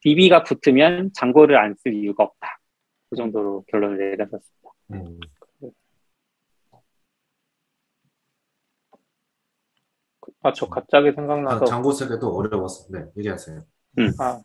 DB가 0.00 0.44
붙으면 0.44 1.10
장고를 1.14 1.56
안 1.58 1.74
쓸 1.76 1.94
이유가 1.94 2.24
없다. 2.24 2.58
그 3.10 3.16
정도로 3.16 3.64
결론을 3.68 3.98
내렸었습니다. 3.98 4.61
음. 4.92 5.18
아, 10.42 10.52
저 10.52 10.68
갑자기 10.68 11.08
아, 11.08 11.12
생각나서 11.12 11.64
장고 11.64 11.92
쓰기도 11.92 12.28
어려웠어. 12.34 12.86
네, 12.92 13.04
얘기하세요. 13.16 13.60
아, 14.18 14.40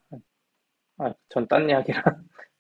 아, 1.00 1.14
전 1.30 1.48
딴 1.48 1.70
이야기랑 1.70 2.04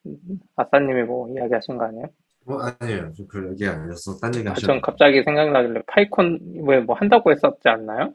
아싸님이 0.55 1.03
뭐 1.03 1.29
이야기하신 1.29 1.77
거 1.77 1.85
아니에요? 1.85 2.05
어, 2.47 2.57
아니에요. 2.79 3.13
좀별 3.13 3.51
얘기 3.51 3.67
아니었어. 3.67 4.17
딴 4.19 4.33
얘기 4.35 4.47
아, 4.47 4.51
하셨 4.51 4.61
전 4.65 4.81
갑자기 4.81 5.23
생각나길래 5.23 5.81
파이콘 5.87 6.39
왜뭐 6.67 6.95
한다고 6.95 7.31
했었지 7.31 7.67
않나요? 7.67 8.13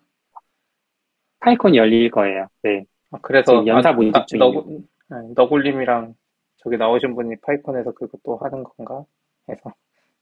파이콘 1.41 1.75
열릴 1.77 2.11
거예요. 2.11 2.47
네. 2.63 2.85
아, 3.11 3.19
그래서 3.23 3.67
연사 3.67 3.91
아, 3.91 3.93
모집 3.93 4.17
아, 4.17 4.27
중이에요. 4.27 4.53
너구, 4.53 4.83
아니, 5.11 5.33
너굴님이랑 5.35 6.15
저기 6.59 6.77
나오신 6.77 7.15
분이 7.15 7.37
파이콘에서 7.43 7.93
그것도 7.93 8.39
하는 8.39 8.65
건가? 8.65 9.05
해서 9.49 9.73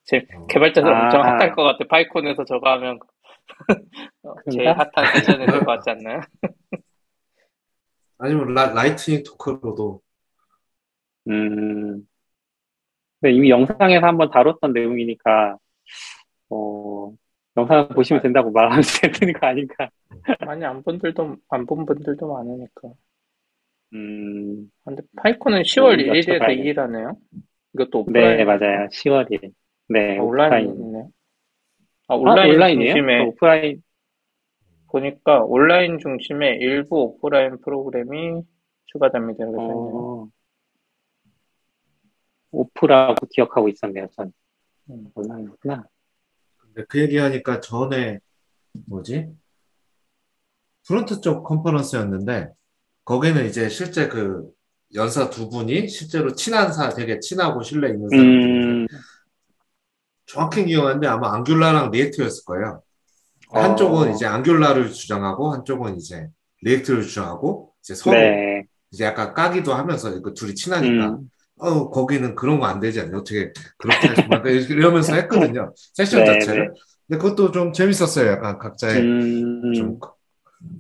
제 0.05 0.27
어. 0.35 0.47
개발자들 0.47 0.93
아. 0.93 1.05
엄청 1.05 1.23
핫할 1.23 1.55
것 1.55 1.63
같아. 1.65 1.85
파이콘에서 1.89 2.45
저거 2.45 2.71
하면 2.73 2.99
어, 4.25 4.35
제일? 4.51 4.69
핫한 4.71 4.91
세션이 5.15 5.47
될것 5.47 5.67
같지 5.67 5.91
않나요? 5.91 6.21
아니면 8.19 8.55
라, 8.55 8.67
lightning 8.73 9.23
talk로도 9.25 10.03
음, 11.29 12.07
근데 13.21 13.35
이미 13.35 13.51
영상에서 13.51 14.07
한번 14.07 14.31
다뤘던 14.31 14.73
내용이니까, 14.73 15.57
어, 16.51 17.13
영상 17.57 17.89
보시면 17.89 18.23
된다고 18.23 18.51
말하면 18.51 18.81
되는 19.21 19.35
거 19.35 19.47
아닌가. 19.47 19.91
많이 20.47 20.65
안 20.65 20.83
분들도 20.83 21.37
안 21.51 21.67
본 21.67 21.87
분들도 21.87 22.33
많으니까. 22.33 22.91
음, 23.95 24.71
근데 24.85 25.03
PyCon은 25.17 25.63
10월 25.65 25.99
음, 25.99 26.13
1일에서 26.13 26.39
여쭤봐야겠다. 26.39 26.59
2일 26.59 26.79
하네요. 26.81 27.17
이것도 27.75 28.07
네, 28.09 28.21
오프라인 28.21 28.47
맞아요. 28.47 28.89
10월 28.89 29.31
1일. 29.31 29.53
네, 29.89 30.19
아, 30.19 30.23
오프라인. 30.23 30.67
온라인이네요. 30.69 31.11
아, 32.09 32.15
아, 32.15 32.17
온라인 32.17 32.55
온라인이에요? 32.55 32.95
중심에 32.95 33.19
저 33.19 33.25
오프라인, 33.29 33.83
보니까 34.89 35.45
온라인 35.45 35.99
중심의 35.99 36.59
일부 36.59 36.97
오프라인 36.97 37.61
프로그램이 37.61 38.43
추가됩니다. 38.87 39.45
이렇게 39.45 39.57
써있네요. 39.57 39.97
어, 39.97 40.29
오프라고 42.53 43.27
기억하고 43.27 43.69
있었네요, 43.69 44.09
전. 44.17 44.33
음. 44.91 45.07
온라인이구나. 45.15 45.85
근데 46.57 46.85
그 46.89 47.01
얘기하니까 47.01 47.61
전에 47.61 48.19
뭐지? 48.87 49.29
프론트 50.87 51.21
쪽 51.21 51.45
컨퍼런스였는데 51.45 52.49
거기는 53.05 53.45
이제 53.47 53.69
실제 53.69 54.09
그 54.09 54.51
연사 54.95 55.31
두 55.31 55.49
분이 55.49 55.89
실제로 55.89 56.35
친한 56.35 56.73
사 56.73 56.89
되게 56.91 57.21
친하고 57.21 57.63
신뢰 57.63 57.91
있는 57.91 58.09
사람들인데 58.11 58.81
음, 58.83 58.87
정확히 60.27 60.65
기억하는데 60.65 61.07
아마 61.07 61.33
Angular랑 61.35 61.91
React였을 61.91 62.45
거예요. 62.45 62.83
한쪽은 63.53 64.13
어. 64.13 64.13
이제 64.13 64.27
Angular를 64.27 64.93
주장하고 64.93 65.53
한쪽은 65.53 65.97
이제 65.99 66.29
React를 66.63 67.03
주장하고 67.05 67.75
이제 67.83 67.95
서로 67.95 68.47
네. 68.47 68.67
이제 68.93 69.05
약간 69.05 69.35
까기도 69.35 69.75
하면서 69.75 70.11
이거 70.17 70.35
둘이 70.35 70.55
친하니까 70.57 71.19
음, 71.19 71.31
어 71.59 71.91
거기는 71.91 72.35
그런 72.37 72.61
거 72.61 72.67
안 72.67 72.81
되지 72.81 73.01
않냐? 73.03 73.19
어떻게 73.19 73.53
그렇게 73.79 74.09
하지? 74.09 74.27
막 74.29 74.47
이러면서 74.47 75.15
했거든요. 75.17 75.73
세션 75.95 76.25
네, 76.25 76.25
자체를. 76.25 76.75
근데 77.09 77.23
그것도 77.23 77.53
좀 77.53 77.73
재밌었어요. 77.73 78.31
약간 78.33 78.59
각자의 78.59 79.11
음, 79.13 79.73
좀 79.73 79.99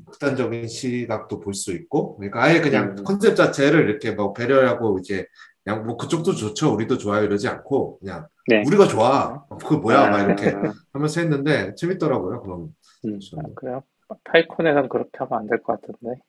극단적인 0.06 0.68
시각도 0.68 1.40
볼 1.40 1.54
수 1.54 1.72
있고 1.72 2.16
그러니까 2.16 2.42
아예 2.42 2.60
그냥 2.60 2.96
음. 2.98 3.04
컨셉 3.04 3.34
자체를 3.36 3.88
이렇게 3.88 4.10
뭐 4.12 4.32
배려하고 4.32 4.98
이제 4.98 5.26
그냥 5.64 5.86
뭐 5.86 5.96
그쪽도 5.96 6.34
좋죠 6.34 6.74
우리도 6.74 6.98
좋아요 6.98 7.24
이러지 7.24 7.48
않고 7.48 7.98
그냥 8.00 8.26
네. 8.48 8.62
우리가 8.66 8.86
좋아 8.88 9.44
그 9.66 9.74
뭐야 9.74 10.10
막 10.10 10.22
이렇게 10.24 10.50
아, 10.50 10.72
하면서 10.92 11.20
했는데 11.20 11.74
재밌더라고요 11.76 12.42
그럼 12.42 12.68
음. 13.06 13.18
아, 13.38 13.42
그래요? 13.54 13.82
파이콘에선 14.24 14.88
그렇게 14.88 15.10
하면 15.18 15.38
안 15.40 15.46
될 15.46 15.62
것 15.62 15.80
같은데. 15.80 16.20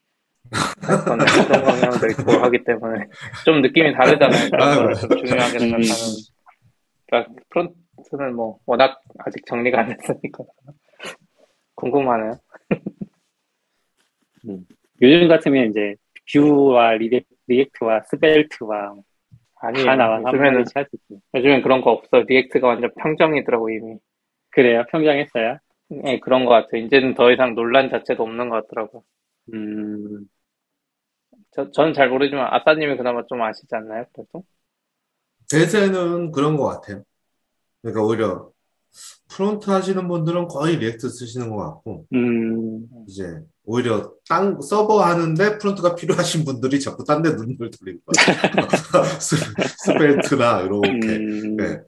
그런 1.04 1.18
방향도 1.64 2.08
있고 2.12 2.32
하기 2.44 2.64
때문에 2.64 3.06
좀 3.46 3.62
느낌이 3.62 3.94
다르잖아요. 3.94 4.50
거를 4.52 4.96
좀 4.96 5.10
중요하게 5.10 5.56
음. 5.56 5.60
생각하는. 5.60 6.16
그러니까 7.08 7.34
프론트는 7.50 8.36
뭐 8.36 8.60
워낙 8.66 9.02
아직 9.20 9.46
정리가 9.48 9.80
안 9.82 9.88
됐으니까. 9.98 10.44
궁금하네요. 11.76 12.34
요즘 15.02 15.28
같으면 15.28 15.70
이제 15.70 15.96
Vue와 16.32 16.94
Reac, 16.94 17.26
React와 17.48 18.04
Svelte와 18.10 18.96
아니, 19.62 19.84
다 19.84 19.96
나와서 19.96 20.28
한 20.28 20.34
요즘에는, 20.36 20.66
할수. 20.74 20.90
요즘엔 21.36 21.62
그런 21.62 21.82
거 21.82 21.92
없어. 21.92 22.22
React가 22.28 22.68
완전 22.68 22.92
평정이더라고, 23.00 23.70
이미. 23.70 23.98
그래요? 24.50 24.84
평정했어요? 24.92 25.58
네, 25.90 26.20
그런 26.20 26.46
거 26.46 26.52
같아요. 26.52 26.82
이제는 26.84 27.16
더 27.16 27.32
이상 27.32 27.54
논란 27.54 27.90
자체도 27.90 28.24
없는 28.24 28.50
것 28.50 28.68
같더라고요. 28.68 29.04
음, 29.54 30.28
저, 31.52 31.70
저는 31.72 31.94
잘 31.94 32.10
모르지만 32.10 32.48
아싸님이 32.52 32.98
그나마 32.98 33.24
좀 33.28 33.42
아시지 33.42 33.68
않나요? 33.76 34.06
그래도? 34.14 34.44
대세는 35.50 36.32
그런 36.32 36.56
것 36.58 36.66
같아요 36.68 37.04
그러니까 37.82 38.04
오히려 38.04 38.52
front 39.32 39.70
하시는 39.70 40.08
분들은 40.08 40.48
거의 40.48 40.78
React 40.78 41.08
쓰시는 41.10 41.50
것 41.50 41.58
같고 41.58 42.06
음, 42.14 42.86
이제 43.08 43.40
오히려 43.66 44.12
땅 44.28 44.60
서버 44.62 45.02
하는데 45.02 45.58
front가 45.58 45.96
필요하신 45.96 46.44
분들이 46.46 46.80
자꾸 46.80 47.04
딴 47.06 47.22
데 47.22 47.30
눈을 47.32 47.58
돌리는 47.58 48.02
거예요. 48.06 49.04
스- 49.20 49.36
Svelte나 49.86 50.62
이렇게. 50.62 50.90
음, 50.90 51.56
네. 51.56 51.80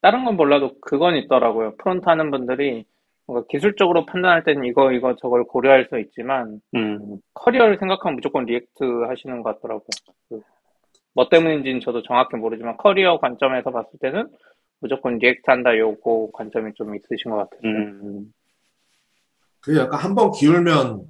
다른 0.00 0.24
건 0.24 0.36
몰라도 0.36 0.78
그건 0.80 1.16
있더라고요. 1.16 1.76
front 1.78 2.04
하는 2.08 2.30
분들이 2.30 2.84
뭔가 3.26 3.46
기술적으로 3.48 4.04
판단할 4.04 4.44
때는 4.44 4.66
이거, 4.66 4.92
이거, 4.92 5.16
저걸 5.16 5.44
고려할 5.44 5.86
수 5.88 5.98
있지만, 5.98 6.60
음, 6.74 7.16
커리어를 7.32 7.78
생각하면 7.78 8.16
무조건 8.16 8.44
React 8.44 8.84
하시는 9.08 9.42
것 9.42 9.54
같더라고요. 9.56 9.86
그, 10.28 10.42
뭐 11.14 11.30
때문인지는 11.30 11.80
저도 11.80 12.02
정확히 12.02 12.36
모르지만, 12.36 12.76
커리어 12.76 13.18
관점에서 13.18 13.70
봤을 13.70 13.88
때는 13.98 14.28
무조건 14.84 15.16
React 15.18 15.50
한다, 15.50 15.76
요거 15.78 16.30
관점이 16.34 16.72
좀 16.74 16.94
있으신 16.94 17.30
것 17.30 17.38
같아요. 17.38 17.60
음, 17.64 18.32
그게 19.60 19.78
약간 19.80 19.98
한 20.00 20.14
번 20.14 20.30
기울면 20.30 21.06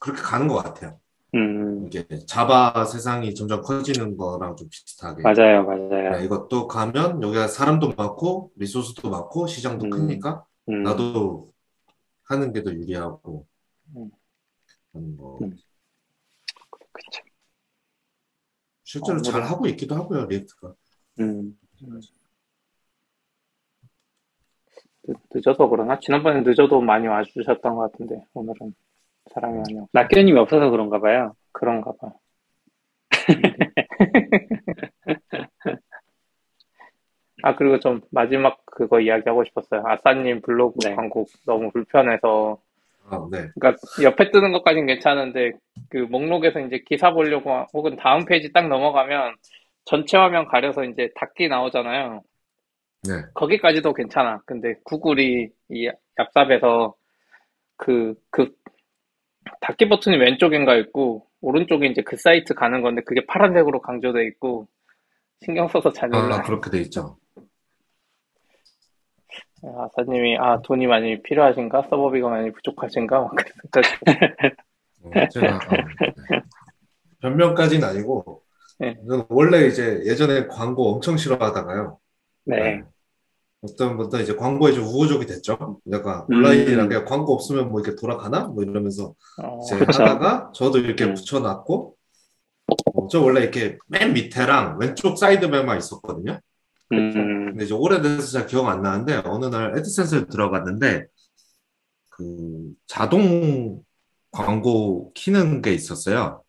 그렇게 0.00 0.22
가는 0.22 0.48
것 0.48 0.56
같아요. 0.56 0.98
음, 1.34 1.86
이게 1.86 2.06
Java 2.26 2.86
세상이 2.86 3.34
점점 3.34 3.60
커지는 3.62 4.16
거랑 4.16 4.56
좀 4.56 4.68
비슷하게. 4.70 5.22
맞아요, 5.22 5.64
맞아요. 5.64 6.10
네, 6.12 6.24
이것도 6.24 6.68
가면 6.68 7.22
여기가 7.22 7.48
사람도 7.48 7.94
많고 7.96 8.50
resource도 8.56 9.10
많고 9.10 9.46
시장도 9.46 9.86
음. 9.86 9.90
크니까 9.90 10.44
음, 10.70 10.82
나도 10.84 11.52
하는 12.24 12.52
게 12.52 12.62
더 12.62 12.72
유리하고 12.72 13.46
음. 13.96 14.10
음, 14.96 15.16
뭐 15.16 15.38
음. 15.42 15.56
실제로 18.84 19.18
어, 19.18 19.22
잘 19.22 19.42
그래. 19.42 19.44
하고 19.50 19.66
있기도 19.68 19.94
하고요 19.94 20.24
React가. 20.26 20.74
음, 21.20 21.58
늦- 25.08 25.16
늦어서 25.34 25.68
그러나? 25.68 25.98
지난번에 25.98 26.40
늦어도 26.42 26.80
많이 26.80 27.06
와주셨던 27.06 27.74
것 27.74 27.92
같은데, 27.92 28.22
오늘은 28.34 28.74
사람이 29.32 29.56
많이 29.56 29.78
없 29.80 29.88
낙교님이 29.92 30.38
없어서 30.38 30.70
그런가 30.70 31.00
봐요. 31.00 31.34
그런가 31.52 31.92
봐. 32.00 32.12
아, 37.42 37.54
그리고 37.54 37.78
좀 37.78 38.00
마지막 38.10 38.58
그거 38.66 39.00
이야기하고 39.00 39.44
싶었어요. 39.44 39.82
아싸님 39.86 40.40
블로그 40.42 40.78
네. 40.84 40.94
광고 40.94 41.26
너무 41.46 41.70
불편해서. 41.70 42.58
아, 43.10 43.26
네. 43.30 43.46
그러니까 43.58 43.80
옆에 44.02 44.30
뜨는 44.30 44.52
것까진 44.52 44.86
괜찮은데, 44.86 45.52
그 45.88 45.98
목록에서 45.98 46.60
이제 46.60 46.82
기사 46.84 47.12
보려고 47.12 47.52
하- 47.52 47.66
혹은 47.72 47.96
다음 47.96 48.24
페이지 48.26 48.52
딱 48.52 48.68
넘어가면 48.68 49.36
전체 49.84 50.18
화면 50.18 50.46
가려서 50.46 50.84
이제 50.84 51.08
닫기 51.14 51.48
나오잖아요. 51.48 52.22
네. 53.02 53.22
거기까지도 53.34 53.92
괜찮아. 53.94 54.40
근데 54.44 54.74
구글이 54.84 55.50
이 55.70 55.90
얍삽에서 56.16 56.94
그, 57.76 58.14
그, 58.30 58.50
닫기 59.60 59.88
버튼이 59.88 60.16
왼쪽인가 60.16 60.74
있고, 60.76 61.26
오른쪽에 61.40 61.86
이제 61.86 62.02
그 62.02 62.16
사이트 62.16 62.54
가는 62.54 62.82
건데, 62.82 63.02
그게 63.06 63.24
파란색으로 63.26 63.80
강조돼 63.80 64.26
있고, 64.26 64.68
신경 65.44 65.68
써서 65.68 65.92
잘 65.92 66.12
아, 66.12 66.20
몰라요. 66.20 66.42
그렇게 66.44 66.70
돼 66.70 66.80
있죠. 66.82 67.16
아 69.62 69.88
사님이, 69.96 70.36
아, 70.38 70.60
돈이 70.62 70.86
많이 70.86 71.22
필요하신가? 71.22 71.82
서버비가 71.90 72.28
많이 72.28 72.50
부족하신가? 72.52 73.20
막 73.20 73.34
그래가지고. 73.34 74.06
어, 75.04 75.28
제가 75.28 75.56
어, 75.56 75.58
네. 76.30 76.40
변명까지는 77.20 77.86
아니고 77.86 78.42
네. 78.80 78.96
원래 79.28 79.66
이제 79.66 80.00
예전에 80.04 80.46
광고 80.46 80.92
엄청 80.92 81.16
싫어하다가요. 81.16 81.98
네. 82.48 82.82
어떤 83.60 83.96
분들 83.96 84.20
이제 84.20 84.34
광고에 84.34 84.72
좀 84.72 84.84
우호적이 84.84 85.26
됐죠. 85.26 85.80
약간 85.90 86.24
음. 86.30 86.36
온라인이라게 86.36 87.04
광고 87.04 87.34
없으면 87.34 87.70
뭐 87.70 87.80
이렇게 87.80 87.96
돌아가나? 87.96 88.46
뭐 88.46 88.62
이러면서 88.62 89.14
어, 89.42 89.60
이제 89.62 89.78
그쵸. 89.78 90.02
하다가 90.02 90.52
저도 90.54 90.78
이렇게 90.78 91.04
음. 91.04 91.14
붙여놨고 91.14 91.96
어, 92.94 93.08
저 93.08 93.20
원래 93.20 93.42
이렇게 93.42 93.78
맨 93.88 94.12
밑에랑 94.12 94.78
왼쪽 94.80 95.18
사이드맨만 95.18 95.78
있었거든요. 95.78 96.40
음, 96.92 97.50
근데 97.50 97.64
이제 97.64 97.74
오래돼서 97.74 98.30
잘 98.30 98.46
기억 98.46 98.66
안 98.68 98.80
나는데 98.80 99.22
어느 99.24 99.46
날 99.46 99.76
애드센스에 99.76 100.26
들어갔는데 100.26 101.06
그 102.08 102.72
자동 102.86 103.82
광고 104.30 105.12
키는 105.14 105.62
게 105.62 105.72
있었어요. 105.74 106.42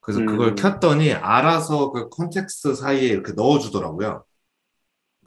그래서 0.00 0.24
그걸 0.24 0.48
음. 0.48 0.54
켰더니 0.54 1.12
알아서 1.12 1.90
그 1.92 2.08
context 2.08 2.74
사이에 2.74 3.08
이렇게 3.08 3.32
넣어주더라고요. 3.32 4.24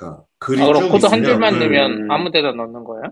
그러니까 0.03 0.23
글이 0.39 0.61
아, 0.61 0.67
그럼 0.67 0.83
쭉 0.83 0.89
코드 0.89 1.05
한 1.05 1.23
줄만 1.23 1.53
그- 1.53 1.59
넣으면 1.59 2.11
아무 2.11 2.31
데나 2.31 2.51
넣는 2.51 2.83
거예요? 2.83 3.03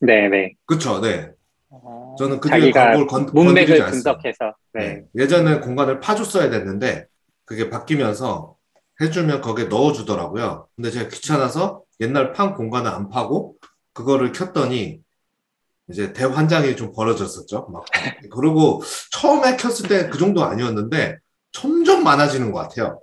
네, 0.00 0.28
네. 0.28 0.54
그쵸, 0.66 1.00
네. 1.00 1.30
어, 1.70 2.16
저는 2.18 2.40
그 2.40 2.48
뒤에 2.48 2.60
자기가 2.60 2.80
광고를 2.84 3.06
건, 3.06 3.26
건드리지 3.26 3.72
문맥을. 3.72 3.90
분석해서, 3.90 4.54
네. 4.72 4.80
네. 4.80 5.04
예전에 5.22 5.60
공간을 5.60 6.00
파줬어야 6.00 6.50
됐는데 6.50 7.06
그게 7.44 7.70
바뀌면서 7.70 8.56
해주면 9.00 9.40
거기에 9.40 9.66
넣어주더라고요. 9.66 10.68
근데 10.76 10.90
제가 10.90 11.08
귀찮아서 11.08 11.82
옛날 12.00 12.32
판 12.32 12.54
공간을 12.54 12.90
안 12.90 13.08
파고 13.08 13.56
그거를 13.92 14.32
켰더니 14.32 15.00
이제 15.90 16.12
대환장이 16.12 16.76
좀 16.76 16.92
벌어졌었죠. 16.92 17.68
막 17.72 17.84
그리고 18.32 18.82
처음에 19.12 19.56
켰을 19.56 19.88
때 19.88 20.10
그 20.10 20.18
정도 20.18 20.44
아니었는데 20.44 21.18
점점 21.52 22.04
많아지는 22.04 22.52
것 22.52 22.60
같아요. 22.60 23.00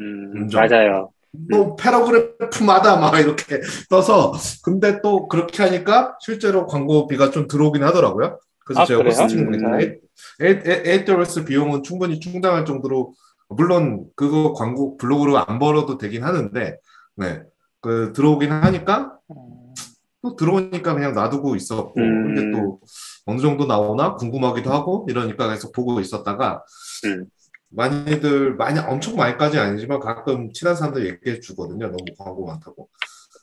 음, 0.00 0.32
인정. 0.36 0.60
맞아요. 0.62 1.12
뭐 1.32 1.76
패러그래프마다 1.76 2.96
막 2.96 3.18
이렇게 3.18 3.60
떠서 3.88 4.32
근데 4.62 5.00
또 5.00 5.28
그렇게 5.28 5.62
하니까 5.62 6.16
실제로 6.20 6.66
광고비가 6.66 7.30
좀 7.30 7.46
들어오긴 7.46 7.82
하더라고요. 7.84 8.38
그래서 8.64 8.82
아, 8.82 8.84
제가 8.84 9.02
그래요? 9.02 9.14
호스팅 9.16 9.52
음. 9.52 10.00
AWS 10.40 11.44
비용은 11.44 11.82
충분히 11.82 12.20
충당할 12.20 12.64
정도로 12.64 13.14
물론 13.48 14.06
그거 14.14 14.52
광고 14.52 14.96
블로그로 14.96 15.38
안 15.38 15.58
벌어도 15.58 15.98
되긴 15.98 16.22
하는데 16.22 16.78
네. 17.16 17.42
그 17.80 18.12
들어오긴 18.14 18.52
하니까 18.52 19.18
음, 19.30 19.74
또 20.22 20.36
들어오니까 20.36 20.94
그냥 20.94 21.14
놔두고 21.14 21.56
있었고 21.56 21.98
음. 21.98 22.34
근데 22.34 22.58
또 22.58 22.80
어느 23.26 23.40
정도 23.40 23.66
나오나 23.66 24.16
궁금하기도 24.16 24.70
하고 24.70 25.06
이러니까 25.08 25.48
계속 25.48 25.72
보고 25.72 25.98
있었다가 26.00 26.62
음. 27.06 27.26
많이들 27.70 28.54
많이 28.56 28.78
엄청 28.80 29.16
많이까지 29.16 29.58
아니지만 29.58 30.00
가끔 30.00 30.52
친한 30.52 30.74
사람들 30.74 31.06
얘기해 31.06 31.40
주거든요. 31.40 31.86
너무 31.86 31.98
광고 32.18 32.46
많다고. 32.46 32.88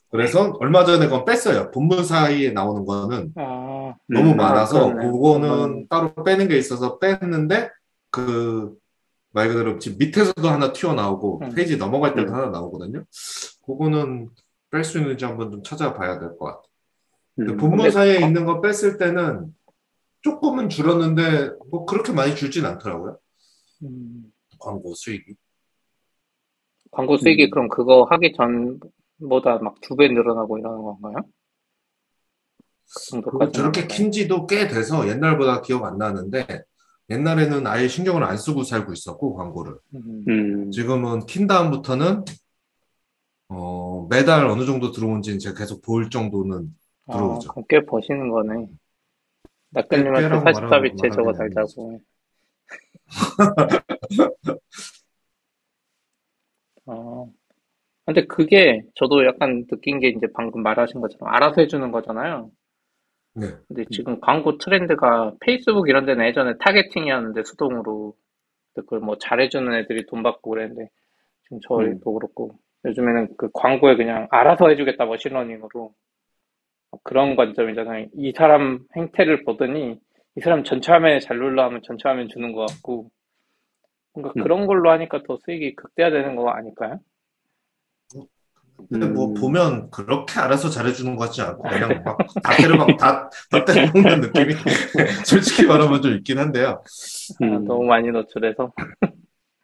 그래서 0.09 0.53
얼마 0.59 0.86
전에 0.86 1.05
그건 1.05 1.25
뺐어요. 1.25 1.71
본문 1.71 2.03
사이에 2.05 2.51
나오는 2.51 2.86
거는 2.86 3.34
아, 3.36 3.93
너무 4.07 4.32
음, 4.32 4.38
많아서 4.38 4.89
아, 4.89 4.93
그러네. 4.93 5.11
그거는 5.11 5.88
따로 5.89 6.13
빼는 6.23 6.47
게 6.47 6.57
있어서 6.57 6.99
뺐는데 6.99 7.69
그 8.11 8.75
말 9.34 9.49
그대로 9.49 9.78
지금 9.78 9.97
밑에서도 9.99 10.49
하나 10.49 10.71
튀어나오고 10.73 11.41
음. 11.43 11.49
페이지 11.53 11.78
넘어갈 11.78 12.15
때도 12.15 12.32
음. 12.32 12.36
하나 12.36 12.47
나오거든요. 12.49 13.03
그거는 13.65 14.30
뺄 14.71 14.84
수 14.84 14.97
있는지 14.97 15.25
한번 15.25 15.51
좀 15.51 15.61
찾아봐야 15.61 16.17
될 16.17 16.38
것 16.38 16.45
같아요. 16.45 16.63
음, 17.41 17.57
본문 17.57 17.78
근데 17.80 17.91
사이에 17.91 18.19
거- 18.19 18.25
있는 18.25 18.45
거 18.45 18.61
뺐을 18.61 18.97
때는 18.97 19.53
조금은 20.21 20.69
줄었는데 20.69 21.51
뭐 21.69 21.86
그렇게 21.86 22.13
많이 22.13 22.36
줄진 22.36 22.65
않더라고요. 22.65 23.19
음, 23.84 24.32
광고 24.59 24.93
수익이. 24.93 25.36
광고 26.91 27.17
수익이 27.17 27.45
음. 27.45 27.49
그럼 27.51 27.69
그거 27.69 28.03
하기 28.09 28.34
전보다 28.34 29.57
막 29.59 29.75
두 29.82 29.95
배 29.95 30.07
늘어나고 30.07 30.57
이러는 30.57 30.82
건가요? 30.82 31.15
그 33.39 33.51
저렇게? 33.51 33.86
킨 33.88 34.11
지도 34.11 34.47
꽤 34.47 34.67
돼서 34.67 35.07
옛날보다 35.09 35.61
기억 35.61 35.84
안 35.84 35.97
나는데 35.97 36.45
옛날에는 37.09 37.67
아예 37.67 37.88
신경을 37.88 38.23
안 38.23 38.38
쓰고 38.38 38.63
살고 38.63 38.93
있었고 38.93 39.36
광고를 39.36 39.78
음, 39.95 40.23
음, 40.28 40.71
지금은 40.71 41.25
킨 41.25 41.47
다음부터는 41.47 42.23
어, 43.49 44.07
매달 44.09 44.45
어느 44.45 44.65
정도 44.65 44.91
들어온지는 44.91 45.39
제가 45.39 45.57
계속 45.57 45.82
볼 45.82 46.09
정도는 46.09 46.73
아, 47.07 47.13
들어오죠. 47.13 47.49
그럼 47.49 47.65
꽤 47.69 47.86
버시는 47.86 48.30
거네. 48.30 48.67
44비체 49.73 50.11
말하면 50.11 51.11
저거 51.11 51.32
말하긴 51.32 51.38
달자고. 51.53 52.01
어. 56.86 57.32
근데 58.05 58.26
그게 58.26 58.84
저도 58.95 59.26
약간 59.26 59.66
느낀 59.68 59.99
게 59.99 60.08
이제 60.08 60.28
방금 60.34 60.64
말하신 60.64 61.01
것처럼 61.01 61.34
알아서 61.34 61.62
해주는 61.62 61.91
거잖아요. 61.91 62.49
네. 63.34 63.47
근데 63.68 63.86
지금 63.91 64.20
광고 64.22 64.58
트렌드가 64.58 65.34
페이스북 65.41 65.89
이런 65.89 66.05
데는 66.05 66.26
예전에 66.26 66.53
타겟팅이었는데 66.60 67.43
수동으로 67.43 68.16
그걸 68.74 68.99
뭐 68.99 69.18
잘해주는 69.18 69.74
애들이 69.74 70.05
돈 70.05 70.24
받고 70.24 70.51
그랬는데 70.51 70.89
지금 71.43 71.60
저희도 71.68 72.14
그렇고 72.14 72.58
요즘에는 72.86 73.36
그 73.38 73.49
광고에 73.53 73.95
그냥 73.95 74.28
알아서 74.32 74.70
해주겠다 74.70 75.05
머신러닝으로 75.05 75.93
그런 77.03 77.36
관점이잖아요. 77.36 78.08
이 78.14 78.32
사람 78.36 78.80
행태를 78.95 79.43
보더니 79.43 79.99
이 80.38 80.39
사람 80.39 80.63
전체 80.63 80.91
화면에 80.91 81.19
잘 81.19 81.39
눌러 81.39 81.63
하면 81.65 81.81
전체 81.83 82.07
화면 82.07 82.29
주는 82.29 82.53
것 82.53 82.67
같고 82.67 83.09
뭔가 84.13 84.31
음. 84.38 84.43
그런 84.43 84.67
걸로 84.67 84.91
하니까 84.91 85.23
더 85.27 85.39
수익이 85.43 85.75
극대화되는 85.75 86.35
거 86.35 86.49
아닐까요? 86.51 86.99
근데 88.89 89.07
뭐 89.07 89.29
음. 89.29 89.33
보면 89.33 89.89
그렇게 89.89 90.39
알아서 90.39 90.69
잘해주는 90.69 91.15
것 91.15 91.25
같지 91.25 91.41
않고 91.41 91.63
그냥 91.63 92.03
막다 92.05 92.57
때려박 92.57 92.97
다, 92.97 93.29
다 93.49 93.65
때려먹는 93.65 94.21
느낌이 94.21 94.53
솔직히 95.25 95.65
말하면 95.65 96.03
좀 96.03 96.13
있긴 96.13 96.38
한데요. 96.38 96.83
아, 97.41 97.43
음. 97.43 97.65
너무 97.65 97.85
많이 97.85 98.11
노출해서 98.11 98.71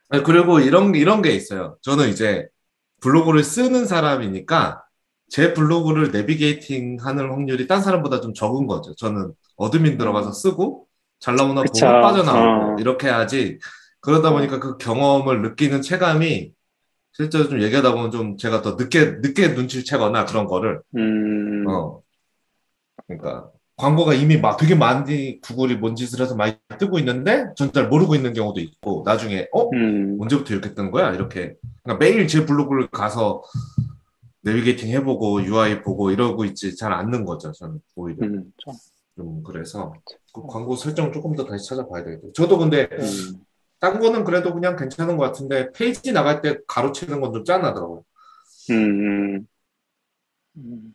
아니, 0.08 0.22
그리고 0.24 0.58
이런 0.58 0.96
이런 0.96 1.22
게 1.22 1.30
있어요. 1.30 1.78
저는 1.82 2.08
이제 2.08 2.48
블로그를 3.00 3.44
쓰는 3.44 3.86
사람이니까 3.86 4.82
제 5.28 5.54
블로그를 5.54 6.10
navigating 6.10 6.96
하는 7.00 7.30
확률이 7.30 7.68
딴 7.68 7.80
사람보다 7.80 8.20
좀 8.20 8.34
적은 8.34 8.66
거죠. 8.66 8.92
저는 8.96 9.32
admin 9.56 9.98
들어가서 9.98 10.32
쓰고 10.32 10.86
잘 11.20 11.36
나오나 11.36 11.62
보고 11.62 11.72
그쵸. 11.72 11.86
빠져나오고 11.86 12.72
어. 12.74 12.76
이렇게 12.78 13.06
해야지 13.08 13.58
그러다 14.00 14.30
보니까 14.32 14.58
그 14.60 14.76
경험을 14.76 15.42
느끼는 15.42 15.82
체감이 15.82 16.52
실제로 17.12 17.48
좀 17.48 17.62
얘기하다 17.62 17.92
보면 17.94 18.10
좀 18.10 18.36
제가 18.36 18.60
더 18.62 18.72
늦게 18.74 19.18
늦게 19.22 19.48
눈치를 19.48 19.84
채거나 19.84 20.24
그런 20.26 20.46
거를 20.46 20.80
음, 20.96 21.64
어 21.68 22.00
그러니까 23.06 23.50
광고가 23.76 24.14
이미 24.14 24.36
막 24.36 24.56
되게 24.56 24.74
많이 24.74 25.40
구글이 25.40 25.76
뭔 25.76 25.96
짓을 25.96 26.20
해서 26.20 26.36
많이 26.36 26.56
뜨고 26.78 26.98
있는데 27.00 27.46
전 27.56 27.72
잘 27.72 27.88
모르고 27.88 28.14
있는 28.14 28.32
경우도 28.32 28.60
있고 28.60 29.02
나중에 29.06 29.48
어 29.52 29.68
음, 29.72 30.16
언제부터 30.20 30.52
이렇게 30.54 30.74
뜨는 30.74 30.90
거야? 30.90 31.12
이렇게 31.12 31.54
그러니까 31.82 32.04
매일 32.04 32.26
제 32.28 32.44
블로그를 32.46 32.88
가서 32.88 33.42
내비게이팅 34.42 34.90
해보고 34.90 35.42
UI 35.44 35.82
보고 35.82 36.10
이러고 36.10 36.44
있지 36.44 36.76
잘 36.76 36.92
않는 36.92 37.24
거죠. 37.24 37.50
저는 37.52 37.80
오히려 37.96 38.26
음, 38.26 38.44
좀 39.16 39.42
그래서 39.44 39.92
그 40.32 40.42
광고 40.46 40.74
설정 40.76 41.12
조금 41.12 41.34
더 41.36 41.44
다시 41.44 41.68
찾아봐야 41.68 42.04
되겠죠. 42.04 42.32
저도 42.32 42.58
근데 42.58 42.88
음. 42.92 43.44
딴 43.78 44.00
거는 44.00 44.24
그래도 44.24 44.52
그냥 44.52 44.74
괜찮은 44.76 45.16
것 45.16 45.24
같은데 45.26 45.70
페이지 45.72 46.12
나갈 46.12 46.40
때 46.40 46.58
가로채는 46.66 47.20
건 47.20 47.32
좀 47.32 47.44
짠하더라고요. 47.44 48.04
음, 48.70 49.36
음. 49.36 49.46
음. 50.56 50.94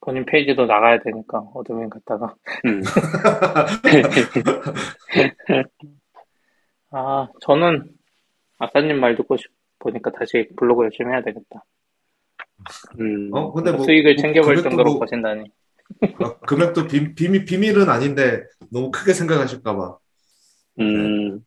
본인 0.00 0.24
페이지도 0.24 0.66
나가야 0.66 1.00
되니까 1.00 1.38
admin 1.52 1.90
갔다가 1.90 2.32
음. 2.64 2.80
아 6.90 7.28
저는 7.40 7.90
아싸님 8.58 9.00
말 9.00 9.16
듣고 9.16 9.36
싶 9.36 9.50
보니까 9.80 10.12
다시 10.12 10.48
블로그 10.56 10.84
열심히 10.84 11.10
해야 11.10 11.22
되겠다. 11.22 11.64
음. 13.00 13.30
어 13.32 13.52
근데 13.52 13.72
뭐 13.72 13.82
수익을 13.84 14.14
뭐 14.14 14.22
챙겨볼 14.22 14.62
정도로 14.62 14.92
뭐- 14.92 15.00
버신다니. 15.00 15.50
아, 16.22 16.36
금액도 16.46 16.86
비, 16.88 17.14
비밀 17.14 17.44
비밀은 17.44 17.88
아닌데 17.88 18.44
너무 18.72 18.90
크게 18.90 19.12
생각하실까봐 19.12 19.96
음, 20.80 21.40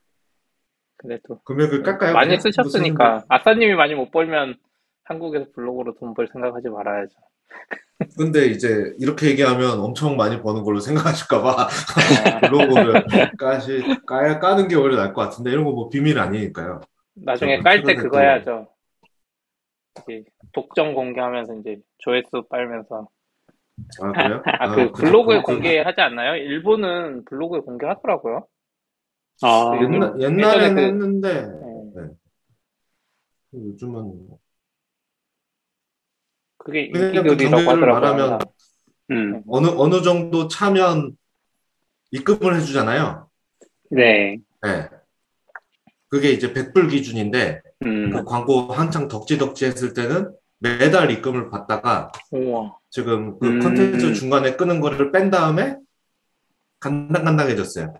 그래도 0.97 1.39
금액을 1.43 1.83
깎아요. 1.83 2.13
많이 2.13 2.29
그냥? 2.37 2.41
쓰셨으니까 2.41 3.23
아싸님이 3.29 3.73
많이 3.75 3.95
못 3.95 4.09
벌면 4.11 4.55
한국에서 5.03 5.45
블로그로 5.55 5.95
돈 5.99 6.13
벌 6.13 6.27
생각하지 6.31 6.69
말아야죠. 6.69 7.15
근데 8.17 8.45
이제 8.45 8.93
이렇게 8.99 9.27
얘기하면 9.27 9.79
엄청 9.79 10.15
많이 10.15 10.41
버는 10.41 10.63
걸로 10.63 10.79
생각하실까봐 10.79 11.49
아, 11.63 11.67
블로그를 12.49 13.03
까시 13.37 13.83
까야 14.07 14.39
까는 14.39 14.67
게 14.67 14.75
오히려 14.75 14.95
나을 14.97 15.13
것 15.13 15.21
같은데 15.21 15.51
이런 15.51 15.63
거 15.65 15.71
뭐 15.71 15.89
비밀 15.89 16.17
아니니까요. 16.19 16.79
나중에 17.15 17.59
깔 17.59 17.83
때 17.83 17.95
그거 17.95 18.17
또- 18.17 18.23
해야죠. 18.23 18.67
독점 20.53 20.93
공개하면서 20.93 21.55
이제 21.55 21.77
조회수 21.97 22.47
빨면서 22.49 23.07
아 24.01 24.11
그래요? 24.11 24.41
아 24.45 24.75
그 24.75 24.91
블로그에 24.91 25.37
그- 25.37 25.43
공개하지 25.43 26.01
않나요? 26.01 26.35
일본은 26.35 27.25
블로그에 27.25 27.59
공개하더라고요. 27.61 28.45
아, 29.41 29.71
그 29.71 29.83
옛날 29.83 30.13
예전에 30.17 30.35
옛날에는 30.41 30.75
그- 30.75 30.81
했는데 30.81 31.45
네. 31.95 32.13
요즘은 33.53 33.93
뭐 34.27 34.39
그게 36.57 36.89
그냥 36.89 37.23
그 37.23 37.29
인기글이라고 37.31 37.71
하더라고요. 37.71 38.39
음, 39.11 39.43
어느 39.47 39.67
어느 39.67 40.01
정도 40.01 40.47
차면 40.47 41.17
입금을 42.11 42.55
해주잖아요. 42.55 43.27
네, 43.91 44.37
네. 44.61 44.89
그게 46.09 46.31
이제 46.31 46.53
100불 46.53 46.89
기준인데 46.89 47.61
음, 47.85 48.11
그 48.11 48.23
광고 48.23 48.73
한창 48.73 49.07
덕지덕지 49.07 49.65
했을 49.65 49.93
때는 49.93 50.31
매달 50.59 51.09
입금을 51.11 51.49
받다가 51.49 52.11
우와. 52.31 52.77
지금 52.89 53.39
그 53.39 53.47
음. 53.47 53.59
컨텐츠 53.59 54.13
중간에 54.13 54.55
끄는 54.55 54.79
거를 54.81 55.11
뺀 55.11 55.29
다음에 55.29 55.77
간당간당해졌어요. 56.79 57.93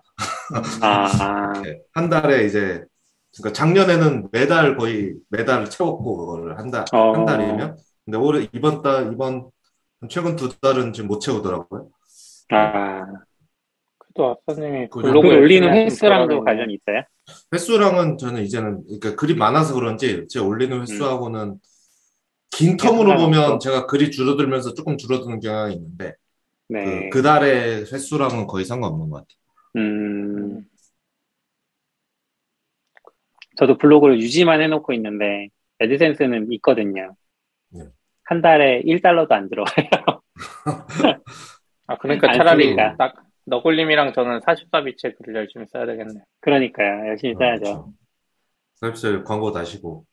아, 0.81 1.53
네. 1.63 1.79
한 1.93 2.09
달에 2.09 2.45
이제 2.45 2.83
그러니까 3.37 3.53
작년에는 3.53 4.29
매달 4.31 4.75
거의 4.75 5.15
매달 5.29 5.69
채웠고 5.69 6.17
그거를 6.17 6.57
한 6.57 6.71
달, 6.71 6.85
어. 6.91 7.13
한 7.13 7.25
달이면 7.25 7.77
근데 8.05 8.17
올해 8.17 8.47
이번 8.53 8.81
달 8.81 9.11
이번 9.13 9.49
최근 10.09 10.35
두 10.35 10.49
달은 10.59 10.93
지금 10.93 11.07
못 11.07 11.19
채우더라고요. 11.19 11.89
아, 12.51 13.05
아싸님이 14.47 14.87
그 14.89 15.01
블로그 15.01 15.27
글 15.27 15.37
올리는 15.37 15.71
횟수랑도 15.71 16.43
관련이 16.43 16.75
있어요? 16.75 17.03
횟수랑은 17.53 18.17
저는 18.17 18.43
이제는 18.43 18.83
그러니까 18.85 19.15
글이 19.15 19.35
많아서 19.35 19.75
그런지 19.75 20.25
제 20.29 20.39
올리는 20.39 20.81
횟수하고는 20.81 21.59
긴 22.51 22.77
텀으로. 22.77 23.17
보면 23.17 23.59
제가 23.59 23.85
글이 23.85 24.11
줄어들면서 24.11 24.73
조금 24.73 24.97
줄어드는 24.97 25.39
경향이 25.39 25.75
있는데 25.75 26.13
네, 26.67 27.09
그, 27.09 27.17
그 27.17 27.21
달의 27.21 27.81
횟수랑은 27.91 28.47
거의 28.47 28.65
상관없는 28.65 29.09
것 29.09 29.17
같아요. 29.17 29.39
음, 29.77 30.65
저도 33.57 33.77
블로그를 33.77 34.21
유지만 34.21 34.61
해놓고 34.61 34.93
있는데, 34.93 35.49
애드센스는 35.81 36.51
있거든요. 36.53 37.15
네. 37.69 37.83
한 38.23 38.41
달에 38.41 38.81
1달러도 38.83 39.31
안 39.31 39.49
들어와요. 39.49 40.21
아 41.87 41.97
그러니까 41.97 42.29
안 42.29 42.37
차라리. 42.37 42.75
딱 42.75 43.15
너굴님이랑 43.45 44.13
저는 44.13 44.39
44bits의 44.41 45.17
글을 45.17 45.35
열심히 45.35 45.65
써야 45.67 45.85
되겠네요. 45.85 46.23
그러니까요. 46.39 47.07
열심히 47.07 47.33
써야죠. 47.35 47.91
섭실 48.75 49.23
광고 49.23 49.51
다시고 49.51 50.05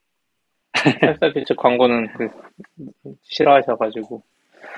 44bits 0.77 1.57
광고는 1.57 2.09
그 2.15 2.29
싫어하셔가지고 3.23 4.23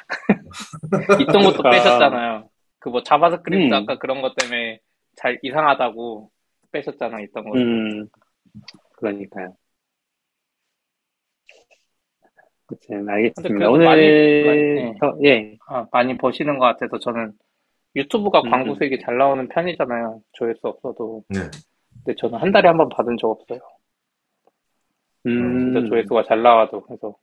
있던 1.21 1.43
것도 1.43 1.67
아. 1.67 1.71
빼셨잖아요. 1.71 2.49
그 2.81 2.91
뭐 2.91 3.03
JavaScript 3.03 3.67
음. 3.67 3.73
아까 3.75 3.99
그런 3.99 4.23
것 4.23 4.35
때문에 4.37 4.79
잘 5.17 5.39
이상하다고 5.43 6.31
빼셨잖아 6.73 7.21
있던 7.23 7.51
거. 7.51 7.59
음, 7.59 8.07
그러니까요. 8.97 9.55
아무튼 12.71 12.99
근데 12.99 13.13
알겠습니다. 13.13 13.71
오늘 13.71 13.85
많이- 13.87 14.45
많이- 14.45 14.99
더- 14.99 15.17
예, 15.25 15.57
아, 15.67 15.87
많이 15.91 16.17
버시는 16.17 16.59
것 16.59 16.67
같아서 16.67 16.99
저는 16.99 17.33
유튜브가 17.97 18.41
음, 18.43 18.51
광고 18.51 18.71
음. 18.73 18.75
수익이 18.77 19.01
잘 19.01 19.17
나오는 19.19 19.49
편이잖아요. 19.49 20.21
조회수 20.33 20.61
없어도. 20.63 21.25
네. 21.31 21.41
근데 22.05 22.15
저는 22.17 22.39
한 22.39 22.53
달에 22.53 22.69
한 22.69 22.77
번 22.77 22.89
받은 22.91 23.17
적 23.19 23.29
없어요. 23.31 23.59
음, 25.37 25.73
진짜 25.73 25.81
조회수가 25.89 26.25
잘 26.25 26.43
나와도 26.43 26.83
그래서 26.83 27.15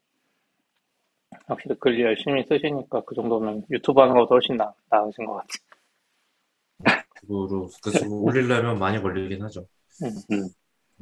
확실히 1.47 1.75
글 1.79 1.99
열심히 1.99 2.43
쓰시니까 2.47 3.01
그 3.03 3.15
정도면 3.15 3.63
유튜브 3.71 3.99
하는 3.99 4.13
것보다 4.13 4.35
훨씬 4.35 4.57
나, 4.57 4.71
나으신 4.91 5.25
것 5.25 5.33
같아요. 5.33 5.47
그거로 7.21 7.69
그래서 7.81 8.05
올리려면 8.07 8.79
많이 8.79 9.01
걸리긴 9.01 9.41
하죠. 9.43 9.67
음, 10.03 10.49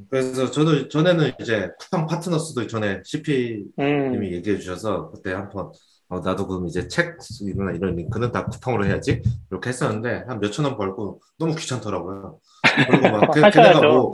그래서 0.10 0.50
저도 0.50 0.88
전에는 0.88 1.34
이제 1.40 1.70
쿠팡 1.80 2.08
파트너스도 2.08 2.66
전에 2.68 3.02
CP님이 3.06 3.72
음, 3.80 4.24
얘기해 4.34 4.58
주셔서 4.58 5.12
그때 5.12 5.34
한번 5.34 5.72
어, 6.10 6.20
나도 6.20 6.48
그럼 6.48 6.68
이제 6.68 6.88
책이나 6.88 7.72
이런 7.74 7.96
링크는 7.96 8.32
다 8.32 8.46
쿠팡으로 8.46 8.86
해야지 8.86 9.22
이렇게 9.52 9.70
했었는데 9.70 10.26
한 10.28 10.40
몇천 10.40 10.66
원 10.66 10.78
벌고 10.78 11.22
너무 11.38 11.56
귀찮더라고요. 11.56 12.40
그리고 12.88 13.10
막 13.10 13.32
걔-. 13.32 13.42
걔네가 13.52 13.82
뭐 13.82 14.14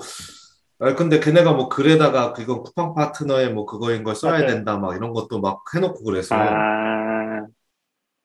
아 0.80 0.96
근데 0.96 1.20
걔네가 1.20 1.54
뭐 1.54 1.68
글에다가 1.68 2.32
그건 2.34 2.64
쿠팡 2.64 2.94
파트너의 2.94 3.54
뭐 3.54 3.66
그거인 3.66 4.04
걸 4.04 4.16
써야 4.16 4.34
맞아요. 4.34 4.48
된다 4.48 4.78
막 4.78 4.96
이런 4.96 5.12
것도 5.14 5.42
막 5.42 5.62
해놓고 5.76 6.04
그래서 6.04 6.36
아, 6.36 7.46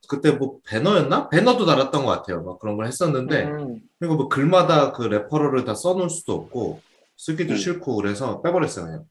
그때 0.09 0.31
뭐 0.31 0.59
배너였나? 0.67 1.29
배너도 1.31 1.67
달았던 1.67 2.05
것 2.05 2.11
같아요. 2.13 2.43
막 2.43 2.61
그런 2.61 2.77
걸 2.77 2.87
했었는데 2.87 3.45
음, 3.45 3.81
그리고 3.99 4.15
뭐 4.15 4.29
글마다 4.29 4.93
그 4.93 5.03
레퍼럴을 5.03 5.65
다 5.65 5.75
써놓을 5.75 6.09
수도 6.11 6.35
없고 6.35 6.81
쓰기도 7.17 7.55
음. 7.55 7.57
싫고 7.57 7.97
그래서 7.97 8.41
빼버렸어요 8.43 8.85
그냥. 8.87 9.05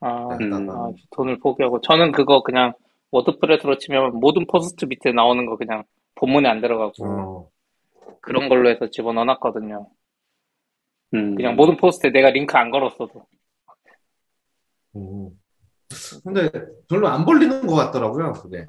아, 0.00 0.36
음. 0.40 0.70
아, 0.70 0.90
돈을 1.16 1.38
포기하고 1.38 1.80
저는 1.80 2.12
그거 2.12 2.42
그냥 2.42 2.74
WordPress로 3.10 3.78
치면 3.78 4.18
모든 4.20 4.46
post 4.46 4.84
밑에 4.84 5.12
나오는 5.12 5.46
거 5.46 5.56
그냥 5.56 5.84
본문에 6.16 6.48
안 6.48 6.60
들어가고 6.60 7.04
어, 7.06 7.48
그런 8.20 8.48
걸로 8.48 8.68
해서 8.68 8.90
집어넣어놨거든요. 8.90 9.86
음, 11.14 11.34
그냥 11.34 11.56
모든 11.56 11.76
post에 11.76 12.10
내가 12.10 12.30
링크 12.30 12.56
안 12.56 12.70
걸었어도. 12.70 13.26
음. 14.96 15.30
근데 16.24 16.50
별로 16.88 17.08
안 17.08 17.24
벌리는 17.24 17.66
것 17.66 17.74
같더라고요 17.74 18.32
그게. 18.34 18.64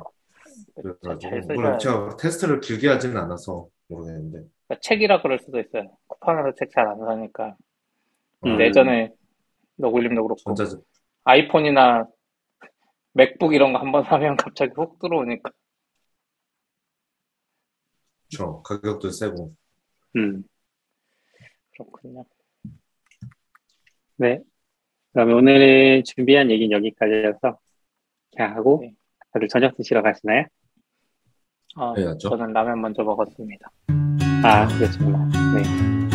잘 1.21 1.41
그래가지고 1.41 1.77
제가 1.77 2.17
테스트를 2.17 2.59
길게 2.59 2.87
하지는 2.89 3.17
않아서 3.17 3.67
모르겠는데. 3.87 4.39
그러니까 4.67 4.81
책이라 4.81 5.21
그럴 5.21 5.39
수도 5.39 5.59
있어요. 5.59 5.95
쿠팡에서 6.07 6.53
책 6.57 6.69
잘 6.71 6.87
안 6.87 6.99
사니까. 6.99 7.55
음. 8.45 8.59
예전에 8.59 9.11
너굴림도 9.77 10.23
그렇고 10.23 10.53
전자 10.53 10.77
아이폰이나 11.23 12.07
맥북 13.13 13.53
이런 13.53 13.73
거 13.73 13.79
한번 13.79 14.03
사면 14.03 14.35
갑자기 14.35 14.71
훅 14.75 14.99
들어오니까. 14.99 15.51
저 18.35 18.61
가격도 18.63 19.11
세고. 19.11 19.53
음, 20.15 20.43
그렇군요. 21.71 22.25
네. 24.17 24.39
그러면 25.13 25.35
오늘 25.37 26.03
준비한 26.03 26.49
얘기는 26.51 26.71
여기까지여서 26.75 27.57
하고 28.37 28.79
네. 28.81 28.93
다들 29.31 29.47
저녁 29.47 29.75
드시러 29.75 30.01
가시나요? 30.01 30.45
아, 31.75 31.93
해야죠. 31.97 32.29
저는 32.29 32.53
라면 32.53 32.81
먼저 32.81 33.03
먹었습니다. 33.03 33.71
아, 34.43 34.67
그렇구나. 34.67 35.29
네. 35.55 35.63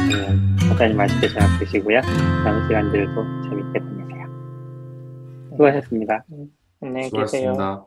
그러면 0.09 0.57
사장님 0.68 0.96
맛있게 0.96 1.28
저녁 1.28 1.59
드시고요. 1.59 2.01
남은 2.44 2.66
시간들도 2.68 3.14
재밌게 3.49 3.78
보내세요. 3.80 4.26
수고하셨습니다. 5.51 6.24
안녕히 6.80 7.11
계세요. 7.11 7.26
수고하셨습니다. 7.26 7.86